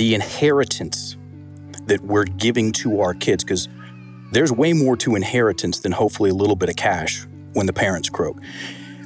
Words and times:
the 0.00 0.14
inheritance 0.14 1.18
that 1.84 2.00
we're 2.00 2.24
giving 2.24 2.72
to 2.72 3.02
our 3.02 3.12
kids, 3.12 3.44
because 3.44 3.68
there's 4.32 4.50
way 4.50 4.72
more 4.72 4.96
to 4.96 5.14
inheritance 5.14 5.80
than 5.80 5.92
hopefully 5.92 6.30
a 6.30 6.32
little 6.32 6.56
bit 6.56 6.70
of 6.70 6.76
cash 6.76 7.26
when 7.52 7.66
the 7.66 7.72
parents 7.74 8.08
croak. 8.08 8.38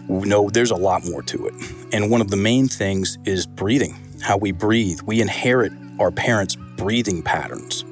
No, 0.09 0.49
there's 0.49 0.71
a 0.71 0.77
lot 0.77 1.05
more 1.05 1.21
to 1.23 1.49
it. 1.49 1.55
And 1.93 2.13
one 2.13 2.21
of 2.21 2.31
the 2.31 2.37
main 2.37 2.69
things 2.69 3.19
is 3.25 3.45
breathing, 3.45 3.97
how 4.23 4.37
we 4.37 4.53
breathe. 4.53 5.01
We 5.03 5.21
inherit 5.21 5.73
our 5.99 6.13
parents' 6.13 6.57
breathing 6.77 7.25
patterns. 7.25 7.85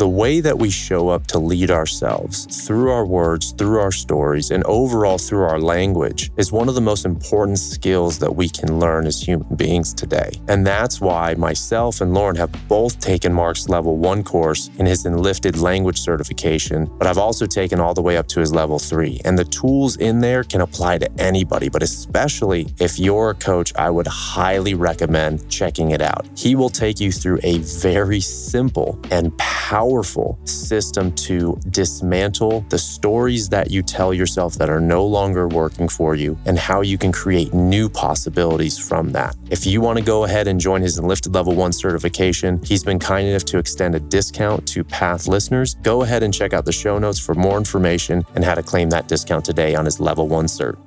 The 0.00 0.08
way 0.08 0.40
that 0.40 0.58
we 0.58 0.70
show 0.70 1.10
up 1.10 1.26
to 1.26 1.38
lead 1.38 1.70
ourselves 1.70 2.66
through 2.66 2.90
our 2.90 3.04
words, 3.04 3.52
through 3.52 3.80
our 3.80 3.92
stories, 3.92 4.50
and 4.50 4.64
overall 4.64 5.18
through 5.18 5.42
our 5.42 5.60
language 5.60 6.30
is 6.38 6.50
one 6.50 6.70
of 6.70 6.74
the 6.74 6.80
most 6.80 7.04
important 7.04 7.58
skills 7.58 8.18
that 8.20 8.34
we 8.34 8.48
can 8.48 8.78
learn 8.78 9.06
as 9.06 9.20
human 9.20 9.54
beings 9.56 9.92
today. 9.92 10.30
And 10.48 10.66
that's 10.66 11.02
why 11.02 11.34
myself 11.34 12.00
and 12.00 12.14
Lauren 12.14 12.34
have 12.36 12.50
both 12.66 12.98
taken 12.98 13.30
Mark's 13.34 13.68
level 13.68 13.98
one 13.98 14.24
course 14.24 14.70
in 14.78 14.86
his 14.86 15.04
enlifted 15.04 15.58
language 15.58 16.00
certification, 16.00 16.86
but 16.96 17.06
I've 17.06 17.18
also 17.18 17.44
taken 17.44 17.78
all 17.78 17.92
the 17.92 18.00
way 18.00 18.16
up 18.16 18.26
to 18.28 18.40
his 18.40 18.54
level 18.54 18.78
three. 18.78 19.20
And 19.26 19.38
the 19.38 19.44
tools 19.44 19.98
in 19.98 20.20
there 20.20 20.44
can 20.44 20.62
apply 20.62 20.96
to 20.96 21.12
anybody, 21.20 21.68
but 21.68 21.82
especially 21.82 22.68
if 22.78 22.98
you're 22.98 23.28
a 23.28 23.34
coach, 23.34 23.74
I 23.76 23.90
would 23.90 24.06
highly 24.06 24.72
recommend 24.72 25.50
checking 25.50 25.90
it 25.90 26.00
out. 26.00 26.26
He 26.34 26.56
will 26.56 26.70
take 26.70 27.00
you 27.00 27.12
through 27.12 27.40
a 27.42 27.58
very 27.58 28.20
simple 28.20 28.98
and 29.10 29.36
powerful 29.36 29.89
powerful 29.90 30.38
system 30.44 31.10
to 31.12 31.58
dismantle 31.70 32.64
the 32.68 32.78
stories 32.78 33.48
that 33.48 33.72
you 33.72 33.82
tell 33.82 34.14
yourself 34.14 34.54
that 34.54 34.70
are 34.70 34.80
no 34.80 35.04
longer 35.04 35.48
working 35.48 35.88
for 35.88 36.14
you 36.14 36.38
and 36.46 36.56
how 36.56 36.80
you 36.80 36.96
can 36.96 37.10
create 37.10 37.52
new 37.52 37.88
possibilities 37.88 38.78
from 38.78 39.10
that. 39.10 39.34
If 39.50 39.66
you 39.66 39.80
want 39.80 39.98
to 39.98 40.04
go 40.04 40.24
ahead 40.24 40.46
and 40.46 40.60
join 40.60 40.80
his 40.80 40.98
Enlifted 40.98 41.34
Level 41.34 41.56
1 41.56 41.72
certification, 41.72 42.62
he's 42.62 42.84
been 42.84 43.00
kind 43.00 43.26
enough 43.26 43.44
to 43.46 43.58
extend 43.58 43.96
a 43.96 44.00
discount 44.00 44.66
to 44.68 44.84
Path 44.84 45.26
listeners. 45.26 45.74
Go 45.82 46.02
ahead 46.02 46.22
and 46.22 46.32
check 46.32 46.52
out 46.52 46.64
the 46.64 46.72
show 46.72 46.96
notes 47.00 47.18
for 47.18 47.34
more 47.34 47.58
information 47.58 48.24
and 48.36 48.44
how 48.44 48.54
to 48.54 48.62
claim 48.62 48.90
that 48.90 49.08
discount 49.08 49.44
today 49.44 49.74
on 49.74 49.86
his 49.86 49.98
Level 49.98 50.28
1 50.28 50.46
cert. 50.46 50.78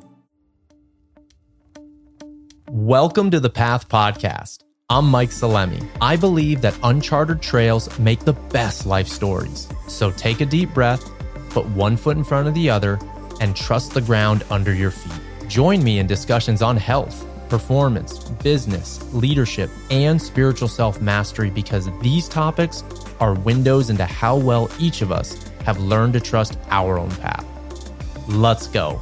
Welcome 2.69 3.31
to 3.31 3.41
the 3.41 3.49
Path 3.49 3.89
Podcast. 3.89 4.62
I'm 4.89 5.09
Mike 5.09 5.29
Salemi. 5.29 5.81
I 6.01 6.17
believe 6.17 6.59
that 6.61 6.77
uncharted 6.83 7.41
trails 7.41 7.97
make 7.99 8.19
the 8.19 8.33
best 8.33 8.85
life 8.85 9.07
stories. 9.07 9.69
So 9.87 10.11
take 10.11 10.41
a 10.41 10.45
deep 10.45 10.73
breath, 10.73 11.09
put 11.51 11.65
one 11.67 11.95
foot 11.95 12.17
in 12.17 12.23
front 12.25 12.49
of 12.49 12.53
the 12.53 12.69
other, 12.69 12.99
and 13.39 13.55
trust 13.55 13.93
the 13.93 14.01
ground 14.01 14.43
under 14.51 14.73
your 14.73 14.91
feet. 14.91 15.21
Join 15.47 15.81
me 15.85 15.99
in 15.99 16.05
discussions 16.05 16.61
on 16.61 16.75
health, 16.75 17.25
performance, 17.47 18.19
business, 18.43 19.01
leadership, 19.13 19.69
and 19.89 20.21
spiritual 20.21 20.67
self 20.67 20.99
mastery 21.01 21.49
because 21.49 21.89
these 22.01 22.27
topics 22.27 22.83
are 23.21 23.35
windows 23.35 23.89
into 23.89 24.05
how 24.05 24.35
well 24.35 24.69
each 24.79 25.01
of 25.01 25.13
us 25.13 25.49
have 25.63 25.79
learned 25.79 26.11
to 26.13 26.19
trust 26.19 26.57
our 26.69 26.99
own 26.99 27.09
path. 27.11 27.45
Let's 28.27 28.67
go. 28.67 28.99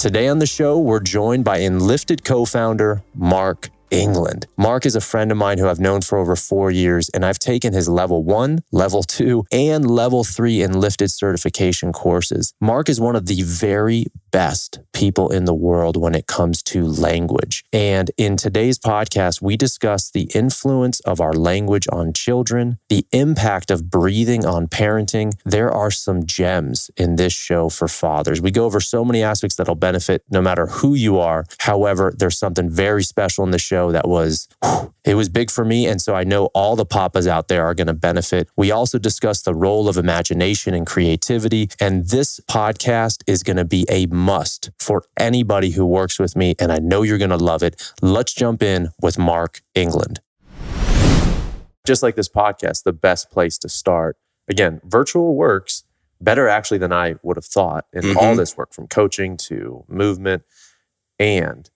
Today 0.00 0.28
on 0.28 0.38
the 0.38 0.46
show, 0.46 0.78
we're 0.78 1.00
joined 1.00 1.44
by 1.44 1.60
Enlifted 1.60 2.24
co 2.24 2.46
founder 2.46 3.02
Mark 3.14 3.68
England. 3.90 4.46
Mark 4.56 4.86
is 4.86 4.96
a 4.96 5.00
friend 5.00 5.30
of 5.30 5.36
mine 5.36 5.58
who 5.58 5.68
I've 5.68 5.78
known 5.78 6.00
for 6.00 6.16
over 6.16 6.36
four 6.36 6.70
years, 6.70 7.10
and 7.10 7.22
I've 7.22 7.38
taken 7.38 7.74
his 7.74 7.86
level 7.86 8.24
one, 8.24 8.60
level 8.72 9.02
two, 9.02 9.44
and 9.52 9.90
level 9.90 10.24
three 10.24 10.62
Enlifted 10.62 11.10
certification 11.10 11.92
courses. 11.92 12.54
Mark 12.62 12.88
is 12.88 12.98
one 12.98 13.14
of 13.14 13.26
the 13.26 13.42
very 13.42 14.06
best 14.30 14.80
people 14.92 15.30
in 15.30 15.44
the 15.44 15.54
world 15.54 15.96
when 15.96 16.14
it 16.14 16.26
comes 16.26 16.62
to 16.62 16.84
language. 16.84 17.64
And 17.72 18.10
in 18.16 18.36
today's 18.36 18.78
podcast, 18.78 19.40
we 19.40 19.56
discuss 19.56 20.10
the 20.10 20.28
influence 20.34 21.00
of 21.00 21.20
our 21.20 21.32
language 21.32 21.86
on 21.92 22.12
children, 22.12 22.78
the 22.88 23.06
impact 23.12 23.70
of 23.70 23.90
breathing 23.90 24.44
on 24.44 24.68
parenting. 24.68 25.32
There 25.44 25.70
are 25.70 25.90
some 25.90 26.26
gems 26.26 26.90
in 26.96 27.16
this 27.16 27.32
show 27.32 27.68
for 27.68 27.88
fathers. 27.88 28.40
We 28.40 28.50
go 28.50 28.64
over 28.64 28.80
so 28.80 29.04
many 29.04 29.22
aspects 29.22 29.56
that'll 29.56 29.74
benefit 29.74 30.24
no 30.30 30.42
matter 30.42 30.66
who 30.66 30.94
you 30.94 31.18
are. 31.18 31.44
However, 31.58 32.12
there's 32.16 32.38
something 32.38 32.68
very 32.70 33.02
special 33.02 33.44
in 33.44 33.50
the 33.50 33.58
show 33.58 33.92
that 33.92 34.08
was, 34.08 34.48
it 35.04 35.14
was 35.14 35.28
big 35.28 35.50
for 35.50 35.64
me. 35.64 35.86
And 35.86 36.00
so 36.00 36.14
I 36.14 36.24
know 36.24 36.46
all 36.46 36.76
the 36.76 36.86
papas 36.86 37.26
out 37.26 37.48
there 37.48 37.64
are 37.64 37.74
going 37.74 37.86
to 37.86 37.94
benefit. 37.94 38.48
We 38.56 38.70
also 38.70 38.98
discuss 38.98 39.42
the 39.42 39.54
role 39.54 39.88
of 39.88 39.96
imagination 39.96 40.74
and 40.74 40.86
creativity. 40.86 41.70
And 41.80 42.06
this 42.08 42.40
podcast 42.40 43.22
is 43.26 43.42
going 43.42 43.56
to 43.56 43.64
be 43.64 43.86
a 43.88 44.06
must 44.20 44.70
for 44.78 45.04
anybody 45.18 45.70
who 45.70 45.84
works 45.86 46.18
with 46.18 46.36
me. 46.36 46.54
And 46.58 46.70
I 46.70 46.78
know 46.78 47.02
you're 47.02 47.18
going 47.18 47.30
to 47.30 47.36
love 47.36 47.62
it. 47.62 47.92
Let's 48.02 48.32
jump 48.32 48.62
in 48.62 48.88
with 49.00 49.18
Mark 49.18 49.62
England. 49.74 50.20
Just 51.86 52.02
like 52.02 52.16
this 52.16 52.28
podcast, 52.28 52.84
the 52.84 52.92
best 52.92 53.30
place 53.30 53.58
to 53.58 53.68
start. 53.68 54.16
Again, 54.48 54.80
virtual 54.84 55.34
works 55.34 55.84
better 56.20 56.48
actually 56.48 56.78
than 56.78 56.92
I 56.92 57.14
would 57.22 57.36
have 57.36 57.44
thought 57.44 57.86
in 57.92 58.02
mm-hmm. 58.02 58.18
all 58.18 58.36
this 58.36 58.56
work 58.56 58.72
from 58.72 58.86
coaching 58.86 59.36
to 59.38 59.84
movement. 59.88 60.42
And 61.18 61.68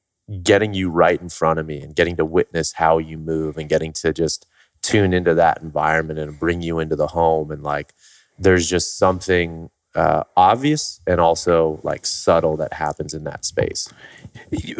getting 0.43 0.73
you 0.73 0.89
right 0.89 1.21
in 1.21 1.29
front 1.29 1.59
of 1.59 1.67
me 1.67 1.81
and 1.81 1.95
getting 1.95 2.17
to 2.17 2.25
witness 2.25 2.73
how 2.73 2.99
you 2.99 3.19
move 3.19 3.59
and 3.59 3.69
getting 3.69 3.93
to 3.93 4.13
just 4.13 4.47
tune 4.83 5.13
into 5.13 5.35
that 5.35 5.61
environment 5.63 6.19
and 6.19 6.39
bring 6.39 6.63
you 6.63 6.79
into 6.79 6.97
the 6.97 7.09
home 7.09 7.51
and 7.51 7.63
like 7.63 7.93
there's 8.39 8.69
just 8.69 8.99
something 8.99 9.71
uh, 9.95 10.25
obvious 10.37 11.01
and 11.07 11.21
also 11.21 11.81
like 11.83 12.05
subtle 12.07 12.57
that 12.57 12.73
happens 12.73 13.15
in 13.15 13.25
that 13.25 13.45
space. 13.45 13.89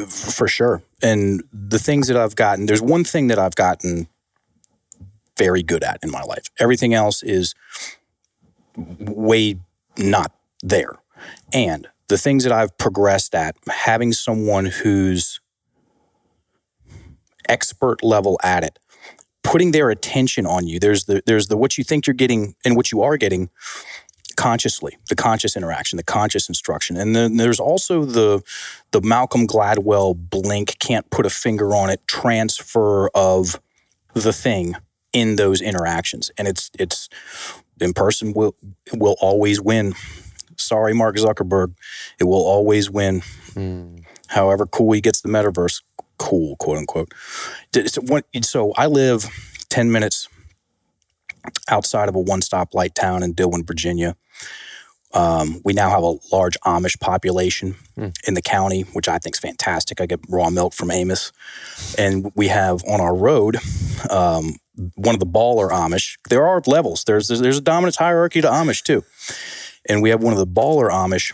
For 0.09 0.49
sure. 0.49 0.83
And 1.03 1.43
the 1.53 1.79
things 1.79 2.09
that 2.09 2.17
i've 2.17 2.35
gotten 2.35 2.67
there's 2.67 2.83
one 2.83 3.05
thing 3.05 3.29
that 3.29 3.39
i've 3.39 3.55
gotten 3.55 4.09
very 5.37 5.63
good 5.63 5.83
at 5.83 5.99
in 6.03 6.11
my 6.11 6.23
life. 6.23 6.45
Everything 6.59 6.95
else 6.95 7.23
is 7.23 7.55
way 8.77 9.57
not 9.99 10.33
there. 10.63 10.99
And 11.53 11.89
the 12.09 12.19
things 12.19 12.45
that 12.45 12.53
I've 12.53 12.77
progressed 12.79 13.35
at, 13.35 13.57
having 13.69 14.13
someone 14.13 14.67
who's 14.67 15.41
expert 17.49 18.03
level 18.03 18.39
at 18.43 18.65
it, 18.65 18.79
putting 19.43 19.73
their 19.73 19.91
attention 19.91 20.47
on 20.47 20.67
you. 20.67 20.79
There's 20.79 21.05
the 21.05 21.23
there's 21.27 21.49
the 21.49 21.57
what 21.57 21.77
you 21.77 21.85
think 21.85 22.07
you're 22.07 22.15
getting 22.15 22.55
and 22.65 22.77
what 22.77 22.91
you 22.93 23.03
are 23.03 23.17
getting 23.17 23.51
consciously, 24.35 24.97
the 25.09 25.15
conscious 25.15 25.57
interaction, 25.57 25.97
the 25.97 26.03
conscious 26.03 26.49
instruction. 26.49 26.97
And 26.97 27.15
then 27.15 27.37
there's 27.37 27.61
also 27.61 28.05
the 28.05 28.43
the 28.93 29.01
Malcolm 29.01 29.47
Gladwell 29.47 30.15
blink, 30.17 30.79
can't 30.79 31.09
put 31.11 31.27
a 31.27 31.31
finger 31.31 31.75
on 31.75 31.91
it, 31.91 32.07
transfer 32.07 33.09
of 33.15 33.61
the 34.15 34.33
thing 34.33 34.77
in 35.13 35.37
those 35.37 35.61
interactions. 35.61 36.31
And 36.39 36.49
it's 36.49 36.71
it's 36.79 37.09
in 37.81 37.93
person 37.93 38.33
will 38.33 38.55
will 38.93 39.17
always 39.21 39.61
win 39.61 39.95
Sorry, 40.57 40.95
Mark 40.95 41.17
Zuckerberg. 41.17 41.75
It 42.21 42.25
will 42.25 42.45
always 42.45 42.91
win. 42.91 43.21
Mm. 43.55 44.05
However 44.29 44.67
cool 44.67 44.93
he 44.93 45.01
gets 45.01 45.21
the 45.21 45.29
metaverse, 45.29 45.83
cool, 46.19 46.57
quote 46.57 46.79
unquote. 46.79 47.13
So 48.43 48.73
I 48.77 48.87
live 48.87 49.27
10 49.69 49.93
minutes 49.93 50.29
outside 51.69 52.09
of 52.09 52.15
a 52.15 52.21
one 52.21 52.43
stop 52.43 52.75
light 52.75 52.95
town 52.95 53.23
in 53.23 53.35
Dillwyn, 53.35 53.67
Virginia. 53.67 54.17
Um, 55.13 55.61
we 55.65 55.73
now 55.73 55.91
have 55.91 56.03
a 56.03 56.17
large 56.33 56.59
Amish 56.67 56.99
population 56.99 57.77
mm. 57.97 58.13
in 58.27 58.35
the 58.35 58.43
county, 58.43 58.83
which 58.95 59.09
I 59.09 59.19
think 59.19 59.37
is 59.37 59.41
fantastic. 59.41 60.01
I 60.01 60.07
get 60.07 60.19
raw 60.29 60.51
milk 60.51 60.75
from 60.75 60.91
Amos. 60.91 61.31
And 61.97 62.33
we 62.35 62.49
have 62.49 62.83
on 62.85 63.01
our 63.01 63.15
road 63.15 63.59
um, 64.11 64.57
one 64.97 65.15
of 65.15 65.21
the 65.21 65.27
baller 65.27 65.71
Amish. 65.71 66.17
There 66.31 66.45
are 66.45 66.61
levels, 66.67 67.05
there's, 67.05 67.29
there's 67.29 67.59
a 67.59 67.61
dominance 67.61 67.97
hierarchy 67.97 68.41
to 68.41 68.49
Amish 68.49 68.83
too 68.83 69.05
and 69.89 70.03
we 70.03 70.11
have 70.11 70.23
one 70.23 70.33
of 70.33 70.39
the 70.39 70.47
baller 70.47 70.91
Amish 70.91 71.33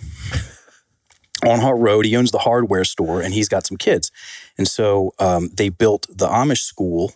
on 1.46 1.60
our 1.60 1.76
road. 1.76 2.04
He 2.04 2.16
owns 2.16 2.30
the 2.30 2.38
hardware 2.38 2.84
store, 2.84 3.20
and 3.20 3.32
he's 3.32 3.48
got 3.48 3.66
some 3.66 3.76
kids, 3.76 4.10
and 4.58 4.68
so 4.68 5.12
um, 5.18 5.50
they 5.54 5.68
built 5.68 6.06
the 6.10 6.28
Amish 6.28 6.62
school 6.62 7.12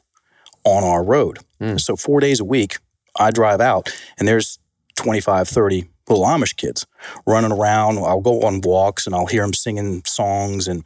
on 0.64 0.84
our 0.84 1.04
road. 1.04 1.38
Mm. 1.60 1.80
So 1.80 1.96
four 1.96 2.20
days 2.20 2.40
a 2.40 2.44
week, 2.44 2.78
I 3.18 3.30
drive 3.30 3.60
out, 3.60 3.94
and 4.18 4.26
there's 4.26 4.58
25, 4.96 5.48
30 5.48 5.88
little 6.08 6.24
Amish 6.24 6.56
kids 6.56 6.86
running 7.26 7.52
around. 7.52 7.98
I'll 7.98 8.20
go 8.20 8.42
on 8.42 8.60
walks 8.60 9.06
and 9.06 9.14
I'll 9.14 9.26
hear 9.26 9.42
them 9.42 9.54
singing 9.54 10.02
songs 10.06 10.68
and 10.68 10.84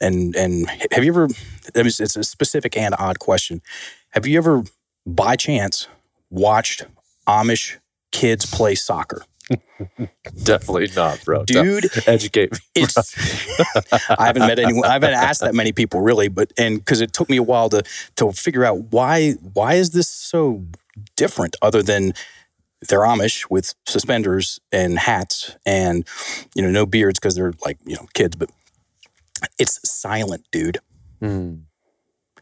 and 0.00 0.36
and 0.36 0.70
have 0.92 1.04
you 1.04 1.12
ever? 1.12 1.28
It's 1.74 2.16
a 2.16 2.24
specific 2.24 2.76
and 2.76 2.94
odd 2.98 3.18
question. 3.18 3.62
Have 4.10 4.26
you 4.26 4.38
ever, 4.38 4.64
by 5.06 5.36
chance, 5.36 5.86
watched 6.30 6.84
Amish 7.26 7.76
kids 8.12 8.46
play 8.46 8.74
soccer? 8.74 9.22
Definitely 10.44 10.90
not, 10.94 11.24
bro. 11.24 11.44
Dude, 11.44 11.86
educate 12.06 12.52
me. 12.52 12.58
It's, 12.76 12.96
I 14.10 14.26
haven't 14.26 14.46
met 14.46 14.58
anyone. 14.58 14.84
I 14.84 14.92
haven't 14.92 15.14
asked 15.14 15.40
that 15.40 15.54
many 15.54 15.72
people 15.72 16.00
really, 16.00 16.28
but 16.28 16.52
and 16.58 16.78
because 16.78 17.00
it 17.00 17.12
took 17.12 17.28
me 17.28 17.36
a 17.36 17.42
while 17.42 17.68
to 17.70 17.82
to 18.16 18.32
figure 18.32 18.64
out 18.64 18.92
why 18.92 19.32
why 19.54 19.74
is 19.74 19.90
this 19.90 20.08
so 20.08 20.64
different, 21.16 21.56
other 21.62 21.82
than 21.82 22.12
they're 22.88 23.00
Amish 23.00 23.46
with 23.50 23.74
suspenders 23.86 24.60
and 24.72 24.98
hats 24.98 25.56
and 25.66 26.06
you 26.54 26.62
know 26.62 26.70
no 26.70 26.86
beards 26.86 27.18
because 27.18 27.34
they're 27.34 27.52
like 27.64 27.78
you 27.84 27.96
know 27.96 28.06
kids, 28.14 28.36
but 28.36 28.50
It's 29.58 29.80
silent, 29.88 30.46
dude. 30.52 30.78
Mm. 31.22 31.62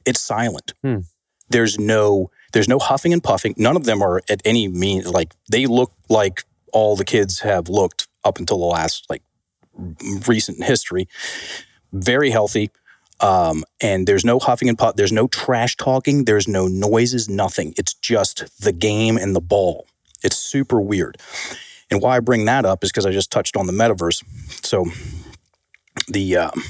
It's 0.05 0.21
silent. 0.21 0.75
Hmm. 0.83 0.99
There's 1.51 1.79
no 1.79 2.31
there's 2.53 2.69
no 2.69 2.79
huffing 2.79 3.13
and 3.13 3.23
puffing. 3.23 3.55
None 3.57 3.77
of 3.77 3.85
them 3.85 4.03
are 4.03 4.23
at 4.29 4.41
any 4.45 4.69
means 4.69 5.07
like 5.07 5.35
they 5.51 5.67
look 5.67 5.93
like 6.09 6.45
all 6.73 6.97
the 6.97 7.05
kids 7.05 7.41
have 7.41 7.69
looked 7.69 8.09
up 8.25 8.39
until 8.39 8.59
the 8.59 8.65
last 8.65 9.07
like 9.09 9.23
recent 10.27 10.63
history. 10.63 11.09
Very 11.93 12.31
healthy. 12.31 12.71
Um, 13.21 13.65
and 13.81 14.07
there's 14.07 14.25
no 14.25 14.39
huffing 14.39 14.69
and 14.69 14.79
puff. 14.79 14.97
There's 14.97 15.13
no 15.13 15.27
trash 15.27 15.77
talking. 15.77 16.25
There's 16.25 16.47
no 16.47 16.69
noises. 16.69 17.29
Nothing. 17.29 17.75
It's 17.77 17.95
just 17.95 18.61
the 18.61 18.73
game 18.73 19.17
and 19.17 19.35
the 19.35 19.41
ball. 19.41 19.87
It's 20.23 20.37
super 20.37 20.81
weird. 20.81 21.17
And 21.91 22.03
why 22.03 22.17
I 22.17 22.21
bring 22.21 22.45
that 22.45 22.65
up 22.65 22.85
is 22.85 22.91
because 22.91 23.07
I 23.07 23.11
just 23.11 23.33
touched 23.33 23.57
on 23.57 23.67
the 23.67 23.73
metaverse. 23.73 24.23
So 24.65 24.87
the 26.07 26.37
um, 26.37 26.63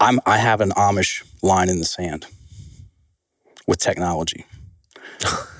I'm 0.00 0.20
I 0.24 0.38
have 0.38 0.60
an 0.60 0.70
Amish 0.70 1.24
line 1.42 1.68
in 1.68 1.78
the 1.78 1.84
sand 1.84 2.26
with 3.66 3.78
technology. 3.78 4.46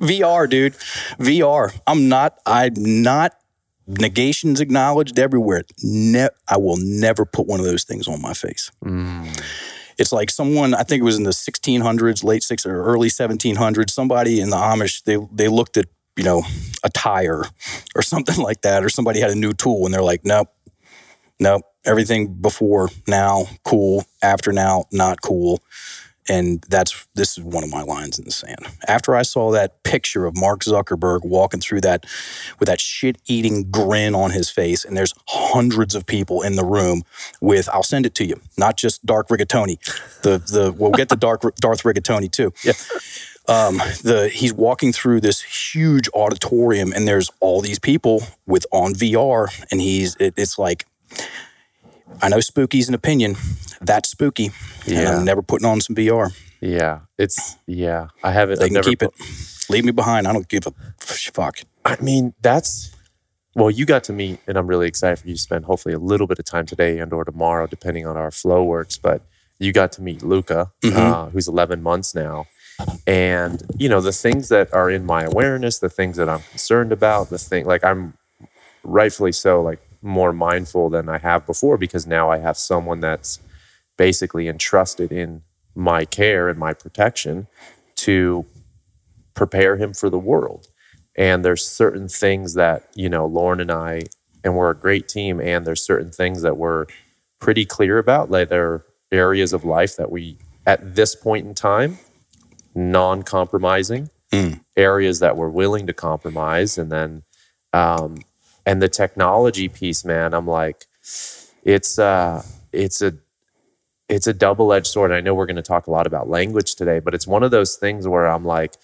VR, 0.00 0.48
dude. 0.48 0.74
VR. 1.18 1.78
I'm 1.86 2.08
not, 2.08 2.38
I'm 2.46 2.74
not 2.76 3.34
negations 3.86 4.60
acknowledged 4.60 5.18
everywhere. 5.18 5.62
Ne- 5.82 6.28
I 6.48 6.56
will 6.56 6.76
never 6.78 7.24
put 7.24 7.46
one 7.46 7.60
of 7.60 7.66
those 7.66 7.84
things 7.84 8.06
on 8.08 8.22
my 8.22 8.34
face. 8.34 8.70
Mm. 8.84 9.42
It's 9.98 10.12
like 10.12 10.30
someone, 10.30 10.74
I 10.74 10.82
think 10.82 11.00
it 11.00 11.04
was 11.04 11.18
in 11.18 11.24
the 11.24 11.30
1600s, 11.30 12.24
late 12.24 12.42
six 12.42 12.64
or 12.64 12.82
early 12.82 13.08
1700s, 13.08 13.90
somebody 13.90 14.40
in 14.40 14.50
the 14.50 14.56
Amish, 14.56 15.04
they, 15.04 15.18
they 15.32 15.48
looked 15.48 15.76
at, 15.76 15.86
you 16.16 16.24
know, 16.24 16.42
a 16.82 16.88
tire 16.90 17.44
or 17.94 18.02
something 18.02 18.38
like 18.38 18.62
that, 18.62 18.84
or 18.84 18.88
somebody 18.88 19.20
had 19.20 19.30
a 19.30 19.34
new 19.34 19.52
tool 19.52 19.84
and 19.84 19.92
they're 19.92 20.02
like, 20.02 20.24
nope, 20.24 20.48
nope, 21.38 21.62
everything 21.84 22.32
before 22.32 22.88
now, 23.06 23.46
cool, 23.64 24.04
after 24.22 24.52
now, 24.52 24.84
not 24.92 25.20
cool. 25.20 25.60
And 26.30 26.64
that's 26.68 27.08
this 27.16 27.36
is 27.36 27.42
one 27.42 27.64
of 27.64 27.70
my 27.70 27.82
lines 27.82 28.16
in 28.16 28.24
the 28.24 28.30
sand. 28.30 28.64
After 28.86 29.16
I 29.16 29.22
saw 29.22 29.50
that 29.50 29.82
picture 29.82 30.26
of 30.26 30.36
Mark 30.36 30.60
Zuckerberg 30.60 31.24
walking 31.24 31.60
through 31.60 31.80
that 31.80 32.06
with 32.60 32.68
that 32.68 32.80
shit-eating 32.80 33.72
grin 33.72 34.14
on 34.14 34.30
his 34.30 34.48
face, 34.48 34.84
and 34.84 34.96
there's 34.96 35.12
hundreds 35.26 35.96
of 35.96 36.06
people 36.06 36.42
in 36.42 36.54
the 36.54 36.64
room 36.64 37.02
with 37.40 37.68
I'll 37.70 37.82
send 37.82 38.06
it 38.06 38.14
to 38.14 38.24
you, 38.24 38.40
not 38.56 38.76
just 38.76 39.04
Dark 39.04 39.26
Rigatoni. 39.26 39.78
The 40.22 40.38
the 40.38 40.70
we'll 40.70 40.92
get 40.92 41.08
the 41.08 41.16
Dark 41.16 41.42
Darth 41.56 41.82
Rigatoni 41.82 42.30
too. 42.30 42.52
Yeah. 42.62 42.74
Um, 43.48 43.78
the 44.04 44.30
he's 44.32 44.52
walking 44.52 44.92
through 44.92 45.22
this 45.22 45.40
huge 45.40 46.08
auditorium, 46.14 46.92
and 46.92 47.08
there's 47.08 47.28
all 47.40 47.60
these 47.60 47.80
people 47.80 48.22
with 48.46 48.66
on 48.70 48.94
VR, 48.94 49.48
and 49.72 49.80
he's 49.80 50.14
it, 50.20 50.34
it's 50.36 50.60
like 50.60 50.86
I 52.22 52.28
know 52.28 52.40
spooky's 52.40 52.88
an 52.88 52.94
opinion. 52.94 53.36
That's 53.80 54.10
spooky. 54.10 54.46
And 54.86 54.94
Yeah. 54.94 55.16
I'm 55.18 55.24
never 55.24 55.42
putting 55.42 55.66
on 55.66 55.80
some 55.80 55.96
VR. 55.96 56.30
Yeah. 56.60 57.00
It's, 57.18 57.56
yeah. 57.66 58.08
I 58.22 58.32
haven't. 58.32 58.58
They 58.58 58.64
I've 58.66 58.68
can 58.68 58.74
never 58.74 58.90
keep 58.90 58.98
put- 59.00 59.14
it. 59.18 59.26
Leave 59.70 59.84
me 59.84 59.92
behind. 59.92 60.26
I 60.26 60.32
don't 60.32 60.48
give 60.48 60.66
a 60.66 60.72
fuck. 60.98 61.60
I 61.84 61.96
mean, 62.00 62.34
that's 62.42 62.90
well, 63.54 63.70
you 63.70 63.84
got 63.84 64.04
to 64.04 64.12
meet, 64.12 64.38
and 64.46 64.56
I'm 64.56 64.66
really 64.66 64.86
excited 64.86 65.18
for 65.18 65.28
you 65.28 65.34
to 65.34 65.40
spend 65.40 65.64
hopefully 65.64 65.92
a 65.94 65.98
little 65.98 66.26
bit 66.26 66.38
of 66.38 66.44
time 66.44 66.66
today 66.66 66.98
and 66.98 67.12
or 67.12 67.24
tomorrow, 67.24 67.66
depending 67.66 68.06
on 68.06 68.16
our 68.16 68.30
flow 68.30 68.62
works. 68.64 68.96
But 68.98 69.22
you 69.58 69.72
got 69.72 69.90
to 69.92 70.02
meet 70.02 70.22
Luca, 70.22 70.70
Mhm. 70.82 70.96
uh, 70.96 71.26
who's 71.30 71.46
11 71.48 71.82
months 71.82 72.14
now, 72.14 72.46
and 73.06 73.62
you 73.76 73.88
know 73.88 74.00
the 74.00 74.12
things 74.12 74.48
that 74.50 74.72
are 74.74 74.90
in 74.90 75.04
my 75.06 75.24
awareness, 75.24 75.78
the 75.78 75.88
things 75.88 76.16
that 76.16 76.28
I'm 76.28 76.40
concerned 76.50 76.92
about, 76.92 77.30
the 77.30 77.38
thing 77.38 77.64
like 77.66 77.84
I'm 77.84 78.14
rightfully 78.82 79.32
so 79.32 79.62
like 79.62 79.80
more 80.02 80.32
mindful 80.32 80.90
than 80.90 81.08
I 81.08 81.18
have 81.18 81.46
before 81.46 81.76
because 81.78 82.06
now 82.06 82.30
I 82.30 82.38
have 82.38 82.56
someone 82.56 83.00
that's 83.00 83.40
basically 83.98 84.48
entrusted 84.48 85.12
in 85.12 85.42
my 85.74 86.04
care 86.04 86.48
and 86.48 86.58
my 86.58 86.72
protection 86.74 87.46
to 87.96 88.46
prepare 89.34 89.76
him 89.76 89.94
for 89.94 90.10
the 90.10 90.18
world. 90.18 90.68
And 91.16 91.44
there's 91.44 91.66
certain 91.66 92.08
things 92.08 92.54
that, 92.54 92.88
you 92.94 93.08
know, 93.08 93.26
Lauren 93.26 93.60
and 93.60 93.70
I, 93.70 94.04
and 94.44 94.56
we're 94.56 94.70
a 94.70 94.76
great 94.76 95.08
team, 95.08 95.40
and 95.40 95.66
there's 95.66 95.84
certain 95.84 96.10
things 96.10 96.42
that 96.42 96.56
we're 96.56 96.86
pretty 97.40 97.64
clear 97.66 97.98
about. 97.98 98.30
Like 98.30 98.48
there 98.48 98.66
are 98.72 98.86
areas 99.12 99.52
of 99.52 99.64
life 99.64 99.96
that 99.96 100.10
we, 100.10 100.38
at 100.66 100.94
this 100.94 101.14
point 101.14 101.46
in 101.46 101.54
time, 101.54 101.98
non 102.74 103.22
compromising, 103.22 104.10
Mm. 104.32 104.60
areas 104.76 105.18
that 105.20 105.36
we're 105.36 105.48
willing 105.48 105.88
to 105.88 105.92
compromise. 105.92 106.78
And 106.78 106.92
then, 106.92 107.22
um, 107.72 108.18
and 108.70 108.80
the 108.80 108.88
technology 108.88 109.68
piece, 109.68 110.04
man, 110.04 110.32
I'm 110.32 110.46
like, 110.46 110.86
it's, 111.64 111.98
uh, 111.98 112.44
it's 112.72 113.02
a, 113.02 113.14
it's 114.08 114.28
a 114.28 114.32
double 114.32 114.72
edged 114.72 114.86
sword. 114.86 115.12
I 115.12 115.20
know 115.20 115.34
we're 115.34 115.46
going 115.46 115.56
to 115.56 115.62
talk 115.62 115.88
a 115.88 115.90
lot 115.90 116.06
about 116.06 116.28
language 116.28 116.76
today, 116.76 117.00
but 117.00 117.14
it's 117.14 117.26
one 117.26 117.42
of 117.42 117.50
those 117.50 117.76
things 117.76 118.06
where 118.06 118.26
I'm 118.26 118.44
like, 118.44 118.74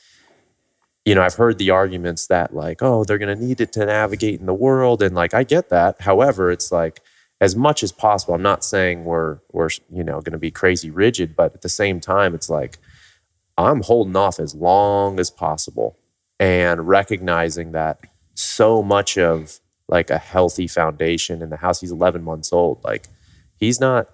you 1.04 1.14
know, 1.14 1.22
I've 1.22 1.34
heard 1.34 1.58
the 1.58 1.70
arguments 1.70 2.26
that 2.26 2.52
like, 2.52 2.82
oh, 2.82 3.04
they're 3.04 3.18
going 3.18 3.38
to 3.38 3.46
need 3.46 3.60
it 3.60 3.72
to 3.74 3.86
navigate 3.86 4.40
in 4.40 4.46
the 4.46 4.54
world, 4.54 5.02
and 5.02 5.14
like 5.14 5.34
I 5.34 5.44
get 5.44 5.68
that. 5.68 6.00
However, 6.00 6.50
it's 6.50 6.72
like 6.72 7.00
as 7.40 7.54
much 7.54 7.82
as 7.84 7.92
possible. 7.92 8.34
I'm 8.34 8.42
not 8.42 8.64
saying 8.64 9.04
we're 9.04 9.38
we're 9.52 9.70
you 9.88 10.02
know 10.02 10.20
going 10.20 10.32
to 10.32 10.38
be 10.38 10.50
crazy 10.50 10.90
rigid, 10.90 11.36
but 11.36 11.54
at 11.54 11.62
the 11.62 11.68
same 11.68 12.00
time, 12.00 12.34
it's 12.34 12.50
like 12.50 12.78
I'm 13.56 13.82
holding 13.82 14.16
off 14.16 14.40
as 14.40 14.54
long 14.54 15.20
as 15.20 15.30
possible 15.30 15.96
and 16.40 16.88
recognizing 16.88 17.72
that 17.72 18.00
so 18.34 18.82
much 18.82 19.16
of 19.16 19.60
like 19.88 20.10
a 20.10 20.18
healthy 20.18 20.66
foundation 20.66 21.42
in 21.42 21.50
the 21.50 21.56
house. 21.56 21.80
He's 21.80 21.92
11 21.92 22.22
months 22.22 22.52
old. 22.52 22.82
Like 22.84 23.08
he's 23.56 23.80
not 23.80 24.08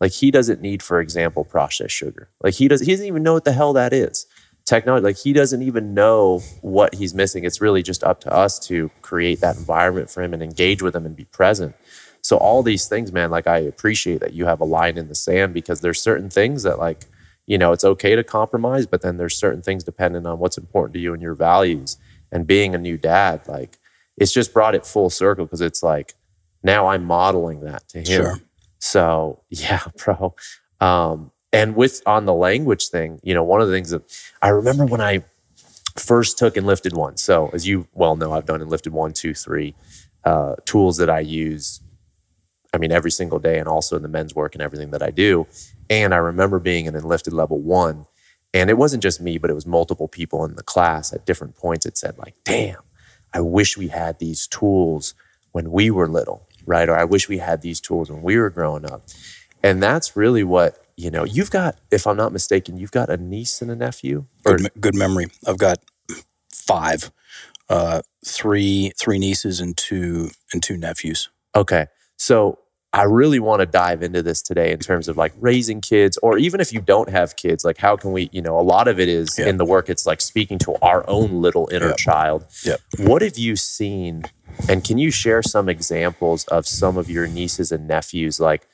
like 0.00 0.12
he 0.12 0.30
doesn't 0.30 0.60
need, 0.60 0.82
for 0.82 1.00
example, 1.00 1.44
processed 1.44 1.94
sugar. 1.94 2.30
Like 2.42 2.54
he 2.54 2.68
does. 2.68 2.80
He 2.80 2.92
doesn't 2.92 3.06
even 3.06 3.22
know 3.22 3.34
what 3.34 3.44
the 3.44 3.52
hell 3.52 3.72
that 3.74 3.92
is 3.92 4.26
technology 4.64 5.04
like 5.04 5.18
he 5.18 5.32
doesn't 5.32 5.62
even 5.62 5.94
know 5.94 6.38
what 6.60 6.94
he's 6.94 7.14
missing 7.14 7.44
it's 7.44 7.60
really 7.60 7.82
just 7.82 8.04
up 8.04 8.20
to 8.20 8.32
us 8.32 8.58
to 8.58 8.90
create 9.02 9.40
that 9.40 9.56
environment 9.56 10.08
for 10.08 10.22
him 10.22 10.32
and 10.32 10.42
engage 10.42 10.82
with 10.82 10.94
him 10.94 11.06
and 11.06 11.16
be 11.16 11.24
present 11.24 11.74
so 12.22 12.36
all 12.36 12.62
these 12.62 12.86
things 12.86 13.10
man 13.10 13.30
like 13.30 13.46
i 13.46 13.58
appreciate 13.58 14.20
that 14.20 14.32
you 14.32 14.46
have 14.46 14.60
a 14.60 14.64
line 14.64 14.96
in 14.96 15.08
the 15.08 15.14
sand 15.14 15.52
because 15.52 15.80
there's 15.80 16.00
certain 16.00 16.30
things 16.30 16.62
that 16.62 16.78
like 16.78 17.06
you 17.46 17.58
know 17.58 17.72
it's 17.72 17.84
okay 17.84 18.14
to 18.14 18.22
compromise 18.22 18.86
but 18.86 19.02
then 19.02 19.16
there's 19.16 19.36
certain 19.36 19.62
things 19.62 19.82
depending 19.82 20.26
on 20.26 20.38
what's 20.38 20.58
important 20.58 20.92
to 20.94 21.00
you 21.00 21.12
and 21.12 21.22
your 21.22 21.34
values 21.34 21.96
and 22.30 22.46
being 22.46 22.74
a 22.74 22.78
new 22.78 22.96
dad 22.96 23.40
like 23.48 23.78
it's 24.20 24.32
just 24.32 24.52
brought 24.52 24.74
it 24.76 24.86
full 24.86 25.10
circle 25.10 25.44
because 25.46 25.60
it's 25.60 25.82
like 25.82 26.14
now 26.62 26.86
i'm 26.86 27.04
modeling 27.04 27.60
that 27.62 27.88
to 27.88 27.98
him 27.98 28.04
Sure. 28.04 28.36
so 28.78 29.42
yeah 29.50 29.80
bro 30.04 30.34
um 30.80 31.32
and 31.52 31.74
with 31.74 32.00
on 32.06 32.26
the 32.26 32.32
language 32.32 32.90
thing, 32.90 33.18
you 33.24 33.34
know, 33.34 33.42
one 33.42 33.60
of 33.60 33.66
the 33.66 33.74
things 33.74 33.90
that 33.90 34.02
I 34.40 34.50
remember 34.50 34.86
when 34.86 35.00
I 35.00 35.24
first 35.98 36.38
took 36.38 36.56
Enlifted 36.56 36.92
one. 36.92 37.16
So 37.16 37.50
as 37.52 37.66
you 37.66 37.88
well 37.92 38.14
know, 38.14 38.32
I've 38.32 38.46
done 38.46 38.62
Enlifted 38.62 38.92
one, 38.92 39.12
two, 39.12 39.34
three 39.34 39.74
uh, 40.24 40.54
tools 40.64 40.98
that 40.98 41.10
I 41.10 41.18
use. 41.18 41.80
I 42.72 42.78
mean, 42.78 42.92
every 42.92 43.10
single 43.10 43.40
day, 43.40 43.58
and 43.58 43.66
also 43.66 43.96
in 43.96 44.02
the 44.02 44.08
men's 44.08 44.32
work 44.32 44.54
and 44.54 44.62
everything 44.62 44.92
that 44.92 45.02
I 45.02 45.10
do. 45.10 45.48
And 45.90 46.14
I 46.14 46.18
remember 46.18 46.60
being 46.60 46.86
in 46.86 46.94
enlifted 46.94 47.32
level 47.32 47.58
one, 47.58 48.06
and 48.54 48.70
it 48.70 48.78
wasn't 48.78 49.02
just 49.02 49.20
me, 49.20 49.36
but 49.36 49.50
it 49.50 49.54
was 49.54 49.66
multiple 49.66 50.06
people 50.06 50.44
in 50.44 50.54
the 50.54 50.62
class 50.62 51.12
at 51.12 51.26
different 51.26 51.56
points. 51.56 51.84
It 51.84 51.98
said 51.98 52.16
like, 52.16 52.36
"Damn, 52.44 52.78
I 53.34 53.40
wish 53.42 53.76
we 53.76 53.88
had 53.88 54.18
these 54.18 54.46
tools 54.46 55.14
when 55.52 55.70
we 55.72 55.90
were 55.90 56.08
little, 56.08 56.48
right? 56.66 56.88
Or 56.88 56.96
I 56.96 57.04
wish 57.04 57.28
we 57.28 57.38
had 57.38 57.62
these 57.62 57.80
tools 57.80 58.10
when 58.10 58.22
we 58.22 58.36
were 58.38 58.50
growing 58.50 58.90
up." 58.90 59.02
And 59.62 59.82
that's 59.82 60.16
really 60.16 60.44
what 60.44 60.84
you 60.96 61.10
know. 61.10 61.24
You've 61.24 61.50
got, 61.50 61.78
if 61.90 62.06
I'm 62.06 62.16
not 62.16 62.32
mistaken, 62.32 62.78
you've 62.78 62.92
got 62.92 63.10
a 63.10 63.16
niece 63.18 63.62
and 63.62 63.70
a 63.70 63.76
nephew. 63.76 64.26
Or 64.46 64.56
Good, 64.56 64.72
good 64.80 64.94
memory. 64.94 65.26
I've 65.46 65.58
got 65.58 65.78
five, 66.54 67.10
uh, 67.68 68.02
three 68.24 68.92
three 68.98 69.18
nieces 69.18 69.60
and 69.60 69.76
two 69.76 70.30
and 70.52 70.62
two 70.62 70.76
nephews. 70.76 71.30
Okay. 71.56 71.86
So 72.16 72.58
I 72.92 73.04
really 73.04 73.38
want 73.38 73.60
to 73.60 73.66
dive 73.66 74.02
into 74.02 74.20
this 74.22 74.42
today 74.42 74.72
in 74.72 74.80
terms 74.80 75.06
of 75.06 75.16
like 75.16 75.32
raising 75.38 75.80
kids, 75.80 76.18
or 76.22 76.38
even 76.38 76.60
if 76.60 76.72
you 76.72 76.80
don't 76.80 77.08
have 77.08 77.36
kids, 77.36 77.64
like 77.64 77.78
how 77.78 77.96
can 77.96 78.10
we, 78.10 78.28
you 78.32 78.42
know, 78.42 78.58
a 78.58 78.62
lot 78.62 78.88
of 78.88 78.98
it 78.98 79.08
is 79.08 79.38
Yeah. 79.38 79.46
in 79.48 79.58
the 79.58 79.64
work, 79.64 79.88
it's 79.88 80.06
like 80.06 80.20
speaking 80.20 80.58
to 80.60 80.74
our 80.82 81.08
own 81.08 81.40
little 81.40 81.68
inner 81.72 81.88
Yep. 81.90 81.96
child. 81.98 82.46
Yep. 82.64 82.80
What 82.98 83.22
have 83.22 83.38
you 83.38 83.54
seen? 83.54 84.24
And 84.68 84.82
can 84.82 84.98
you 84.98 85.12
share 85.12 85.40
some 85.42 85.68
examples 85.68 86.44
of 86.46 86.66
some 86.66 86.96
of 86.96 87.08
your 87.08 87.28
nieces 87.28 87.70
and 87.70 87.86
nephews? 87.86 88.40
Like, 88.40 88.66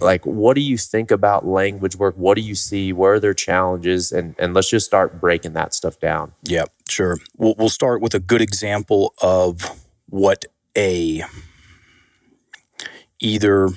like 0.00 0.24
what 0.24 0.54
do 0.54 0.62
you 0.62 0.78
think 0.78 1.10
about 1.10 1.44
language 1.46 1.96
work? 1.96 2.14
What 2.16 2.36
do 2.36 2.40
you 2.40 2.54
see? 2.54 2.92
Where 2.92 3.14
are 3.14 3.20
their 3.20 3.34
challenges? 3.34 4.12
And 4.12 4.34
and 4.38 4.54
let's 4.54 4.70
just 4.70 4.86
start 4.86 5.20
breaking 5.20 5.52
that 5.54 5.74
stuff 5.74 5.98
down. 6.00 6.32
Yeah, 6.44 6.64
sure. 6.88 7.18
We'll, 7.36 7.54
we'll 7.58 7.68
start 7.68 8.00
with 8.00 8.14
a 8.14 8.20
good 8.20 8.40
example 8.40 9.12
of 9.20 9.60
what 10.08 10.44
a 10.76 11.24
either 13.20 13.68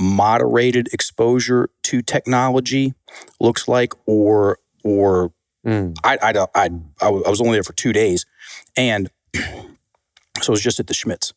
moderated 0.00 0.88
exposure 0.92 1.70
to 1.82 2.02
technology 2.02 2.94
looks 3.40 3.68
like, 3.68 3.92
or 4.06 4.58
or 4.84 5.32
Mm. 5.66 5.96
I 6.04 6.16
I 6.22 6.46
I 6.54 6.70
I 7.02 7.10
was 7.10 7.40
only 7.40 7.54
there 7.54 7.62
for 7.62 7.72
two 7.72 7.92
days, 7.92 8.24
and 8.76 9.10
so 9.34 9.42
it 10.38 10.48
was 10.48 10.62
just 10.62 10.80
at 10.80 10.86
the 10.86 10.94
Schmitz. 10.94 11.34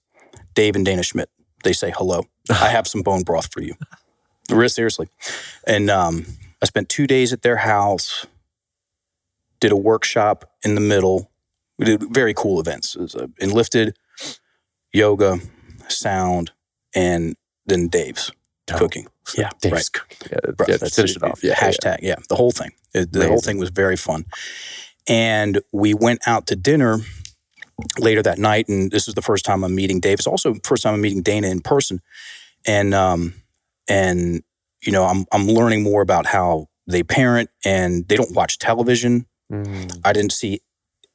Dave 0.53 0.75
and 0.75 0.85
Dana 0.85 1.03
Schmidt. 1.03 1.29
They 1.63 1.73
say 1.73 1.91
hello. 1.95 2.23
I 2.50 2.69
have 2.69 2.88
some 2.88 3.01
bone 3.01 3.23
broth 3.23 3.51
for 3.51 3.61
you. 3.61 3.75
Real 4.50 4.69
seriously. 4.69 5.07
And 5.65 5.89
um, 5.89 6.25
I 6.61 6.65
spent 6.65 6.89
two 6.89 7.07
days 7.07 7.31
at 7.33 7.41
their 7.41 7.57
house, 7.57 8.25
did 9.59 9.71
a 9.71 9.77
workshop 9.77 10.50
in 10.63 10.75
the 10.75 10.81
middle. 10.81 11.31
We 11.77 11.85
did 11.85 12.13
very 12.13 12.33
cool 12.33 12.59
events. 12.59 12.95
It 12.95 13.01
was 13.01 13.15
uh, 13.15 13.27
Enlifted, 13.39 13.95
yoga, 14.91 15.39
sound, 15.88 16.51
and 16.95 17.36
then 17.65 17.88
Dave's 17.88 18.31
Dope. 18.67 18.79
cooking. 18.79 19.07
Yeah, 19.38 19.50
Dave's 19.62 19.74
right. 19.74 19.89
cooking. 19.93 20.17
Yeah, 20.31 20.51
Bro, 20.51 20.65
yeah, 20.69 20.77
that's 20.77 20.95
finish 20.95 21.15
it 21.15 21.24
off. 21.24 21.43
Yeah, 21.43 21.55
hashtag. 21.55 22.00
Yeah, 22.01 22.15
the 22.29 22.36
whole 22.36 22.51
thing. 22.51 22.71
It- 22.93 23.12
the 23.12 23.27
whole 23.27 23.39
thing 23.41 23.57
was 23.57 23.69
very 23.69 23.95
fun. 23.98 24.25
And 25.07 25.62
we 25.71 25.93
went 25.93 26.21
out 26.27 26.48
to 26.48 26.55
dinner 26.55 27.00
later 28.00 28.21
that 28.21 28.38
night, 28.38 28.67
and 28.67 28.91
this 28.91 29.07
is 29.07 29.15
the 29.15 29.21
first 29.21 29.45
time 29.45 29.63
I'm 29.63 29.74
meeting 29.74 30.00
Dave. 30.00 30.19
It's 30.19 30.27
also 30.27 30.53
the 30.53 30.60
first 30.63 30.83
time 30.83 30.93
I'm 30.93 31.01
meeting 31.01 31.21
Dana 31.24 31.48
in 31.48 31.62
person, 31.62 32.01
and 32.65 32.93
um, 32.93 33.33
and 33.88 34.43
you 34.81 34.91
know, 34.91 35.05
I'm 35.05 35.25
I'm 35.31 35.48
learning 35.48 35.81
more 35.83 36.01
about 36.01 36.27
how 36.27 36.67
they 36.88 37.03
parent, 37.03 37.50
and 37.65 38.07
they 38.07 38.15
don't 38.15 38.36
watch 38.36 38.60
television. 38.60 39.25
Mm. 39.51 40.00
I 40.05 40.13
didn't 40.13 40.33
see 40.33 40.62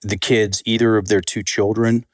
the 0.02 0.16
kids, 0.16 0.62
either 0.66 0.96
of 0.96 1.08
their 1.08 1.20
two 1.20 1.42
children, 1.42 2.04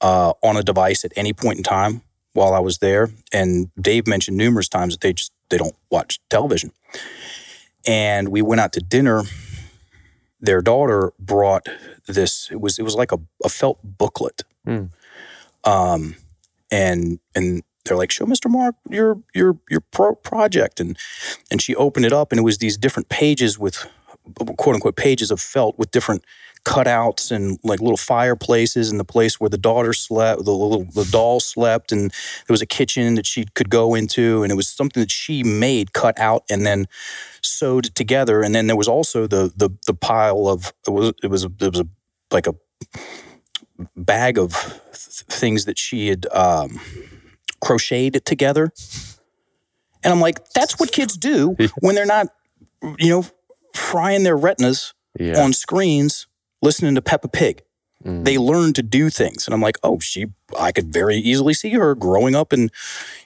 uh, 0.00 0.32
on 0.42 0.56
a 0.56 0.62
device 0.62 1.04
at 1.04 1.12
any 1.16 1.32
point 1.32 1.58
in 1.58 1.62
time 1.62 2.02
while 2.32 2.54
I 2.54 2.60
was 2.60 2.78
there. 2.78 3.10
And 3.32 3.70
Dave 3.80 4.06
mentioned 4.06 4.36
numerous 4.36 4.68
times 4.68 4.94
that 4.94 5.00
they 5.00 5.12
just 5.12 5.32
they 5.50 5.58
don't 5.58 5.76
watch 5.90 6.20
television. 6.30 6.72
And 7.86 8.28
we 8.28 8.42
went 8.42 8.60
out 8.60 8.72
to 8.74 8.80
dinner. 8.80 9.22
Their 10.40 10.62
daughter 10.62 11.12
brought 11.18 11.66
this. 12.06 12.48
It 12.50 12.60
was 12.60 12.78
it 12.78 12.82
was 12.82 12.94
like 12.94 13.12
a, 13.12 13.18
a 13.44 13.48
felt 13.48 13.78
booklet. 13.82 14.42
Hmm. 14.64 14.86
Um, 15.64 16.16
and 16.70 17.20
and 17.34 17.62
they're 17.84 17.96
like, 17.96 18.10
"Show 18.10 18.26
Mr. 18.26 18.50
Mark 18.50 18.76
your 18.88 19.20
your 19.34 19.58
your 19.70 19.80
pro- 19.80 20.14
project." 20.14 20.80
And 20.80 20.96
and 21.50 21.60
she 21.60 21.74
opened 21.76 22.06
it 22.06 22.12
up, 22.12 22.32
and 22.32 22.38
it 22.38 22.42
was 22.42 22.58
these 22.58 22.76
different 22.76 23.08
pages 23.08 23.58
with 23.58 23.86
quote 24.56 24.74
unquote 24.74 24.96
pages 24.96 25.30
of 25.30 25.40
felt 25.40 25.78
with 25.78 25.90
different 25.90 26.24
cutouts 26.64 27.32
and 27.32 27.58
like 27.64 27.80
little 27.80 27.96
fireplaces 27.96 28.90
and 28.90 29.00
the 29.00 29.04
place 29.04 29.40
where 29.40 29.50
the 29.50 29.58
daughter 29.58 29.92
slept, 29.92 30.44
the 30.44 30.52
little 30.52 30.84
the 30.84 31.08
doll 31.10 31.40
slept, 31.40 31.92
and 31.92 32.10
there 32.10 32.54
was 32.54 32.62
a 32.62 32.66
kitchen 32.66 33.14
that 33.16 33.26
she 33.26 33.44
could 33.54 33.68
go 33.68 33.94
into, 33.94 34.42
and 34.42 34.52
it 34.52 34.54
was 34.54 34.68
something 34.68 35.00
that 35.00 35.10
she 35.10 35.42
made, 35.42 35.92
cut 35.92 36.18
out, 36.18 36.44
and 36.48 36.64
then 36.64 36.86
sewed 37.42 37.84
together. 37.94 38.42
And 38.42 38.54
then 38.54 38.66
there 38.66 38.76
was 38.76 38.88
also 38.88 39.26
the 39.26 39.52
the 39.56 39.70
the 39.86 39.94
pile 39.94 40.48
of 40.48 40.72
it 40.86 40.90
was 40.90 41.12
it 41.22 41.28
was 41.28 41.44
a, 41.44 41.50
it 41.60 41.72
was 41.72 41.80
a 41.80 41.88
like 42.30 42.46
a 42.46 42.54
bag 43.96 44.38
of 44.38 44.52
th- 44.52 45.24
things 45.28 45.64
that 45.64 45.78
she 45.78 46.08
had 46.08 46.26
um, 46.32 46.80
crocheted 47.60 48.24
together. 48.24 48.72
And 50.04 50.12
I'm 50.12 50.20
like, 50.20 50.48
that's 50.50 50.78
what 50.78 50.92
kids 50.92 51.16
do 51.16 51.56
when 51.80 51.94
they're 51.94 52.06
not, 52.06 52.28
you 52.98 53.10
know, 53.10 53.24
frying 53.74 54.22
their 54.22 54.36
retinas 54.36 54.94
Yeah. 55.18 55.40
on 55.42 55.52
screens 55.52 56.26
listening 56.60 56.94
to 56.94 57.02
Peppa 57.02 57.28
Pig. 57.28 57.62
Mm. 58.04 58.24
They 58.24 58.36
learn 58.38 58.72
to 58.74 58.82
do 58.82 59.10
things. 59.10 59.46
And 59.46 59.54
I'm 59.54 59.60
like, 59.60 59.76
oh, 59.82 59.98
she, 60.00 60.26
I 60.58 60.72
could 60.72 60.92
very 60.92 61.16
easily 61.16 61.54
see 61.54 61.70
her 61.70 61.94
growing 61.94 62.34
up 62.34 62.52
and, 62.52 62.70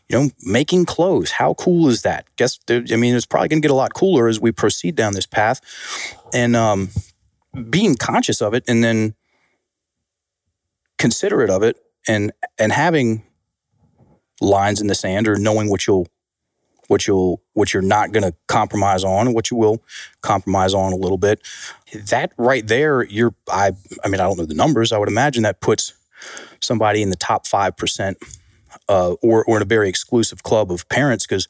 you 0.09 0.19
know, 0.19 0.31
making 0.43 0.85
clothes. 0.85 1.33
How 1.33 1.55
cool 1.55 1.88
is 1.88 2.03
that? 2.03 2.26
Guess, 2.37 2.59
I 2.69 2.81
mean, 2.97 3.15
it's 3.15 3.25
probably 3.26 3.49
going 3.49 3.62
to 3.62 3.67
get 3.67 3.71
a 3.73 3.75
lot 3.75 3.95
cooler 3.95 4.29
as 4.29 4.38
we 4.41 4.53
proceed 4.53 4.95
down 4.95 5.15
this 5.15 5.26
path. 5.26 5.61
And 6.35 6.55
um, 6.57 6.91
being 7.71 7.95
conscious 7.97 8.43
of 8.43 8.53
it 8.53 8.65
and 8.69 8.85
then 8.85 9.15
considerate 10.99 11.50
of 11.50 11.62
it 11.62 11.76
and, 12.09 12.33
and 12.59 12.73
having 12.73 13.23
lines 14.41 14.81
in 14.81 14.87
the 14.87 14.95
sand 14.95 15.26
or 15.29 15.37
knowing 15.37 15.71
what 15.71 15.87
you'll, 15.87 16.07
what 16.88 17.07
you'll, 17.07 17.43
what 17.55 17.73
you're 17.73 17.83
not 17.83 18.12
going 18.12 18.23
to 18.23 18.35
compromise 18.49 19.05
on 19.05 19.26
and 19.26 19.35
what 19.35 19.50
you 19.50 19.57
will 19.57 19.83
compromise 20.23 20.75
on 20.75 20.93
a 20.93 20.97
little 20.97 21.19
bit 21.19 21.40
that 21.93 22.33
right 22.37 22.66
there, 22.66 23.05
you're 23.05 23.35
I 23.49 23.73
I 24.05 24.09
mean, 24.09 24.21
I 24.21 24.25
don't 24.25 24.38
know 24.38 24.47
the 24.47 24.55
numbers. 24.55 24.93
I 24.93 24.99
would 24.99 25.09
imagine 25.09 25.43
that 25.45 25.61
puts 25.61 25.95
somebody 26.61 27.02
in 27.02 27.11
the 27.11 27.16
top 27.16 27.47
five 27.47 27.76
percent 27.76 28.19
uh, 28.88 29.12
or 29.23 29.45
or 29.45 29.57
in 29.57 29.62
a 29.62 29.66
very 29.66 29.88
exclusive 29.88 30.43
club 30.43 30.71
of 30.71 30.88
parents 30.88 31.26
because 31.26 31.49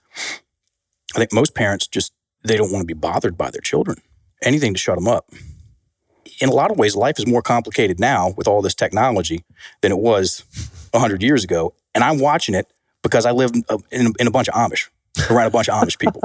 I 1.14 1.18
think 1.18 1.32
most 1.32 1.54
parents 1.54 1.86
just 1.86 2.12
they 2.44 2.56
don't 2.56 2.70
want 2.72 2.82
to 2.82 2.86
be 2.86 2.98
bothered 2.98 3.36
by 3.36 3.50
their 3.50 3.60
children. 3.60 3.98
Anything 4.42 4.74
to 4.74 4.78
shut 4.78 4.96
them 4.96 5.08
up. 5.08 5.30
In 6.40 6.50
a 6.50 6.52
lot 6.52 6.70
of 6.70 6.78
ways, 6.78 6.94
life 6.94 7.18
is 7.18 7.26
more 7.26 7.40
complicated 7.40 7.98
now 7.98 8.34
with 8.36 8.46
all 8.46 8.60
this 8.60 8.74
technology 8.74 9.44
than 9.80 9.90
it 9.90 9.98
was 9.98 10.44
hundred 10.94 11.22
years 11.22 11.44
ago, 11.44 11.74
and 11.94 12.02
I'm 12.02 12.18
watching 12.18 12.54
it 12.54 12.66
because 13.02 13.26
I 13.26 13.30
live 13.30 13.50
uh, 13.68 13.78
in, 13.90 14.14
in 14.18 14.26
a 14.26 14.30
bunch 14.30 14.48
of 14.48 14.54
Amish, 14.54 14.88
around 15.30 15.46
a 15.46 15.50
bunch 15.50 15.68
of 15.68 15.74
Amish 15.74 15.98
people. 15.98 16.22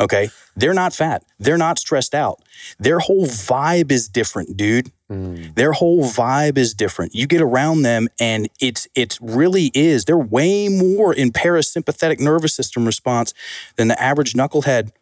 Okay, 0.00 0.28
they're 0.56 0.74
not 0.74 0.92
fat, 0.92 1.24
they're 1.38 1.58
not 1.58 1.78
stressed 1.78 2.14
out. 2.14 2.40
Their 2.78 2.98
whole 2.98 3.26
vibe 3.26 3.92
is 3.92 4.08
different, 4.08 4.56
dude. 4.56 4.90
Mm. 5.10 5.54
Their 5.54 5.72
whole 5.72 6.02
vibe 6.02 6.58
is 6.58 6.74
different. 6.74 7.14
You 7.14 7.26
get 7.26 7.40
around 7.40 7.82
them 7.82 8.08
and 8.18 8.48
it's 8.60 8.88
it 8.94 9.18
really 9.20 9.70
is. 9.74 10.04
They're 10.04 10.16
way 10.18 10.68
more 10.68 11.14
in 11.14 11.30
parasympathetic 11.30 12.20
nervous 12.20 12.54
system 12.54 12.86
response 12.86 13.34
than 13.76 13.88
the 13.88 14.00
average 14.02 14.32
knucklehead 14.32 14.92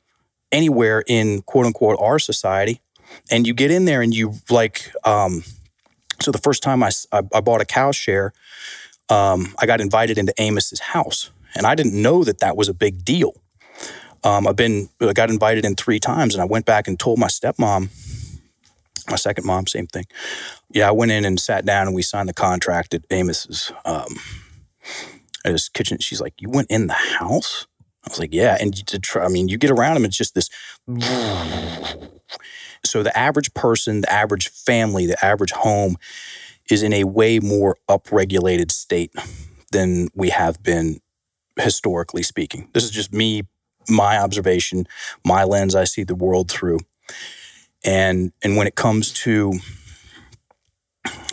anywhere 0.51 1.05
in 1.07 1.43
quote 1.43 1.67
unquote 1.67 1.99
our 2.01 2.19
society. 2.19 2.81
And 3.31 3.47
you 3.47 3.55
get 3.55 3.71
in 3.71 3.85
there 3.85 4.03
and 4.03 4.15
you 4.15 4.35
like 4.51 4.93
um 5.05 5.45
so 6.21 6.31
the 6.31 6.39
first 6.39 6.63
time 6.63 6.83
I 6.83 6.91
I 7.13 7.41
bought 7.41 7.61
a 7.61 7.65
cow 7.65 7.93
share, 7.93 8.33
um, 9.09 9.55
I 9.59 9.67
got 9.67 9.81
invited 9.81 10.19
into 10.19 10.33
Amos's 10.41 10.81
house, 10.81 11.31
and 11.55 11.67
I 11.67 11.75
didn't 11.75 12.01
know 12.01 12.25
that 12.25 12.41
that 12.41 12.57
was 12.57 12.69
a 12.69 12.75
big 12.75 13.05
deal. 13.05 13.35
Um, 14.25 14.47
I've 14.47 14.57
been 14.57 14.89
I 15.01 15.13
got 15.13 15.31
invited 15.31 15.65
in 15.65 15.75
three 15.75 15.99
times, 15.99 16.35
and 16.35 16.43
I 16.43 16.47
went 16.47 16.67
back 16.67 16.87
and 16.87 16.99
told 16.99 17.19
my 17.19 17.27
stepmom, 17.27 17.89
my 19.11 19.17
second 19.17 19.45
mom, 19.45 19.67
same 19.67 19.87
thing. 19.87 20.05
Yeah, 20.71 20.89
I 20.89 20.93
went 20.93 21.11
in 21.13 21.25
and 21.25 21.41
sat 21.41 21.65
down, 21.65 21.89
and 21.89 21.97
we 21.97 22.03
signed 22.03 22.29
the 22.29 22.35
contract 22.35 22.95
at 22.95 23.05
Amos's 23.11 23.73
um, 23.85 24.15
at 25.45 25.53
his 25.53 25.69
kitchen. 25.69 25.99
She's 25.99 26.21
like, 26.21 26.35
"You 26.41 26.51
went 26.51 26.71
in 26.71 26.87
the 26.87 26.95
house?" 26.95 27.67
I 28.07 28.11
was 28.11 28.21
like, 28.21 28.33
"Yeah." 28.33 28.57
And 28.61 28.75
to 28.87 28.99
try, 28.99 29.25
I 29.25 29.29
mean, 29.29 29.49
you 29.49 29.59
get 29.59 29.71
around 29.71 29.97
him, 29.97 30.05
it's 30.05 30.17
just 30.17 30.35
this. 30.35 30.49
So 32.85 33.03
the 33.03 33.17
average 33.17 33.55
person, 33.55 34.01
the 34.01 34.13
average 34.13 34.49
family, 34.49 35.07
the 35.07 35.25
average 35.25 35.53
home 35.53 35.97
is 36.71 36.83
in 36.83 36.93
a 36.93 37.05
way 37.05 37.39
more 37.39 37.77
upregulated 37.89 38.71
state 38.71 39.13
than 39.71 40.09
we 40.15 40.31
have 40.31 40.63
been 40.63 41.01
historically 41.59 42.23
speaking. 42.23 42.69
This 42.73 42.85
is 42.85 42.91
just 42.91 43.13
me, 43.13 43.43
my 43.89 44.19
observation, 44.19 44.87
my 45.25 45.45
lens 45.45 45.75
I 45.75 45.85
see 45.85 46.05
the 46.05 46.15
world 46.15 46.51
through. 46.51 46.81
And 47.85 48.33
and 48.43 48.57
when 48.57 48.67
it 48.67 48.77
comes 48.77 49.13
to 49.25 49.55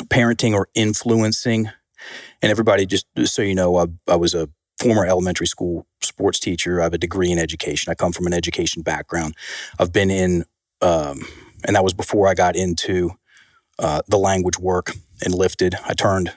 parenting 0.07 0.53
or 0.53 0.67
influencing, 0.73 1.69
and 2.41 2.51
everybody 2.51 2.85
just 2.85 3.05
so 3.25 3.41
you 3.41 3.55
know, 3.55 3.77
I, 3.77 3.85
I 4.07 4.15
was 4.15 4.33
a 4.33 4.49
former 4.79 5.05
elementary 5.05 5.47
school 5.47 5.85
sports 6.01 6.39
teacher. 6.39 6.79
I 6.79 6.85
have 6.85 6.93
a 6.93 6.97
degree 6.97 7.31
in 7.31 7.37
education. 7.37 7.91
I 7.91 7.95
come 7.95 8.13
from 8.13 8.25
an 8.27 8.33
education 8.33 8.81
background. 8.81 9.35
I've 9.77 9.91
been 9.91 10.09
in, 10.09 10.45
um, 10.81 11.21
and 11.65 11.75
that 11.75 11.83
was 11.83 11.93
before 11.93 12.27
I 12.27 12.33
got 12.33 12.55
into 12.55 13.11
uh, 13.77 14.01
the 14.07 14.17
language 14.17 14.57
work 14.57 14.93
Enlifted. 15.25 15.75
I 15.85 15.93
turned 15.93 16.33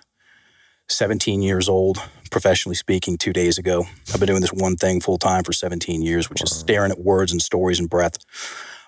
17 0.89 1.43
years 1.43 1.69
old, 1.69 1.99
professionally 2.31 2.77
speaking, 2.77 3.17
two 3.17 3.33
days 3.33 3.59
ago. 3.59 3.85
I've 4.13 4.21
been 4.21 4.27
doing 4.27 4.41
this 4.41 4.53
one 4.53 4.77
thing 4.77 5.01
full 5.01 5.19
time 5.19 5.45
for 5.45 5.53
17 5.53 6.03
years, 6.03 6.29
which 6.29 6.43
is 6.43 6.55
staring 6.55 6.91
at 6.91 6.99
words 6.99 7.33
and 7.33 7.41
stories 7.41 7.79
and 7.79 7.89
breath. 7.89 8.19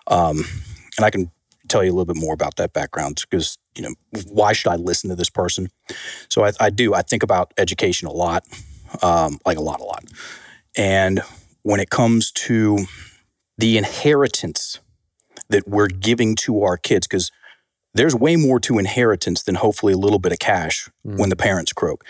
Um, 0.07 0.45
and 0.97 1.05
I 1.05 1.11
can 1.11 1.31
tell 1.69 1.83
you 1.83 1.91
a 1.91 1.95
little 1.95 2.13
bit 2.13 2.21
more 2.21 2.35
about 2.35 2.57
that 2.57 2.73
background 2.73 3.25
because, 3.29 3.59
you 3.75 3.83
know, 3.83 3.95
why 4.29 4.53
should 4.53 4.71
I 4.71 4.77
listen 4.77 5.11
to 5.11 5.17
this 5.17 5.31
person? 5.31 5.69
So 6.29 6.45
I, 6.45 6.53
I 6.61 6.71
do. 6.71 6.95
I 6.95 7.03
think 7.03 7.23
about 7.23 7.53
education 7.57 8.07
a 8.07 8.13
lot, 8.13 8.45
um, 9.03 9.39
like 9.47 9.57
a 9.57 9.63
lot, 9.63 9.81
a 9.81 9.85
lot. 9.85 10.05
And 10.77 11.23
when 11.63 11.81
it 11.81 11.91
comes 11.91 12.31
to 12.33 12.87
the 13.57 13.79
inheritance 13.79 14.81
that 15.49 15.67
we're 15.69 15.89
giving 15.89 16.37
to 16.37 16.63
our 16.63 16.77
kids, 16.77 17.07
because 17.07 17.31
there's 17.95 18.15
way 18.15 18.37
more 18.37 18.61
to 18.61 18.79
inheritance 18.79 19.43
than 19.43 19.55
hopefully 19.57 19.93
a 19.93 19.97
little 19.97 20.19
bit 20.19 20.33
of 20.33 20.39
cash 20.39 20.89
when 21.03 21.31
the 21.31 21.37
parents 21.37 21.73
croak. 21.73 22.05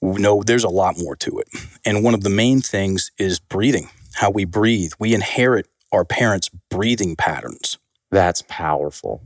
No, 0.00 0.42
there's 0.42 0.64
a 0.64 0.68
lot 0.68 0.96
more 0.98 1.16
to 1.16 1.38
it. 1.40 1.48
And 1.84 2.04
one 2.04 2.14
of 2.14 2.22
the 2.22 2.30
main 2.30 2.60
things 2.60 3.10
is 3.18 3.40
breathing, 3.40 3.88
how 4.14 4.30
we 4.30 4.44
breathe. 4.44 4.92
We 4.98 5.14
inherit 5.14 5.66
our 5.92 6.04
parents' 6.04 6.48
breathing 6.70 7.16
patterns. 7.16 7.78
That's 8.10 8.42
powerful. 8.48 9.22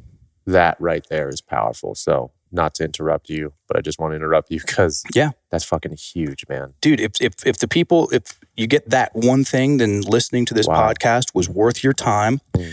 That 0.46 0.76
right 0.80 1.04
there 1.11 1.28
is 1.28 1.40
powerful. 1.40 1.94
So, 1.94 2.32
not 2.54 2.75
to 2.75 2.84
interrupt 2.84 3.30
you, 3.30 3.54
but 3.66 3.78
I 3.78 3.80
just 3.80 3.99
want 3.99 4.12
to 4.12 4.16
interrupt 4.16 4.50
you 4.50 4.61
because 4.61 5.02
Yeah. 5.14 5.30
that's 5.50 5.64
fucking 5.64 5.96
huge, 5.96 6.44
man. 6.50 6.75
Dude, 6.82 7.00
if, 7.00 7.12
if, 7.20 7.46
if 7.46 7.58
the 7.58 7.68
people, 7.68 8.11
if 8.12 8.38
you 8.56 8.66
get 8.66 8.90
that 8.90 9.11
one 9.14 9.42
thing, 9.44 9.78
then 9.78 10.02
listening 10.02 10.44
to 10.46 10.54
this 10.54 10.66
Wow. 10.68 10.88
podcast 10.92 11.34
was 11.34 11.49
worth 11.49 11.82
your 11.82 11.94
time. 11.94 12.40
Mm. 12.54 12.72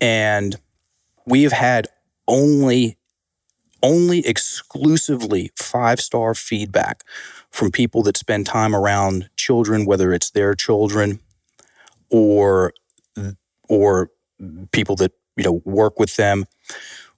And 0.00 0.56
we 1.24 1.42
have 1.44 1.52
had 1.52 1.86
only 2.28 2.98
only 3.82 4.26
exclusively 4.26 5.52
five 5.56 6.00
star 6.00 6.34
feedback 6.34 7.04
from 7.50 7.70
people 7.70 8.02
that 8.02 8.16
spend 8.16 8.46
time 8.46 8.74
around 8.74 9.28
children, 9.36 9.86
whether 9.86 10.12
it's 10.12 10.30
their 10.30 10.54
children 10.54 11.20
or 12.10 12.72
or 13.68 14.10
people 14.72 14.96
that 14.96 15.12
you 15.36 15.44
know 15.44 15.62
work 15.64 15.98
with 15.98 16.16
them. 16.16 16.46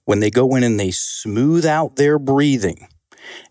When 0.05 0.21
they 0.21 0.31
go 0.31 0.55
in 0.55 0.63
and 0.63 0.79
they 0.79 0.89
smooth 0.89 1.67
out 1.67 1.95
their 1.95 2.17
breathing 2.17 2.87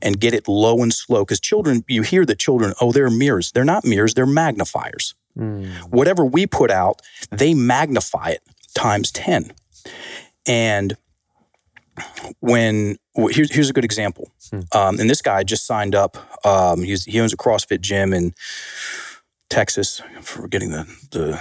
and 0.03 0.19
get 0.19 0.35
it 0.35 0.49
low 0.49 0.83
and 0.83 0.93
slow, 0.93 1.25
because 1.25 1.39
children, 1.39 1.85
you 1.87 2.03
hear 2.03 2.27
that 2.27 2.41
children, 2.41 2.75
oh, 2.81 2.91
they're 2.91 3.11
mirrors. 3.11 3.53
They're 3.53 3.65
not 3.65 3.85
mirrors, 3.85 4.15
they're 4.15 4.27
magnifiers. 4.27 5.15
Mm. 5.39 5.69
Whatever 5.91 6.25
we 6.25 6.49
put 6.49 6.73
out, 6.73 7.01
they 7.31 7.55
magnify 7.55 8.31
it 8.31 8.43
times 8.75 9.13
10. 9.13 9.53
And 10.49 10.97
when 12.41 12.97
here's 13.15 13.53
here's 13.53 13.71
a 13.71 13.73
good 13.73 13.85
example, 13.85 14.31
hmm. 14.51 14.61
um, 14.73 14.99
and 15.01 15.09
this 15.09 15.23
guy 15.23 15.43
just 15.43 15.67
signed 15.67 15.95
up. 15.95 16.17
Um, 16.47 16.83
he's, 16.83 17.05
he 17.05 17.21
owns 17.21 17.33
a 17.33 17.37
CrossFit 17.37 17.81
gym 17.81 18.13
in 18.13 18.35
Texas. 19.51 20.03
I'm 20.17 20.23
forgetting 20.23 20.71
the 20.71 20.85
the 21.11 21.41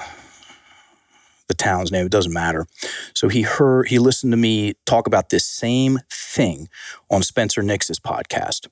the 1.48 1.54
town's 1.54 1.92
name. 1.92 2.06
It 2.06 2.12
doesn't 2.12 2.34
matter. 2.34 2.68
So 3.14 3.30
he 3.30 3.42
heard 3.42 3.88
he 3.88 4.00
listened 4.00 4.34
to 4.34 4.38
me 4.38 4.74
talk 4.86 5.08
about 5.08 5.30
this 5.30 5.46
same 5.46 6.00
thing 6.12 6.70
on 7.10 7.24
Spencer 7.24 7.62
Nix's 7.62 8.00
podcast 8.00 8.68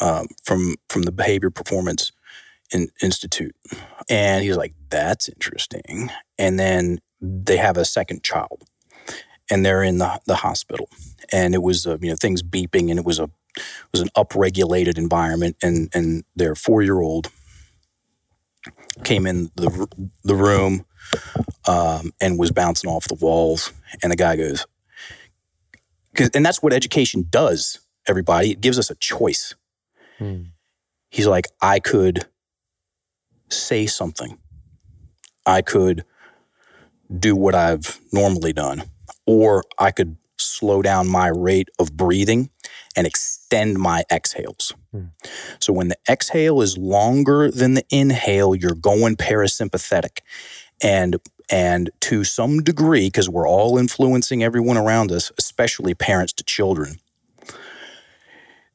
um, 0.00 0.26
from 0.42 0.76
from 0.88 1.02
the 1.02 1.12
Behavior 1.12 1.50
Performance 1.50 2.12
in, 2.72 2.88
Institute, 3.02 3.54
and 4.08 4.44
he's 4.44 4.56
like, 4.56 4.74
"That's 4.90 5.28
interesting." 5.28 6.10
And 6.38 6.58
then 6.58 6.98
they 7.20 7.56
have 7.56 7.76
a 7.76 7.84
second 7.84 8.22
child, 8.22 8.64
and 9.54 9.64
they're 9.64 9.84
in 9.84 9.98
the 9.98 10.20
the 10.26 10.34
hospital, 10.34 10.88
and 11.30 11.54
it 11.54 11.62
was 11.62 11.86
uh, 11.86 11.96
you 12.00 12.10
know 12.10 12.16
things 12.16 12.42
beeping, 12.42 12.90
and 12.90 12.98
it 12.98 13.04
was 13.04 13.20
a 13.20 13.30
it 13.56 13.92
was 13.92 14.00
an 14.00 14.08
upregulated 14.16 14.98
environment, 14.98 15.56
and 15.62 15.88
and 15.94 16.24
their 16.34 16.56
four 16.56 16.82
year 16.82 17.00
old 17.00 17.30
came 19.04 19.26
in 19.26 19.52
the 19.54 19.86
the 20.24 20.34
room 20.34 20.84
um, 21.68 22.12
and 22.20 22.36
was 22.36 22.50
bouncing 22.50 22.90
off 22.90 23.06
the 23.06 23.14
walls, 23.14 23.72
and 24.02 24.10
the 24.10 24.16
guy 24.16 24.34
goes, 24.34 24.66
and 26.34 26.44
that's 26.44 26.60
what 26.60 26.72
education 26.72 27.26
does. 27.30 27.78
Everybody, 28.08 28.50
it 28.50 28.60
gives 28.60 28.78
us 28.78 28.90
a 28.90 28.96
choice. 28.96 29.54
Hmm. 30.18 30.42
He's 31.10 31.28
like, 31.28 31.46
I 31.62 31.78
could 31.78 32.26
say 33.48 33.86
something. 33.86 34.36
I 35.46 35.62
could 35.62 36.04
do 37.16 37.36
what 37.36 37.54
I've 37.54 38.00
normally 38.12 38.52
done, 38.52 38.82
or 39.26 39.64
I 39.78 39.90
could 39.90 40.16
slow 40.36 40.82
down 40.82 41.08
my 41.08 41.28
rate 41.28 41.68
of 41.78 41.96
breathing 41.96 42.50
and 42.96 43.06
extend 43.06 43.78
my 43.78 44.04
exhales. 44.10 44.72
Hmm. 44.92 45.06
So 45.60 45.72
when 45.72 45.88
the 45.88 45.96
exhale 46.08 46.60
is 46.60 46.76
longer 46.76 47.50
than 47.50 47.74
the 47.74 47.84
inhale, 47.90 48.54
you're 48.54 48.74
going 48.74 49.16
parasympathetic. 49.16 50.18
And 50.82 51.16
and 51.50 51.90
to 52.00 52.24
some 52.24 52.62
degree, 52.62 53.08
because 53.08 53.28
we're 53.28 53.48
all 53.48 53.76
influencing 53.76 54.42
everyone 54.42 54.78
around 54.78 55.12
us, 55.12 55.30
especially 55.38 55.94
parents 55.94 56.32
to 56.34 56.44
children, 56.44 56.96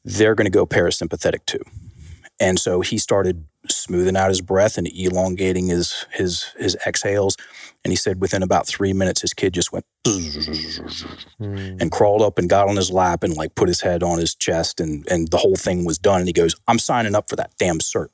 they're 0.05 0.35
going 0.35 0.45
to 0.45 0.51
go 0.51 0.67
parasympathetic 0.67 1.45
too. 1.47 1.61
And 2.39 2.59
so 2.59 2.81
he 2.81 2.97
started 2.97 3.45
smoothing 3.67 4.15
out 4.15 4.29
his 4.29 4.41
breath 4.41 4.77
and 4.77 4.87
elongating 4.87 5.67
his 5.67 6.05
his 6.11 6.53
his 6.57 6.77
exhales. 6.85 7.35
And 7.83 7.91
he 7.91 7.97
said 7.97 8.21
within 8.21 8.43
about 8.43 8.67
three 8.67 8.93
minutes, 8.93 9.21
his 9.21 9.33
kid 9.33 9.53
just 9.53 9.73
went 9.73 9.85
mm. 11.39 11.81
and 11.81 11.91
crawled 11.91 12.21
up 12.21 12.37
and 12.37 12.49
got 12.49 12.67
on 12.67 12.75
his 12.75 12.91
lap 12.91 13.23
and 13.23 13.35
like 13.35 13.55
put 13.55 13.67
his 13.67 13.81
head 13.81 14.03
on 14.03 14.19
his 14.19 14.35
chest 14.35 14.79
and 14.79 15.05
and 15.09 15.29
the 15.29 15.37
whole 15.37 15.55
thing 15.55 15.85
was 15.85 15.97
done. 15.97 16.19
And 16.19 16.27
he 16.27 16.33
goes, 16.33 16.55
"I'm 16.67 16.79
signing 16.79 17.15
up 17.15 17.29
for 17.29 17.35
that 17.35 17.51
damn 17.57 17.79
cert." 17.79 18.09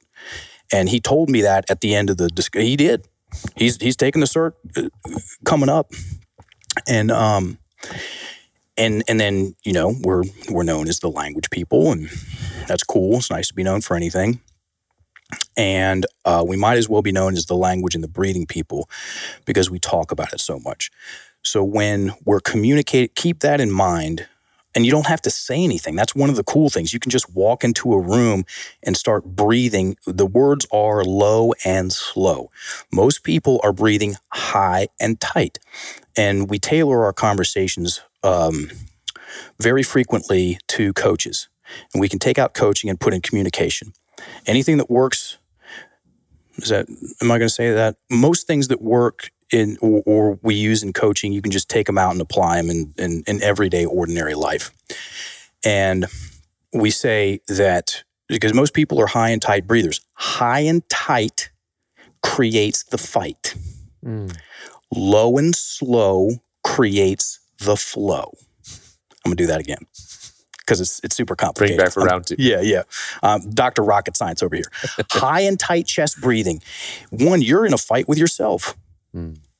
And 0.73 0.89
he 0.89 0.99
told 0.99 1.29
me 1.29 1.41
that 1.41 1.65
at 1.69 1.81
the 1.81 1.93
end 1.93 2.09
of 2.09 2.17
the 2.17 2.27
discussion. 2.29 2.67
He 2.67 2.75
did. 2.75 3.07
He's 3.55 3.77
he's 3.77 3.95
taking 3.95 4.21
the 4.21 4.27
cert 4.27 4.53
uh, 4.77 4.89
coming 5.45 5.69
up, 5.69 5.91
and 6.87 7.11
um, 7.11 7.57
and 8.77 9.03
and 9.07 9.19
then 9.19 9.55
you 9.63 9.73
know 9.73 9.93
we're 10.01 10.23
we're 10.49 10.63
known 10.63 10.87
as 10.87 10.99
the 10.99 11.09
language 11.09 11.49
people, 11.49 11.91
and 11.91 12.09
that's 12.67 12.83
cool. 12.83 13.17
It's 13.17 13.29
nice 13.29 13.49
to 13.49 13.53
be 13.53 13.63
known 13.63 13.81
for 13.81 13.95
anything 13.95 14.39
and 15.57 16.05
uh, 16.25 16.43
we 16.47 16.57
might 16.57 16.77
as 16.77 16.89
well 16.89 17.01
be 17.01 17.11
known 17.11 17.33
as 17.33 17.45
the 17.45 17.55
language 17.55 17.95
and 17.95 18.03
the 18.03 18.09
breathing 18.09 18.45
people 18.45 18.89
because 19.45 19.69
we 19.69 19.79
talk 19.79 20.11
about 20.11 20.33
it 20.33 20.39
so 20.39 20.59
much. 20.59 20.91
So 21.45 21.63
when 21.63 22.13
we're 22.25 22.41
communicating, 22.41 23.11
keep 23.15 23.39
that 23.41 23.61
in 23.61 23.71
mind. 23.71 24.27
And 24.75 24.85
you 24.85 24.91
don't 24.91 25.07
have 25.07 25.21
to 25.21 25.29
say 25.29 25.63
anything. 25.63 25.95
That's 25.95 26.15
one 26.15 26.29
of 26.29 26.35
the 26.35 26.43
cool 26.43 26.69
things. 26.69 26.93
You 26.93 26.99
can 26.99 27.09
just 27.09 27.33
walk 27.33 27.63
into 27.63 27.93
a 27.93 27.99
room 27.99 28.43
and 28.83 28.97
start 28.97 29.23
breathing. 29.23 29.95
The 30.05 30.25
words 30.25 30.67
are 30.71 31.03
low 31.05 31.53
and 31.63 31.93
slow. 31.93 32.49
Most 32.91 33.23
people 33.23 33.61
are 33.63 33.71
breathing 33.71 34.15
high 34.33 34.89
and 34.99 35.19
tight. 35.21 35.59
And 36.17 36.49
we 36.49 36.59
tailor 36.59 37.05
our 37.05 37.13
conversations 37.13 38.01
um, 38.23 38.69
very 39.59 39.83
frequently 39.83 40.59
to 40.69 40.93
coaches. 40.93 41.47
And 41.93 42.01
we 42.01 42.09
can 42.09 42.19
take 42.19 42.37
out 42.37 42.53
coaching 42.53 42.89
and 42.89 42.99
put 42.99 43.13
in 43.13 43.21
communication 43.21 43.93
anything 44.45 44.77
that 44.77 44.89
works 44.89 45.37
is 46.57 46.69
that 46.69 46.87
am 47.21 47.31
i 47.31 47.37
going 47.37 47.47
to 47.47 47.53
say 47.53 47.71
that 47.71 47.97
most 48.09 48.47
things 48.47 48.67
that 48.67 48.81
work 48.81 49.31
in 49.51 49.77
or, 49.81 50.01
or, 50.05 50.39
we 50.41 50.55
use 50.55 50.83
in 50.83 50.93
coaching 50.93 51.31
you 51.31 51.41
can 51.41 51.51
just 51.51 51.69
take 51.69 51.85
them 51.85 51.97
out 51.97 52.11
and 52.11 52.21
apply 52.21 52.57
them 52.57 52.69
in, 52.69 52.93
in, 52.97 53.23
in 53.27 53.43
everyday 53.43 53.85
ordinary 53.85 54.33
life 54.33 54.71
and 55.63 56.05
we 56.73 56.89
say 56.89 57.39
that 57.47 58.03
because 58.27 58.53
most 58.53 58.73
people 58.73 58.99
are 58.99 59.07
high 59.07 59.29
and 59.29 59.41
tight 59.41 59.67
breathers 59.67 60.01
high 60.15 60.61
and 60.61 60.87
tight 60.89 61.51
creates 62.23 62.83
the 62.83 62.97
fight 62.97 63.55
mm. 64.03 64.35
low 64.91 65.37
and 65.37 65.55
slow 65.55 66.31
creates 66.63 67.39
the 67.59 67.75
flow 67.75 68.31
i'm 69.23 69.29
going 69.29 69.37
to 69.37 69.43
do 69.43 69.47
that 69.47 69.59
again 69.59 69.85
because 70.65 70.81
it's 70.81 70.99
it's 71.03 71.15
super 71.15 71.35
complicated. 71.35 71.77
Bring 71.77 71.85
back 71.85 71.93
for 71.93 72.01
um, 72.01 72.07
round 72.07 72.27
two. 72.27 72.35
Yeah, 72.37 72.61
yeah. 72.61 72.83
Um, 73.21 73.49
Dr. 73.51 73.83
Rocket 73.83 74.17
Science 74.17 74.41
over 74.41 74.55
here. 74.55 74.71
High 75.11 75.41
and 75.41 75.59
tight 75.59 75.85
chest 75.85 76.19
breathing. 76.19 76.61
One, 77.11 77.41
you're 77.41 77.65
in 77.65 77.73
a 77.73 77.77
fight 77.77 78.07
with 78.07 78.17
yourself. 78.17 78.75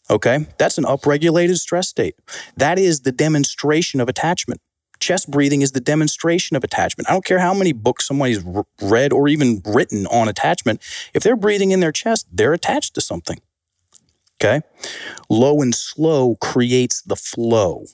Okay, 0.09 0.45
that's 0.57 0.77
an 0.77 0.83
upregulated 0.83 1.57
stress 1.57 1.87
state. 1.89 2.15
That 2.57 2.77
is 2.77 3.01
the 3.01 3.11
demonstration 3.11 3.99
of 3.99 4.07
attachment. 4.07 4.61
Chest 4.99 5.29
breathing 5.29 5.61
is 5.61 5.71
the 5.71 5.81
demonstration 5.81 6.55
of 6.55 6.63
attachment. 6.63 7.09
I 7.09 7.13
don't 7.13 7.25
care 7.25 7.39
how 7.39 7.53
many 7.53 7.73
books 7.73 8.07
somebody's 8.07 8.43
read 8.81 9.11
or 9.11 9.27
even 9.27 9.61
written 9.65 10.05
on 10.07 10.27
attachment. 10.27 10.81
If 11.13 11.23
they're 11.23 11.35
breathing 11.35 11.71
in 11.71 11.79
their 11.79 11.91
chest, 11.91 12.27
they're 12.31 12.53
attached 12.53 12.93
to 12.95 13.01
something. 13.01 13.39
Okay? 14.41 14.61
Low 15.29 15.61
and 15.61 15.73
slow 15.73 16.35
creates 16.35 17.01
the 17.01 17.15
flow. 17.15 17.85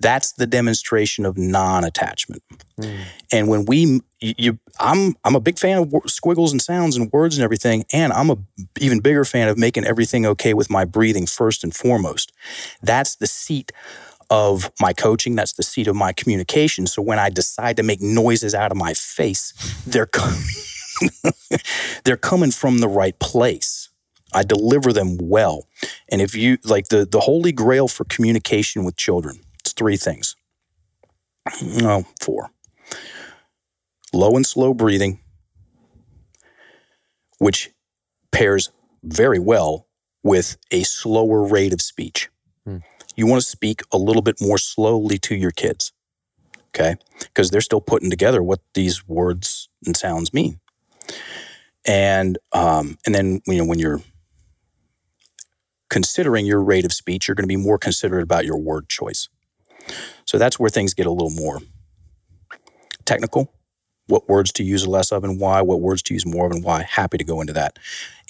That's 0.00 0.32
the 0.32 0.46
demonstration 0.46 1.24
of 1.24 1.38
non-attachment. 1.38 2.42
Mm. 2.80 2.98
And 3.32 3.48
when 3.48 3.64
we, 3.64 4.00
you, 4.20 4.34
you, 4.36 4.58
I'm, 4.78 5.14
I'm 5.24 5.34
a 5.34 5.40
big 5.40 5.58
fan 5.58 5.78
of 5.78 5.92
squiggles 6.06 6.52
and 6.52 6.60
sounds 6.60 6.96
and 6.96 7.10
words 7.12 7.36
and 7.36 7.44
everything, 7.44 7.84
and 7.92 8.12
I'm 8.12 8.30
a 8.30 8.36
even 8.80 9.00
bigger 9.00 9.24
fan 9.24 9.48
of 9.48 9.58
making 9.58 9.84
everything 9.84 10.26
okay 10.26 10.54
with 10.54 10.70
my 10.70 10.84
breathing 10.84 11.26
first 11.26 11.64
and 11.64 11.74
foremost. 11.74 12.32
That's 12.82 13.16
the 13.16 13.26
seat 13.26 13.72
of 14.30 14.70
my 14.80 14.92
coaching. 14.92 15.36
That's 15.36 15.52
the 15.52 15.62
seat 15.62 15.86
of 15.86 15.96
my 15.96 16.12
communication. 16.12 16.86
So 16.86 17.02
when 17.02 17.18
I 17.18 17.30
decide 17.30 17.76
to 17.76 17.82
make 17.82 18.00
noises 18.00 18.54
out 18.54 18.70
of 18.70 18.76
my 18.76 18.94
face, 18.94 19.52
they're 19.86 20.06
coming, 20.06 20.42
they're 22.04 22.16
coming 22.16 22.50
from 22.50 22.78
the 22.78 22.88
right 22.88 23.18
place. 23.18 23.88
I 24.34 24.42
deliver 24.42 24.92
them 24.92 25.16
well. 25.20 25.66
And 26.10 26.20
if 26.20 26.34
you 26.34 26.58
like 26.64 26.88
the 26.88 27.06
the 27.06 27.20
holy 27.20 27.52
grail 27.52 27.88
for 27.88 28.04
communication 28.04 28.84
with 28.84 28.96
children 28.96 29.40
three 29.76 29.96
things. 29.96 30.36
No, 31.62 32.06
four. 32.20 32.50
Low 34.12 34.36
and 34.36 34.46
slow 34.46 34.74
breathing, 34.74 35.20
which 37.38 37.70
pairs 38.32 38.70
very 39.02 39.38
well 39.38 39.86
with 40.22 40.56
a 40.70 40.82
slower 40.82 41.46
rate 41.46 41.72
of 41.72 41.80
speech. 41.80 42.28
Hmm. 42.64 42.78
You 43.14 43.26
want 43.26 43.42
to 43.42 43.48
speak 43.48 43.82
a 43.92 43.98
little 43.98 44.22
bit 44.22 44.40
more 44.40 44.58
slowly 44.58 45.18
to 45.18 45.34
your 45.34 45.52
kids, 45.52 45.92
okay? 46.74 46.96
Because 47.20 47.50
they're 47.50 47.60
still 47.60 47.80
putting 47.80 48.10
together 48.10 48.42
what 48.42 48.60
these 48.74 49.06
words 49.06 49.68
and 49.86 49.96
sounds 49.96 50.34
mean. 50.34 50.60
And 51.86 52.38
um, 52.52 52.98
and 53.06 53.14
then 53.14 53.40
you 53.46 53.58
know 53.58 53.64
when 53.64 53.78
you're 53.78 54.00
considering 55.88 56.44
your 56.44 56.62
rate 56.62 56.84
of 56.84 56.92
speech, 56.92 57.28
you're 57.28 57.36
going 57.36 57.44
to 57.44 57.48
be 57.48 57.56
more 57.56 57.78
considerate 57.78 58.24
about 58.24 58.44
your 58.44 58.58
word 58.58 58.88
choice. 58.88 59.28
So 60.24 60.38
that's 60.38 60.58
where 60.58 60.70
things 60.70 60.94
get 60.94 61.06
a 61.06 61.10
little 61.10 61.30
more 61.30 61.60
technical. 63.04 63.52
What 64.08 64.28
words 64.28 64.52
to 64.52 64.64
use 64.64 64.86
less 64.86 65.10
of 65.10 65.24
and 65.24 65.40
why, 65.40 65.62
what 65.62 65.80
words 65.80 66.02
to 66.02 66.14
use 66.14 66.24
more 66.24 66.46
of 66.46 66.52
and 66.52 66.62
why. 66.62 66.82
Happy 66.82 67.18
to 67.18 67.24
go 67.24 67.40
into 67.40 67.52
that. 67.54 67.78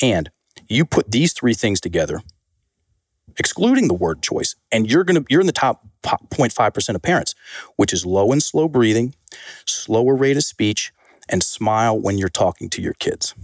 And 0.01 0.31
you 0.69 0.85
put 0.85 1.11
these 1.11 1.33
three 1.33 1.55
things 1.55 1.81
together 1.81 2.23
excluding 3.39 3.89
the 3.89 3.95
word 3.95 4.23
choice. 4.23 4.55
And 4.73 4.91
you're 4.91 5.05
going 5.05 5.23
to, 5.23 5.27
you're 5.29 5.41
in 5.41 5.47
the 5.47 5.53
top 5.53 5.87
0.5% 6.03 6.95
of 6.95 7.03
parents, 7.03 7.35
which 7.77 7.93
is 7.93 8.07
low 8.07 8.33
and 8.33 8.43
slow 8.43 8.69
breathing, 8.69 9.15
slower 9.67 10.15
rate 10.15 10.37
of 10.37 10.45
speech, 10.45 10.93
and 11.29 11.43
smile 11.43 11.99
when 11.99 12.19
you're 12.19 12.29
talking 12.29 12.71
to 12.71 12.83
your 12.83 12.95
kids. 12.95 13.35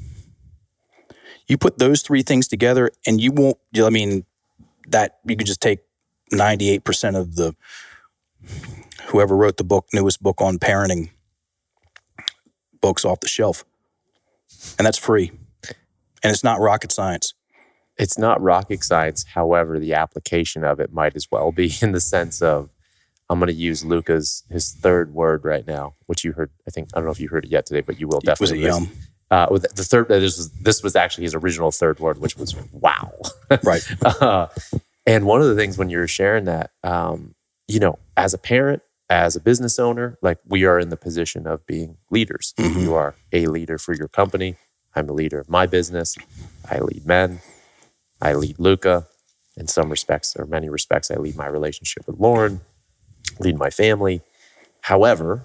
You 1.48 1.58
put 1.58 1.78
those 1.78 2.02
three 2.02 2.22
things 2.22 2.48
together 2.48 2.90
and 3.06 3.20
you 3.20 3.32
won't, 3.32 3.58
I 3.76 3.90
mean, 3.90 4.24
that 4.88 5.18
you 5.26 5.36
can 5.36 5.46
just 5.46 5.60
take 5.60 5.80
98% 6.32 7.18
of 7.18 7.36
the, 7.36 7.54
whoever 9.06 9.36
wrote 9.36 9.56
the 9.56 9.64
book, 9.64 9.86
newest 9.92 10.22
book 10.22 10.40
on 10.40 10.58
parenting 10.58 11.10
books 12.80 13.04
off 13.04 13.20
the 13.20 13.28
shelf. 13.28 13.64
And 14.78 14.86
that's 14.86 14.98
free. 14.98 15.30
And 16.22 16.30
it's 16.30 16.44
not 16.44 16.60
rocket 16.60 16.92
science. 16.92 17.34
It's 17.98 18.18
not 18.18 18.40
rocket 18.40 18.82
science. 18.84 19.24
However, 19.24 19.78
the 19.78 19.94
application 19.94 20.64
of 20.64 20.80
it 20.80 20.92
might 20.92 21.16
as 21.16 21.28
well 21.30 21.52
be 21.52 21.72
in 21.82 21.92
the 21.92 22.00
sense 22.00 22.42
of 22.42 22.70
I'm 23.30 23.38
going 23.38 23.48
to 23.48 23.54
use 23.54 23.84
Luca's 23.84 24.44
his 24.50 24.72
third 24.72 25.14
word 25.14 25.44
right 25.44 25.66
now, 25.66 25.94
which 26.06 26.22
you 26.22 26.32
heard. 26.32 26.50
I 26.68 26.70
think 26.70 26.88
I 26.92 26.98
don't 26.98 27.06
know 27.06 27.12
if 27.12 27.20
you 27.20 27.28
heard 27.28 27.46
it 27.46 27.50
yet 27.50 27.64
today, 27.64 27.80
but 27.80 27.98
you 27.98 28.06
will 28.06 28.20
definitely. 28.20 28.64
Was 28.64 28.76
it 28.76 28.80
yum? 28.80 28.90
Uh, 29.30 29.46
the 29.56 29.84
third. 29.84 30.08
This 30.08 30.36
was 30.36 30.50
this 30.50 30.82
was 30.82 30.94
actually 30.94 31.24
his 31.24 31.34
original 31.34 31.70
third 31.70 31.98
word, 31.98 32.18
which 32.18 32.36
was 32.36 32.54
wow. 32.72 33.10
Right. 33.62 33.82
uh, 34.04 34.48
and 35.06 35.24
one 35.24 35.40
of 35.40 35.46
the 35.48 35.54
things 35.54 35.78
when 35.78 35.88
you're 35.88 36.08
sharing 36.08 36.44
that, 36.44 36.72
um, 36.84 37.34
you 37.68 37.80
know, 37.80 37.98
as 38.16 38.34
a 38.34 38.38
parent, 38.38 38.82
as 39.08 39.36
a 39.36 39.40
business 39.40 39.78
owner, 39.78 40.18
like 40.22 40.38
we 40.46 40.64
are 40.64 40.78
in 40.78 40.88
the 40.88 40.96
position 40.96 41.46
of 41.46 41.66
being 41.66 41.98
leaders. 42.10 42.54
Mm-hmm. 42.58 42.80
You 42.80 42.94
are 42.94 43.14
a 43.32 43.46
leader 43.46 43.78
for 43.78 43.94
your 43.94 44.08
company. 44.08 44.56
I'm 44.94 45.08
a 45.08 45.12
leader 45.12 45.38
of 45.38 45.48
my 45.48 45.66
business. 45.66 46.16
I 46.70 46.78
lead 46.78 47.06
men. 47.06 47.40
I 48.20 48.34
lead 48.34 48.58
Luca. 48.58 49.06
In 49.54 49.66
some 49.66 49.90
respects, 49.90 50.34
or 50.34 50.46
many 50.46 50.70
respects, 50.70 51.10
I 51.10 51.16
lead 51.16 51.36
my 51.36 51.46
relationship 51.46 52.06
with 52.06 52.18
Lauren, 52.18 52.62
lead 53.38 53.58
my 53.58 53.68
family. 53.68 54.22
However, 54.80 55.44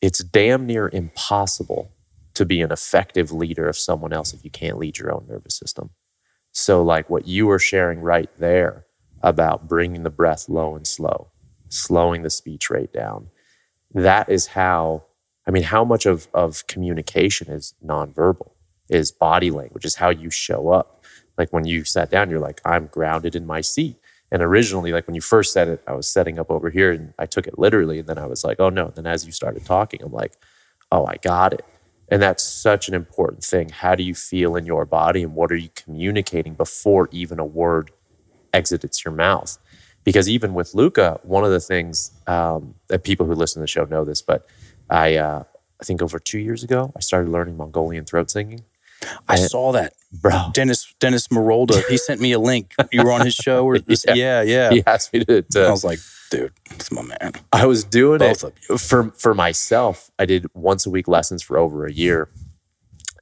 it's 0.00 0.22
damn 0.22 0.66
near 0.66 0.88
impossible 0.92 1.90
to 2.34 2.44
be 2.44 2.60
an 2.60 2.70
effective 2.70 3.32
leader 3.32 3.68
of 3.68 3.76
someone 3.76 4.12
else 4.12 4.32
if 4.32 4.44
you 4.44 4.50
can't 4.50 4.78
lead 4.78 4.98
your 4.98 5.12
own 5.12 5.26
nervous 5.28 5.56
system. 5.56 5.90
So, 6.52 6.82
like 6.82 7.10
what 7.10 7.26
you 7.26 7.46
were 7.46 7.58
sharing 7.58 8.00
right 8.00 8.30
there 8.38 8.86
about 9.22 9.66
bringing 9.68 10.02
the 10.02 10.10
breath 10.10 10.48
low 10.48 10.76
and 10.76 10.86
slow, 10.86 11.30
slowing 11.74 12.22
the 12.22 12.30
speech 12.30 12.70
rate 12.70 12.92
down, 12.92 13.28
that 13.92 14.28
is 14.28 14.48
how, 14.48 15.04
I 15.46 15.50
mean, 15.50 15.64
how 15.64 15.84
much 15.84 16.06
of, 16.06 16.28
of 16.34 16.66
communication 16.66 17.50
is 17.50 17.74
nonverbal, 17.84 18.50
is 18.88 19.12
body 19.12 19.50
language, 19.50 19.84
is 19.84 19.96
how 19.96 20.10
you 20.10 20.30
show 20.30 20.70
up. 20.70 21.04
Like 21.38 21.52
when 21.52 21.64
you 21.66 21.84
sat 21.84 22.10
down, 22.10 22.30
you're 22.30 22.40
like, 22.40 22.60
I'm 22.64 22.86
grounded 22.86 23.36
in 23.36 23.46
my 23.46 23.60
seat. 23.60 23.96
And 24.30 24.42
originally, 24.42 24.92
like 24.92 25.06
when 25.06 25.14
you 25.14 25.20
first 25.20 25.52
said 25.52 25.68
it, 25.68 25.82
I 25.86 25.92
was 25.92 26.08
setting 26.08 26.38
up 26.38 26.50
over 26.50 26.70
here 26.70 26.90
and 26.92 27.14
I 27.18 27.26
took 27.26 27.46
it 27.46 27.58
literally. 27.58 28.00
And 28.00 28.08
then 28.08 28.18
I 28.18 28.26
was 28.26 28.44
like, 28.44 28.58
oh 28.58 28.68
no. 28.68 28.86
And 28.86 28.94
Then 28.96 29.06
as 29.06 29.26
you 29.26 29.32
started 29.32 29.64
talking, 29.64 30.02
I'm 30.02 30.12
like, 30.12 30.34
oh, 30.90 31.06
I 31.06 31.16
got 31.16 31.52
it. 31.52 31.64
And 32.08 32.20
that's 32.20 32.42
such 32.42 32.88
an 32.88 32.94
important 32.94 33.42
thing. 33.44 33.68
How 33.70 33.94
do 33.94 34.02
you 34.02 34.14
feel 34.14 34.56
in 34.56 34.66
your 34.66 34.84
body 34.84 35.22
and 35.22 35.34
what 35.34 35.50
are 35.50 35.56
you 35.56 35.70
communicating 35.74 36.54
before 36.54 37.08
even 37.12 37.38
a 37.38 37.44
word 37.44 37.90
exits 38.52 39.04
your 39.04 39.14
mouth? 39.14 39.58
Because 40.04 40.28
even 40.28 40.54
with 40.54 40.74
Luca, 40.74 41.18
one 41.22 41.44
of 41.44 41.50
the 41.50 41.60
things 41.60 42.12
um, 42.26 42.74
that 42.88 43.04
people 43.04 43.26
who 43.26 43.34
listen 43.34 43.60
to 43.60 43.64
the 43.64 43.66
show 43.66 43.84
know 43.84 44.04
this, 44.04 44.20
but 44.22 44.46
I, 44.90 45.16
uh, 45.16 45.44
I 45.80 45.84
think 45.84 46.02
over 46.02 46.18
two 46.18 46.38
years 46.38 46.62
ago, 46.62 46.92
I 46.96 47.00
started 47.00 47.30
learning 47.30 47.56
Mongolian 47.56 48.04
throat 48.04 48.30
singing. 48.30 48.64
I 49.28 49.34
and, 49.34 49.50
saw 49.50 49.72
that, 49.72 49.94
bro. 50.12 50.50
Dennis 50.52 50.94
Dennis 51.00 51.28
Marolda. 51.28 51.86
He 51.88 51.96
sent 51.96 52.20
me 52.20 52.32
a 52.32 52.38
link. 52.38 52.74
You 52.92 53.04
were 53.04 53.12
on 53.12 53.24
his 53.24 53.34
show, 53.34 53.64
or 53.66 53.76
yeah. 53.86 54.14
yeah, 54.14 54.42
yeah. 54.42 54.70
He 54.70 54.82
asked 54.86 55.12
me 55.12 55.24
to. 55.24 55.42
to 55.42 55.66
I 55.66 55.70
was 55.70 55.84
like, 55.84 55.98
dude, 56.30 56.52
it's 56.70 56.90
my 56.90 57.02
man. 57.02 57.32
I 57.52 57.66
was 57.66 57.84
doing 57.84 58.18
Both 58.18 58.44
it 58.44 58.80
for 58.80 59.10
for 59.10 59.34
myself. 59.34 60.10
I 60.18 60.26
did 60.26 60.46
once 60.54 60.86
a 60.86 60.90
week 60.90 61.08
lessons 61.08 61.42
for 61.42 61.58
over 61.58 61.86
a 61.86 61.92
year, 61.92 62.28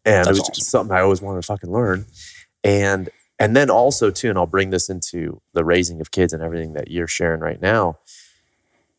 and 0.04 0.26
That's 0.26 0.28
it 0.28 0.30
was 0.32 0.40
awesome. 0.40 0.64
something 0.64 0.96
I 0.96 1.00
always 1.00 1.22
wanted 1.22 1.42
to 1.42 1.46
fucking 1.46 1.70
learn. 1.70 2.06
And 2.64 3.10
and 3.42 3.56
then 3.56 3.70
also 3.70 4.12
too, 4.12 4.28
and 4.28 4.38
I'll 4.38 4.46
bring 4.46 4.70
this 4.70 4.88
into 4.88 5.42
the 5.52 5.64
raising 5.64 6.00
of 6.00 6.12
kids 6.12 6.32
and 6.32 6.40
everything 6.40 6.74
that 6.74 6.92
you're 6.92 7.08
sharing 7.08 7.40
right 7.40 7.60
now. 7.60 7.98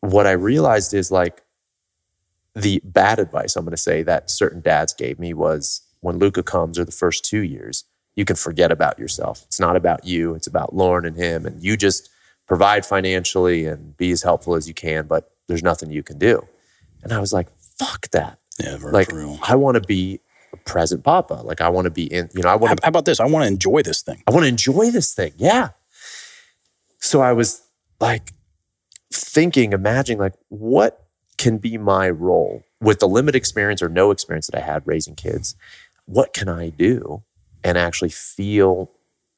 What 0.00 0.26
I 0.26 0.32
realized 0.32 0.92
is 0.92 1.10
like 1.10 1.42
the 2.54 2.82
bad 2.84 3.18
advice 3.18 3.56
I'm 3.56 3.64
going 3.64 3.70
to 3.70 3.78
say 3.78 4.02
that 4.02 4.30
certain 4.30 4.60
dads 4.60 4.92
gave 4.92 5.18
me 5.18 5.32
was 5.32 5.80
when 6.00 6.18
Luca 6.18 6.42
comes 6.42 6.78
or 6.78 6.84
the 6.84 6.92
first 6.92 7.24
two 7.24 7.40
years, 7.40 7.84
you 8.16 8.26
can 8.26 8.36
forget 8.36 8.70
about 8.70 8.98
yourself. 8.98 9.44
It's 9.46 9.58
not 9.58 9.76
about 9.76 10.04
you. 10.04 10.34
It's 10.34 10.46
about 10.46 10.74
Lauren 10.74 11.06
and 11.06 11.16
him, 11.16 11.46
and 11.46 11.64
you 11.64 11.74
just 11.78 12.10
provide 12.46 12.84
financially 12.84 13.64
and 13.64 13.96
be 13.96 14.10
as 14.10 14.22
helpful 14.22 14.56
as 14.56 14.68
you 14.68 14.74
can, 14.74 15.06
but 15.06 15.30
there's 15.46 15.62
nothing 15.62 15.90
you 15.90 16.02
can 16.02 16.18
do. 16.18 16.46
And 17.02 17.14
I 17.14 17.18
was 17.18 17.32
like, 17.32 17.48
fuck 17.56 18.10
that. 18.10 18.38
Yeah, 18.62 18.76
like 18.82 19.10
I 19.48 19.56
want 19.56 19.76
to 19.76 19.80
be 19.80 20.20
a 20.54 20.56
present 20.70 21.04
papa. 21.04 21.34
Like 21.34 21.60
I 21.60 21.68
want 21.68 21.84
to 21.84 21.90
be 21.90 22.04
in, 22.04 22.28
you 22.34 22.42
know, 22.42 22.48
I 22.48 22.56
want 22.56 22.78
to. 22.78 22.84
How 22.84 22.88
about 22.88 23.04
this? 23.04 23.20
I 23.20 23.26
want 23.26 23.44
to 23.44 23.48
enjoy 23.48 23.82
this 23.82 24.02
thing. 24.02 24.22
I 24.26 24.30
want 24.30 24.44
to 24.44 24.48
enjoy 24.48 24.90
this 24.90 25.14
thing. 25.14 25.32
Yeah. 25.36 25.70
So 26.98 27.20
I 27.20 27.32
was 27.32 27.62
like 28.00 28.32
thinking, 29.12 29.72
imagining 29.72 30.18
like 30.18 30.34
what 30.48 31.06
can 31.36 31.58
be 31.58 31.76
my 31.76 32.08
role 32.08 32.62
with 32.80 33.00
the 33.00 33.08
limited 33.08 33.36
experience 33.36 33.82
or 33.82 33.88
no 33.88 34.10
experience 34.10 34.46
that 34.46 34.56
I 34.56 34.64
had 34.64 34.86
raising 34.86 35.14
kids. 35.14 35.56
What 36.06 36.32
can 36.32 36.48
I 36.48 36.70
do 36.70 37.22
and 37.62 37.78
actually 37.78 38.10
feel 38.10 38.90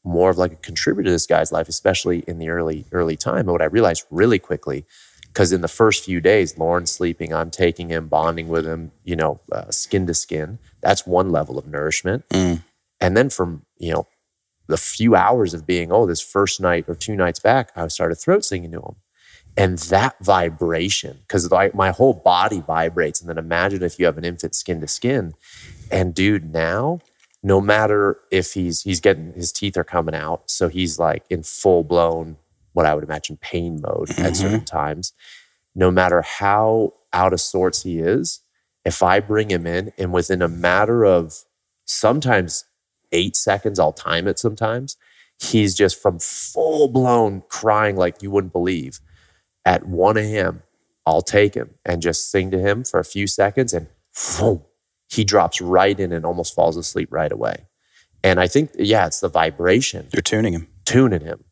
more 0.05 0.31
of 0.31 0.38
like 0.38 0.52
a 0.52 0.57
contributor 0.57 1.07
to 1.07 1.11
this 1.11 1.26
guy's 1.26 1.52
life, 1.52 1.68
especially 1.68 2.20
in 2.26 2.38
the 2.38 2.48
early 2.48 2.85
early 2.92 3.16
time. 3.16 3.40
And 3.40 3.50
what 3.50 3.62
I 3.62 3.66
realized 3.66 4.05
really 4.11 4.38
quickly, 4.38 4.85
because 5.29 5.52
in 5.52 5.61
the 5.61 5.68
first 5.68 6.05
few 6.05 6.20
days, 6.20 6.57
Lauren's 6.57 6.92
sleeping, 6.92 7.35
I'm 7.35 7.50
taking 7.50 7.88
him, 7.88 8.07
bonding 8.07 8.48
with 8.48 8.64
him, 8.64 8.92
you 9.05 9.16
know, 9.16 9.40
uh, 9.52 9.70
skin 9.70 10.07
to 10.07 10.14
skin. 10.14 10.59
That's 10.87 11.07
one 11.07 11.31
level 11.31 11.59
of 11.59 11.66
nourishment. 11.66 12.29
Mm. 12.29 12.62
And 13.01 13.16
then 13.16 13.31
from 13.31 13.66
you 13.79 13.92
know 13.92 14.07
the 14.68 14.77
few 14.77 15.14
hours 15.14 15.55
of 15.55 15.66
being, 15.66 15.92
oh, 15.92 16.07
this 16.07 16.20
first 16.20 16.61
night 16.61 16.85
or 16.88 16.94
two 16.94 17.16
nights 17.16 17.40
back, 17.40 17.70
I 17.77 17.87
started 17.88 18.16
throat 18.16 18.44
singing 18.44 18.72
to 18.72 18.81
him. 18.81 18.96
And 19.57 19.79
that 19.79 20.16
vibration, 20.20 21.20
because 21.20 21.51
my 21.72 21.90
whole 21.90 22.12
body 22.12 22.61
vibrates. 22.61 23.20
And 23.20 23.31
then 23.31 23.38
imagine 23.38 23.83
if 23.83 23.99
you 23.99 24.05
have 24.05 24.18
an 24.18 24.25
infant 24.25 24.55
skin 24.55 24.81
to 24.83 24.88
skin. 24.88 25.33
And 25.90 26.14
dude, 26.14 26.53
now 26.53 27.01
no 27.42 27.61
matter 27.61 28.18
if 28.31 28.55
he's 28.55 28.83
he's 28.83 29.01
getting 29.01 29.33
his 29.33 29.53
teeth 29.53 29.77
are 29.77 29.85
coming 29.85 30.16
out, 30.16 30.51
so 30.51 30.68
he's 30.68 30.99
like 30.99 31.25
in 31.31 31.42
full 31.42 31.85
blown 31.85 32.37
what 32.72 32.87
I 32.87 32.94
would 32.94 33.05
imagine 33.05 33.38
pain 33.38 33.81
mode 33.81 34.09
mm-hmm. 34.09 34.25
at 34.27 34.37
certain 34.37 34.64
times. 34.64 35.12
No 35.75 35.90
matter 35.90 36.22
how 36.22 36.94
out 37.12 37.33
of 37.33 37.40
sorts 37.40 37.83
he 37.85 38.01
is, 38.01 38.40
if 38.87 39.03
I 39.03 39.18
bring 39.18 39.51
him 39.51 39.66
in 39.66 39.92
and 39.99 40.12
within 40.12 40.40
a 40.40 40.49
matter 40.49 41.05
of 41.05 41.44
sometimes 41.87 42.64
eight 43.11 43.35
seconds, 43.35 43.81
I'll 43.81 43.92
time 43.92 44.29
it 44.29 44.38
sometimes, 44.38 44.96
he's 45.40 45.75
just 45.75 46.01
from 46.01 46.20
full 46.20 46.87
blown 46.87 47.42
crying 47.49 47.96
like 47.96 48.22
you 48.22 48.31
wouldn't 48.31 48.53
believe. 48.53 49.01
At 49.64 49.88
1 49.88 50.16
a.m., 50.16 50.62
I'll 51.05 51.22
take 51.22 51.55
him 51.55 51.75
and 51.85 52.01
just 52.01 52.31
sing 52.31 52.53
to 52.53 52.61
him 52.61 52.85
for 52.85 53.01
a 53.01 53.05
few 53.05 53.27
seconds 53.27 53.75
and 53.75 53.88
boom, 54.38 54.62
he 55.09 55.25
drops 55.25 55.61
right 55.61 55.99
in 55.99 56.12
and 56.12 56.25
almost 56.25 56.55
falls 56.55 56.77
asleep 56.77 57.09
right 57.11 57.33
away. 57.33 57.66
And 58.22 58.38
I 58.38 58.46
think, 58.46 58.70
yeah, 58.79 59.07
it's 59.07 59.18
the 59.18 59.29
vibration. 59.29 60.09
You're 60.12 60.22
tuning 60.22 60.53
him. 60.53 60.68
Tuning 60.85 61.22
him. 61.22 61.44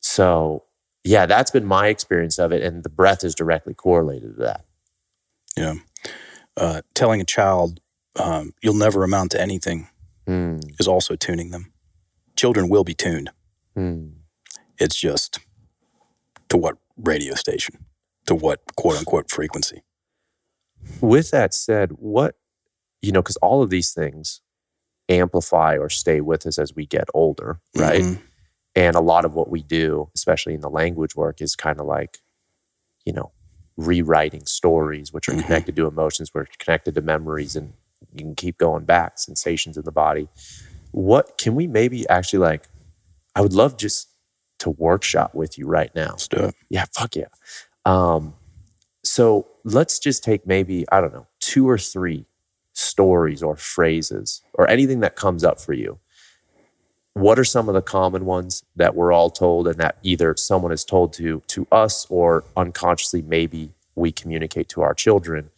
So, 0.00 0.64
yeah, 1.02 1.26
that's 1.26 1.50
been 1.50 1.64
my 1.64 1.88
experience 1.88 2.38
of 2.38 2.52
it. 2.52 2.62
And 2.62 2.84
the 2.84 2.88
breath 2.88 3.24
is 3.24 3.34
directly 3.34 3.74
correlated 3.74 4.36
to 4.36 4.42
that. 4.44 4.64
Yeah. 5.56 5.74
Uh, 6.58 6.82
telling 6.92 7.20
a 7.20 7.24
child 7.24 7.80
um, 8.18 8.52
you'll 8.62 8.74
never 8.74 9.04
amount 9.04 9.30
to 9.30 9.40
anything 9.40 9.88
mm. 10.26 10.60
is 10.80 10.88
also 10.88 11.14
tuning 11.14 11.50
them. 11.50 11.72
Children 12.36 12.68
will 12.68 12.84
be 12.84 12.94
tuned. 12.94 13.30
Mm. 13.76 14.14
It's 14.78 14.96
just 14.96 15.40
to 16.48 16.56
what 16.56 16.76
radio 16.96 17.34
station, 17.34 17.84
to 18.26 18.34
what 18.34 18.60
quote 18.76 18.98
unquote 18.98 19.30
frequency. 19.30 19.82
With 21.00 21.30
that 21.30 21.54
said, 21.54 21.92
what 21.92 22.36
you 23.02 23.12
know, 23.12 23.22
because 23.22 23.36
all 23.36 23.62
of 23.62 23.70
these 23.70 23.92
things 23.92 24.40
amplify 25.08 25.76
or 25.76 25.88
stay 25.88 26.20
with 26.20 26.46
us 26.46 26.58
as 26.58 26.74
we 26.74 26.86
get 26.86 27.08
older, 27.14 27.60
right? 27.76 28.02
Mm-hmm. 28.02 28.22
And 28.74 28.96
a 28.96 29.00
lot 29.00 29.24
of 29.24 29.34
what 29.34 29.48
we 29.48 29.62
do, 29.62 30.10
especially 30.14 30.54
in 30.54 30.60
the 30.60 30.70
language 30.70 31.16
work, 31.16 31.40
is 31.40 31.56
kind 31.56 31.80
of 31.80 31.86
like, 31.86 32.18
you 33.04 33.12
know, 33.12 33.32
rewriting 33.78 34.44
stories, 34.44 35.12
which 35.12 35.28
are 35.28 35.32
mm-hmm. 35.32 35.42
connected 35.42 35.76
to 35.76 35.86
emotions, 35.86 36.34
which 36.34 36.48
are 36.48 36.50
connected 36.58 36.94
to 36.96 37.00
memories, 37.00 37.56
and 37.56 37.72
you 38.12 38.18
can 38.18 38.34
keep 38.34 38.58
going 38.58 38.84
back, 38.84 39.18
sensations 39.18 39.78
in 39.78 39.84
the 39.84 39.92
body. 39.92 40.28
What 40.90 41.38
can 41.38 41.54
we 41.54 41.66
maybe 41.66 42.06
actually 42.08 42.40
like? 42.40 42.68
I 43.34 43.40
would 43.40 43.52
love 43.52 43.78
just 43.78 44.08
to 44.58 44.70
workshop 44.70 45.34
with 45.34 45.56
you 45.56 45.66
right 45.66 45.94
now. 45.94 46.10
Let's 46.10 46.28
do 46.28 46.38
it. 46.38 46.54
Yeah, 46.68 46.86
fuck 46.92 47.14
yeah. 47.14 47.28
Um, 47.84 48.34
so 49.04 49.46
let's 49.64 50.00
just 50.00 50.24
take 50.24 50.46
maybe, 50.46 50.84
I 50.90 51.00
don't 51.00 51.12
know, 51.12 51.28
two 51.40 51.68
or 51.68 51.78
three 51.78 52.26
stories 52.72 53.42
or 53.42 53.56
phrases 53.56 54.42
or 54.54 54.68
anything 54.68 55.00
that 55.00 55.14
comes 55.14 55.44
up 55.44 55.60
for 55.60 55.72
you 55.72 55.98
what 57.14 57.38
are 57.38 57.44
some 57.44 57.68
of 57.68 57.74
the 57.74 57.82
common 57.82 58.24
ones 58.24 58.64
that 58.76 58.94
we're 58.94 59.12
all 59.12 59.30
told 59.30 59.66
and 59.66 59.78
that 59.78 59.98
either 60.02 60.36
someone 60.36 60.72
is 60.72 60.84
told 60.84 61.12
to 61.14 61.42
to 61.48 61.66
us 61.72 62.06
or 62.08 62.44
unconsciously 62.56 63.22
maybe 63.22 63.70
we 63.94 64.12
communicate 64.12 64.68
to 64.70 64.82
our 64.82 64.94
children? 64.94 65.50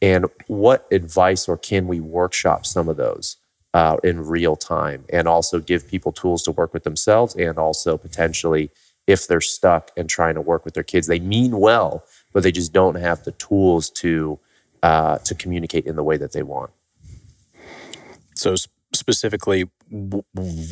And 0.00 0.26
what 0.46 0.86
advice 0.92 1.48
or 1.48 1.56
can 1.56 1.88
we 1.88 1.98
workshop 1.98 2.66
some 2.66 2.88
of 2.88 2.96
those 2.96 3.36
uh, 3.74 3.96
in 4.04 4.24
real 4.26 4.54
time 4.54 5.04
and 5.12 5.26
also 5.26 5.60
give 5.60 5.88
people 5.88 6.12
tools 6.12 6.42
to 6.44 6.52
work 6.52 6.72
with 6.72 6.84
themselves 6.84 7.34
and 7.34 7.58
also 7.58 7.96
potentially 7.96 8.70
if 9.06 9.26
they're 9.26 9.40
stuck 9.40 9.90
and 9.96 10.08
trying 10.08 10.34
to 10.34 10.40
work 10.40 10.64
with 10.64 10.74
their 10.74 10.82
kids 10.82 11.06
they 11.06 11.18
mean 11.18 11.58
well 11.58 12.04
but 12.32 12.42
they 12.42 12.52
just 12.52 12.72
don't 12.72 12.94
have 12.94 13.24
the 13.24 13.32
tools 13.32 13.90
to 13.90 14.38
uh, 14.82 15.18
to 15.18 15.34
communicate 15.34 15.86
in 15.86 15.96
the 15.96 16.04
way 16.04 16.16
that 16.16 16.32
they 16.32 16.42
want. 16.42 16.70
So 18.34 18.54
specifically, 18.94 19.70
w- 19.90 20.22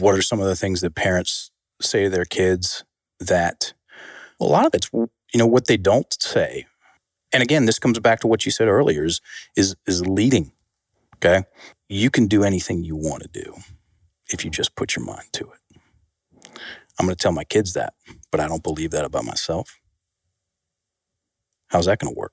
what 0.00 0.14
are 0.16 0.22
some 0.22 0.40
of 0.40 0.46
the 0.46 0.56
things 0.56 0.80
that 0.80 0.94
parents 0.94 1.50
say 1.80 2.04
to 2.04 2.10
their 2.10 2.24
kids 2.24 2.84
that 3.20 3.72
a 4.40 4.44
lot 4.44 4.66
of 4.66 4.74
it's 4.74 4.90
you 4.92 5.08
know 5.38 5.46
what 5.46 5.66
they 5.66 5.76
don't 5.76 6.14
say. 6.22 6.66
And 7.32 7.42
again, 7.42 7.66
this 7.66 7.78
comes 7.78 7.98
back 7.98 8.20
to 8.20 8.26
what 8.26 8.46
you 8.46 8.52
said 8.52 8.68
earlier 8.68 9.04
is 9.04 9.20
is, 9.56 9.76
is 9.86 10.06
leading. 10.06 10.52
Okay, 11.16 11.44
you 11.88 12.10
can 12.10 12.26
do 12.26 12.44
anything 12.44 12.84
you 12.84 12.96
want 12.96 13.22
to 13.22 13.28
do 13.28 13.54
if 14.30 14.44
you 14.44 14.50
just 14.50 14.74
put 14.76 14.96
your 14.96 15.04
mind 15.04 15.28
to 15.32 15.44
it. 15.44 15.78
I'm 16.98 17.06
going 17.06 17.16
to 17.16 17.22
tell 17.22 17.32
my 17.32 17.44
kids 17.44 17.72
that, 17.74 17.94
but 18.30 18.40
I 18.40 18.48
don't 18.48 18.62
believe 18.62 18.90
that 18.92 19.04
about 19.04 19.24
myself. 19.24 19.78
How's 21.68 21.86
that 21.86 21.98
going 21.98 22.14
to 22.14 22.18
work? 22.18 22.32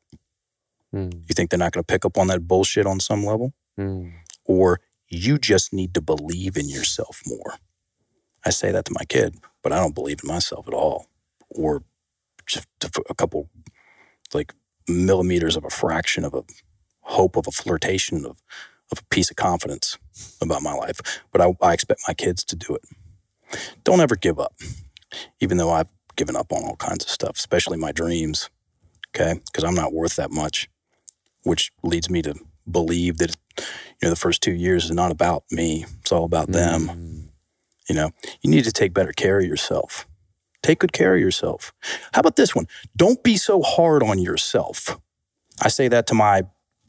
Mm, 0.96 1.14
You 1.28 1.34
think 1.34 1.50
they're 1.50 1.58
not 1.60 1.72
going 1.72 1.84
to 1.84 1.92
pick 1.92 2.06
up 2.06 2.18
on 2.18 2.28
that 2.28 2.48
bullshit 2.48 2.86
on 2.86 3.00
some 3.00 3.26
level? 3.26 3.54
mm, 3.80 4.12
or 4.46 4.80
you 5.14 5.38
just 5.38 5.74
need 5.74 5.94
to 5.94 6.02
believe 6.02 6.58
in 6.58 6.70
yourself 6.70 7.22
more. 7.26 7.56
I 8.46 8.50
say 8.50 8.72
that 8.72 8.86
to 8.86 8.96
my 8.98 9.06
kid, 9.06 9.36
but 9.62 9.72
I 9.72 9.78
don't 9.80 9.96
believe 9.96 10.20
in 10.24 10.28
myself 10.28 10.68
at 10.68 10.74
all, 10.74 11.08
or 11.50 11.84
just 12.46 12.68
a 13.10 13.16
couple 13.16 13.50
like 14.34 14.54
millimeters 14.88 15.56
of 15.56 15.64
a 15.64 15.70
fraction 15.70 16.26
of 16.26 16.34
a 16.34 16.44
hope 17.02 17.36
of 17.36 17.48
a 17.48 17.52
flirtation 17.52 18.26
of, 18.26 18.42
of 18.92 19.00
a 19.00 19.06
piece 19.10 19.30
of 19.30 19.36
confidence 19.36 19.98
about 20.42 20.62
my 20.62 20.74
life. 20.74 21.00
But 21.32 21.42
I, 21.42 21.56
I 21.62 21.74
expect 21.74 22.02
my 22.08 22.14
kids 22.14 22.44
to 22.46 22.56
do 22.56 22.76
it. 22.76 22.84
Don't 23.84 24.02
ever 24.02 24.16
give 24.16 24.40
up, 24.40 24.56
even 25.40 25.58
though 25.58 25.72
I've 25.72 25.90
given 26.16 26.36
up 26.36 26.52
on 26.52 26.64
all 26.64 26.76
kinds 26.76 27.06
of 27.06 27.12
stuff, 27.12 27.38
especially 27.38 27.78
my 27.78 27.92
dreams. 27.92 28.50
Okay, 29.16 29.40
because 29.46 29.64
I'm 29.64 29.76
not 29.76 29.94
worth 29.94 30.16
that 30.16 30.32
much, 30.32 30.68
which 31.44 31.72
leads 31.84 32.10
me 32.10 32.24
to 32.24 32.34
believe 32.70 33.18
that 33.18 33.36
you 33.58 33.64
know 34.04 34.10
the 34.10 34.16
first 34.16 34.42
two 34.42 34.54
years 34.54 34.86
is 34.86 34.92
not 34.92 35.12
about 35.12 35.44
me 35.52 35.86
it's 36.02 36.12
all 36.12 36.26
about 36.26 36.48
them. 36.52 36.88
Mm. 36.88 37.28
you 37.90 37.96
know 37.96 38.12
you 38.42 38.50
need 38.50 38.64
to 38.64 38.72
take 38.72 38.94
better 38.94 39.14
care 39.14 39.40
of 39.40 39.46
yourself. 39.46 40.08
Take 40.62 40.80
good 40.80 40.94
care 40.94 41.14
of 41.14 41.20
yourself. 41.20 41.74
How 42.14 42.22
about 42.22 42.38
this 42.38 42.56
one? 42.56 42.68
Don't 42.96 43.22
be 43.22 43.36
so 43.36 43.62
hard 43.62 44.02
on 44.02 44.18
yourself. 44.18 44.98
I 45.62 45.68
say 45.68 45.90
that 45.90 46.08
to 46.08 46.14
my 46.14 46.44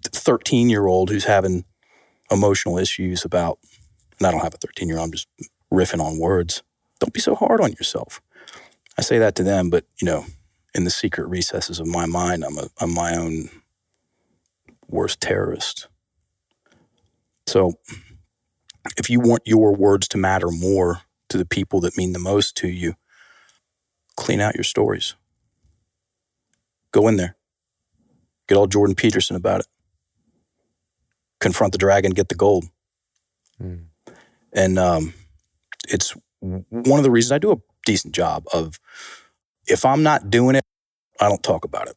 13 0.04 0.70
year 0.70 0.86
old 0.86 1.10
who's 1.10 1.24
having 1.24 1.64
emotional 2.30 2.78
issues 2.78 3.24
about 3.24 3.58
and 4.18 4.26
i 4.26 4.30
don't 4.30 4.42
have 4.42 4.54
a 4.54 4.58
13 4.58 4.88
year 4.88 4.98
old 4.98 5.06
i'm 5.06 5.12
just 5.12 5.28
riffing 5.72 6.00
on 6.00 6.18
words. 6.18 6.62
Don't 7.00 7.12
be 7.12 7.20
so 7.20 7.34
hard 7.34 7.60
on 7.60 7.72
yourself. 7.72 8.22
I 8.96 9.02
say 9.02 9.18
that 9.18 9.34
to 9.36 9.42
them 9.42 9.70
but 9.70 9.84
you 10.00 10.06
know 10.06 10.24
in 10.74 10.84
the 10.84 10.90
secret 10.90 11.26
recesses 11.28 11.80
of 11.80 11.86
my 11.86 12.06
mind 12.06 12.44
i'm, 12.44 12.58
a, 12.58 12.68
I'm 12.80 12.94
my 12.94 13.16
own 13.16 13.48
worst 14.88 15.20
terrorist 15.20 15.88
so 17.46 17.74
if 18.98 19.08
you 19.08 19.20
want 19.20 19.42
your 19.44 19.74
words 19.74 20.08
to 20.08 20.18
matter 20.18 20.50
more 20.50 21.00
to 21.28 21.38
the 21.38 21.46
people 21.46 21.80
that 21.80 21.96
mean 21.96 22.12
the 22.12 22.18
most 22.18 22.56
to 22.58 22.68
you, 22.68 22.94
clean 24.16 24.40
out 24.40 24.54
your 24.54 24.64
stories. 24.64 25.14
Go 26.92 27.08
in 27.08 27.16
there. 27.16 27.36
Get 28.48 28.56
all 28.56 28.66
Jordan 28.66 28.94
Peterson 28.94 29.36
about 29.36 29.60
it. 29.60 29.66
Confront 31.40 31.72
the 31.72 31.78
dragon, 31.78 32.12
get 32.12 32.28
the 32.28 32.34
gold. 32.34 32.66
Mm. 33.62 33.86
And 34.52 34.78
um, 34.78 35.14
it's 35.88 36.14
one 36.40 36.98
of 36.98 37.02
the 37.02 37.10
reasons 37.10 37.32
I 37.32 37.38
do 37.38 37.52
a 37.52 37.56
decent 37.84 38.14
job 38.14 38.44
of 38.52 38.78
if 39.66 39.84
I'm 39.84 40.02
not 40.02 40.30
doing 40.30 40.56
it, 40.56 40.64
I 41.20 41.28
don't 41.28 41.42
talk 41.42 41.64
about 41.64 41.88
it. 41.88 41.96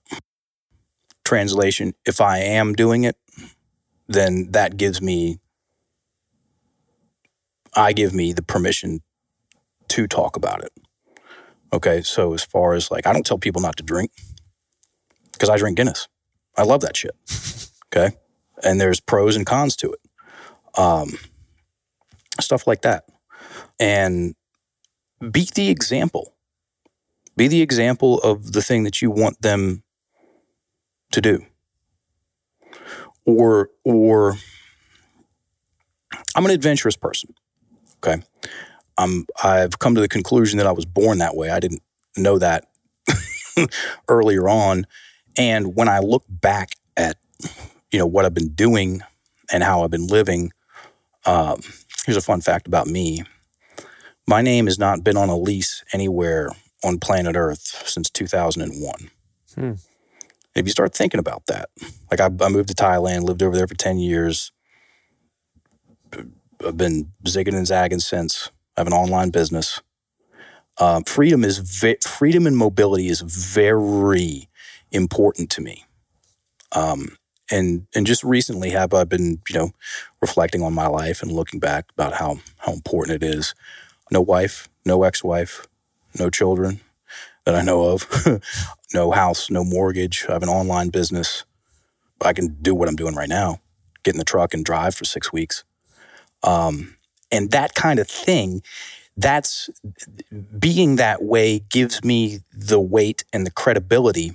Translation, 1.28 1.94
if 2.06 2.22
I 2.22 2.38
am 2.38 2.72
doing 2.72 3.04
it, 3.04 3.18
then 4.08 4.52
that 4.52 4.78
gives 4.78 5.02
me 5.02 5.40
I 7.76 7.92
give 7.92 8.13
me 8.13 8.32
the 8.32 8.42
permission 8.42 9.02
to 9.90 10.08
talk 10.08 10.38
about 10.38 10.63
it. 10.63 10.72
Okay, 11.74 12.02
so 12.02 12.34
as 12.34 12.46
far 12.46 12.76
as 12.76 12.90
like 12.90 13.06
I 13.06 13.12
don't 13.12 13.26
tell 13.26 13.38
people 13.38 13.62
not 13.62 13.76
to 13.76 13.84
drink 13.84 14.12
because 15.34 15.50
I 15.50 15.58
drink 15.58 15.76
Guinness. 15.76 16.08
I 16.58 16.63
love 16.63 16.80
that 16.82 16.96
shit. 16.96 17.12
Okay, 17.96 18.18
and 18.63 18.82
there's 18.82 19.00
pros 19.00 19.38
and 19.38 19.46
cons 19.46 19.78
to 19.78 19.92
it. 19.92 20.00
Um, 20.78 21.18
stuff 22.42 22.68
like 22.68 22.82
that, 22.82 23.06
and 23.80 24.36
be 25.32 25.48
the 25.56 25.70
example. 25.70 26.36
Be 27.38 27.48
the 27.48 27.62
example 27.62 28.20
of 28.20 28.52
the 28.52 28.62
thing 28.62 28.84
that 28.84 29.02
you 29.02 29.10
want 29.10 29.42
them 29.42 29.84
to 31.12 31.22
do. 31.22 31.46
Or 33.26 33.70
or 33.84 34.36
I'm 36.36 36.46
an 36.46 36.52
adventurous 36.52 36.96
person. 36.96 37.34
Okay. 37.98 38.24
I've 39.43 39.80
come 39.80 39.96
to 39.96 40.02
the 40.02 40.08
conclusion 40.08 40.58
that 40.58 40.67
I 40.67 40.72
was 40.72 40.86
born 40.86 41.20
that 41.20 41.36
way. 41.36 41.50
I 41.50 41.60
didn't 41.60 41.84
know 42.15 42.39
that 42.39 42.67
earlier 44.08 44.50
on. 44.50 44.88
And 45.38 45.76
when 45.76 45.88
I 45.88 46.00
look 46.00 46.24
back 46.30 46.72
at, 46.96 47.17
you 47.91 48.00
know, 48.00 48.08
what 48.08 48.26
I've 48.26 48.34
been 48.34 48.50
doing 48.50 49.02
and 49.52 49.63
how 49.63 49.84
I've 49.84 49.91
been 49.91 50.08
living, 50.08 50.52
um, 51.26 51.62
here's 52.06 52.17
a 52.17 52.22
fun 52.22 52.41
fact 52.41 52.67
about 52.67 52.88
me. 52.88 53.24
My 54.28 54.41
name 54.41 54.65
has 54.65 54.80
not 54.80 55.04
been 55.04 55.17
on 55.17 55.30
a 55.30 55.38
lease 55.38 55.84
anywhere 55.93 56.50
on 56.84 57.00
planet 57.00 57.36
Earth 57.36 57.84
since 57.88 58.10
2001. 58.10 59.12
Hmm. 59.56 59.74
If 60.58 60.65
you 60.65 60.72
start 60.72 60.93
thinking 60.96 61.20
about 61.20 61.46
that, 61.48 61.70
like 62.12 62.20
I, 62.20 62.26
I 62.26 62.50
moved 62.50 62.70
to 62.70 62.76
Thailand, 62.76 63.24
lived 63.24 63.43
over 63.43 63.56
there 63.56 63.67
for 63.67 63.76
10 63.76 64.00
years, 64.00 64.52
I've 66.65 66.78
been 66.78 67.12
zigging 67.26 67.56
and 67.56 67.67
zagging 67.67 68.00
since. 68.00 68.52
I 68.76 68.82
have 68.82 68.88
an 68.88 68.93
online 68.93 69.30
business. 69.30 69.82
Um, 70.80 71.04
freedom 71.04 71.43
is 71.43 71.58
ve- 71.60 71.98
freedom 72.02 72.48
and 72.48 72.58
mobility 72.58 73.08
is 73.08 73.22
very 73.22 74.50
important 74.91 75.50
to 75.52 75.62
me. 75.62 75.86
Um, 76.72 77.17
and 77.50 77.88
and 77.96 78.06
just 78.06 78.24
recently 78.24 78.72
have 78.72 78.93
I 78.93 79.06
been 79.06 79.39
you 79.50 79.56
know 79.56 79.72
reflecting 80.22 80.62
on 80.63 80.74
my 80.74 80.88
life 80.88 81.22
and 81.22 81.32
looking 81.32 81.60
back 81.60 81.86
about 81.93 82.13
how 82.13 82.39
how 82.58 82.74
important 82.74 83.24
it 83.24 83.28
is. 83.28 83.56
No 84.12 84.22
wife, 84.22 84.67
no 84.86 85.04
ex-wife, 85.04 85.65
no 86.20 86.30
children 86.30 86.82
that 87.48 87.56
I 87.56 87.62
know 87.62 87.84
of, 87.84 88.42
no 88.94 89.12
house, 89.12 89.50
no 89.50 89.64
mortgage. 89.64 90.26
I 90.28 90.34
have 90.34 90.44
an 90.44 90.50
online 90.50 90.90
business. 90.90 91.46
I 92.20 92.34
can 92.34 92.58
do 92.62 92.76
what 92.76 92.90
I'm 92.90 92.98
doing 92.98 93.16
right 93.16 93.30
now, 93.30 93.62
get 94.04 94.16
in 94.16 94.20
the 94.20 94.26
truck 94.26 94.54
and 94.54 94.66
drive 94.66 94.96
for 94.96 95.06
six 95.06 95.32
weeks. 95.32 95.64
Um, 96.44 96.98
and 97.32 97.50
that 97.52 97.74
kind 97.74 98.00
of 98.00 98.10
thing, 98.10 98.64
that's 99.16 99.70
being 100.60 100.98
that 100.98 101.24
way 101.24 101.60
gives 101.60 102.04
me 102.04 102.40
the 102.52 102.82
weight 102.82 103.24
and 103.32 103.46
the 103.46 103.52
credibility 103.52 104.34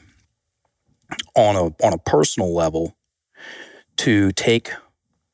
on 1.36 1.54
a 1.54 1.64
on 1.84 1.92
a 1.92 1.98
personal 1.98 2.54
level 2.54 2.96
to 3.98 4.32
take 4.32 4.72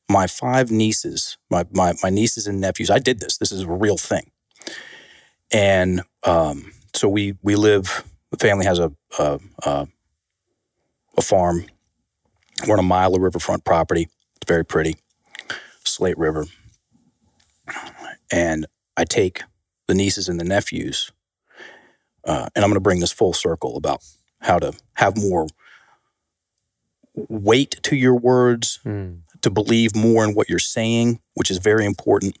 my 0.09 0.27
five 0.27 0.69
nieces, 0.69 1.37
my 1.49 1.65
my, 1.71 1.93
my 2.03 2.09
nieces 2.09 2.45
and 2.45 2.59
nephews. 2.59 2.89
I 2.89 2.99
did 2.99 3.21
this. 3.21 3.37
This 3.37 3.53
is 3.53 3.61
a 3.61 3.71
real 3.71 3.97
thing. 3.97 4.31
And 5.51 6.01
um, 6.25 6.73
so 6.93 7.07
we 7.09 7.35
we 7.41 7.55
live. 7.55 8.03
The 8.31 8.37
family 8.37 8.65
has 8.65 8.79
a 8.79 8.91
a, 9.17 9.39
a 9.65 9.87
a 11.17 11.21
farm. 11.21 11.65
We're 12.67 12.73
on 12.73 12.79
a 12.79 12.83
mile 12.83 13.15
of 13.15 13.21
riverfront 13.21 13.63
property. 13.65 14.09
It's 14.37 14.47
very 14.47 14.65
pretty, 14.65 14.97
Slate 15.85 16.17
River. 16.17 16.45
And 18.31 18.65
I 18.97 19.05
take 19.05 19.41
the 19.87 19.93
nieces 19.95 20.27
and 20.29 20.39
the 20.39 20.43
nephews, 20.43 21.11
uh, 22.25 22.49
and 22.55 22.63
I'm 22.63 22.69
going 22.69 22.75
to 22.75 22.79
bring 22.81 22.99
this 22.99 23.11
full 23.11 23.33
circle 23.33 23.77
about 23.77 24.01
how 24.41 24.59
to 24.59 24.73
have 24.95 25.17
more 25.17 25.47
weight 27.15 27.79
to 27.83 27.95
your 27.95 28.15
words, 28.15 28.79
Mm. 28.85 29.21
to 29.41 29.49
believe 29.49 29.95
more 29.95 30.23
in 30.23 30.35
what 30.35 30.49
you're 30.49 30.59
saying, 30.59 31.19
which 31.33 31.49
is 31.51 31.57
very 31.57 31.85
important. 31.85 32.37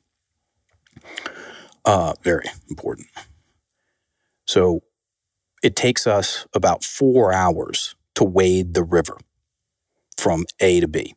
Uh, 1.85 2.13
very 2.23 2.45
important. 2.69 3.07
So 4.49 4.81
it 5.61 5.75
takes 5.75 6.07
us 6.07 6.47
about 6.55 6.83
four 6.83 7.31
hours 7.31 7.95
to 8.15 8.23
wade 8.23 8.73
the 8.73 8.81
river 8.81 9.15
from 10.17 10.45
A 10.59 10.79
to 10.79 10.87
B. 10.87 11.13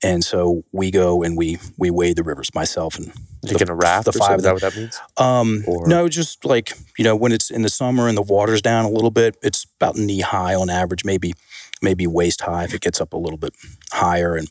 And 0.00 0.22
so 0.22 0.62
we 0.72 0.92
go 0.92 1.24
and 1.24 1.36
we 1.36 1.58
we 1.76 1.90
wade 1.90 2.14
the 2.14 2.22
rivers, 2.22 2.54
myself 2.54 2.96
and 2.96 3.10
Like 3.42 3.60
in 3.60 3.68
a 3.68 3.74
raft 3.74 4.04
the 4.04 4.12
five 4.12 4.38
Is 4.38 4.44
that 4.44 4.52
what 4.52 4.62
that 4.62 4.76
means? 4.76 5.00
um, 5.16 5.64
no, 5.66 6.08
just 6.08 6.44
like 6.44 6.74
you 6.96 7.02
know, 7.04 7.16
when 7.16 7.32
it's 7.32 7.50
in 7.50 7.62
the 7.62 7.68
summer 7.68 8.06
and 8.06 8.16
the 8.16 8.22
water's 8.22 8.62
down 8.62 8.84
a 8.84 8.90
little 8.90 9.10
bit, 9.10 9.36
it's 9.42 9.66
about 9.80 9.96
knee 9.96 10.20
high 10.20 10.54
on 10.54 10.70
average, 10.70 11.04
maybe 11.04 11.34
maybe 11.82 12.06
waist 12.06 12.42
high 12.42 12.62
if 12.64 12.72
it 12.72 12.82
gets 12.82 13.00
up 13.00 13.14
a 13.14 13.16
little 13.16 13.38
bit 13.38 13.52
higher. 13.92 14.36
And 14.36 14.48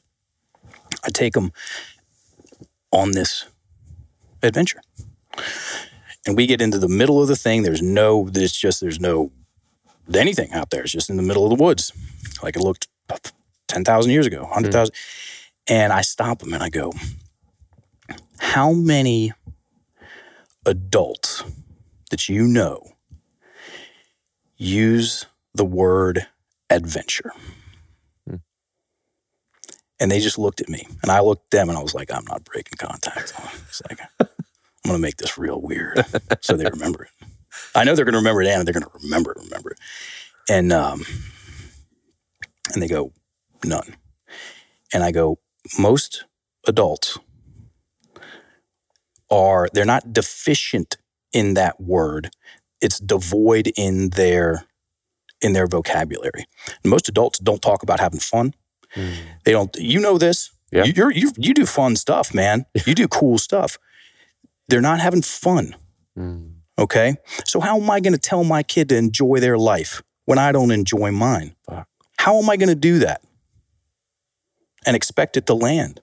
I 1.05 1.09
take 1.09 1.33
them 1.33 1.53
on 2.91 3.11
this 3.11 3.45
adventure, 4.41 4.81
and 6.25 6.35
we 6.37 6.45
get 6.45 6.61
into 6.61 6.77
the 6.77 6.87
middle 6.87 7.21
of 7.21 7.27
the 7.27 7.35
thing. 7.35 7.63
There's 7.63 7.81
no, 7.81 8.29
there's 8.29 8.53
just 8.53 8.81
there's 8.81 8.99
no 8.99 9.31
anything 10.13 10.51
out 10.53 10.69
there. 10.69 10.83
It's 10.83 10.91
just 10.91 11.09
in 11.09 11.17
the 11.17 11.23
middle 11.23 11.43
of 11.49 11.57
the 11.57 11.63
woods, 11.63 11.91
like 12.41 12.55
it 12.55 12.61
looked 12.61 12.87
ten 13.67 13.83
thousand 13.83 14.11
years 14.11 14.27
ago, 14.27 14.45
hundred 14.45 14.73
thousand. 14.73 14.95
And 15.67 15.93
I 15.93 16.01
stop 16.01 16.39
them 16.39 16.53
and 16.53 16.61
I 16.61 16.69
go, 16.69 16.91
"How 18.39 18.73
many?" 18.73 19.33
adults 20.65 21.43
that 22.09 22.29
you 22.29 22.47
know 22.47 22.93
use 24.57 25.25
the 25.53 25.65
word 25.65 26.27
adventure. 26.69 27.31
Hmm. 28.27 28.37
And 29.99 30.11
they 30.11 30.19
just 30.19 30.37
looked 30.37 30.61
at 30.61 30.69
me 30.69 30.87
and 31.01 31.11
I 31.11 31.19
looked 31.21 31.53
at 31.53 31.59
them 31.59 31.69
and 31.69 31.77
I 31.77 31.81
was 31.81 31.93
like, 31.93 32.11
I'm 32.13 32.25
not 32.25 32.43
breaking 32.45 32.77
contact. 32.77 33.33
It's 33.67 33.81
like, 33.89 33.99
I'm 34.83 34.89
going 34.89 34.97
to 34.97 35.01
make 35.01 35.17
this 35.17 35.37
real 35.37 35.61
weird 35.61 36.05
so 36.41 36.55
they 36.57 36.65
remember 36.65 37.03
it. 37.03 37.27
I 37.75 37.83
know 37.83 37.95
they're 37.95 38.05
going 38.05 38.13
to 38.13 38.19
remember 38.19 38.41
it 38.41 38.47
and 38.47 38.67
they're 38.67 38.73
going 38.73 38.83
to 38.83 38.91
remember 39.03 39.31
it, 39.31 39.37
remember 39.43 39.71
it. 39.71 39.79
And, 40.49 40.73
um, 40.73 41.05
and 42.73 42.81
they 42.81 42.87
go, 42.87 43.13
none. 43.63 43.95
And 44.93 45.03
I 45.03 45.11
go, 45.11 45.39
most 45.79 46.25
adults 46.67 47.17
are 49.29 49.67
they're 49.73 49.85
not 49.85 50.13
deficient 50.13 50.97
in 51.31 51.53
that 51.55 51.79
word 51.81 52.29
it's 52.81 52.99
devoid 52.99 53.71
in 53.77 54.09
their 54.11 54.65
in 55.41 55.53
their 55.53 55.65
vocabulary 55.67 56.45
most 56.85 57.07
adults 57.09 57.39
don't 57.39 57.61
talk 57.61 57.83
about 57.83 57.99
having 57.99 58.19
fun 58.19 58.53
Mm. 58.95 59.15
they 59.43 59.51
don't 59.51 59.75
you 59.79 59.99
know 59.99 60.19
this 60.19 60.51
Yeah. 60.71 60.83
you, 60.83 60.93
you're, 60.95 61.11
you 61.11 61.31
you 61.35 61.53
do 61.55 61.65
fun 61.65 61.95
stuff 61.95 62.31
man 62.31 62.65
you 62.85 62.93
do 62.93 63.07
cool 63.07 63.39
stuff 63.39 63.79
they're 64.67 64.81
not 64.81 64.99
having 64.99 65.21
fun. 65.21 65.75
Mm. 66.17 66.53
okay? 66.77 67.15
So 67.45 67.59
how 67.59 67.79
am 67.79 67.89
i 67.89 67.99
going 67.99 68.13
to 68.13 68.19
tell 68.19 68.43
my 68.43 68.61
kid 68.61 68.89
to 68.89 68.97
enjoy 68.97 69.39
their 69.39 69.57
life 69.57 70.03
when 70.25 70.37
i 70.37 70.51
don't 70.51 70.71
enjoy 70.71 71.11
mine? 71.11 71.55
Fuck. 71.67 71.87
how 72.17 72.37
am 72.37 72.49
i 72.49 72.57
going 72.57 72.69
to 72.69 72.75
do 72.75 72.99
that? 72.99 73.23
And 74.85 74.95
expect 74.95 75.37
it 75.37 75.47
to 75.47 75.53
land. 75.53 76.01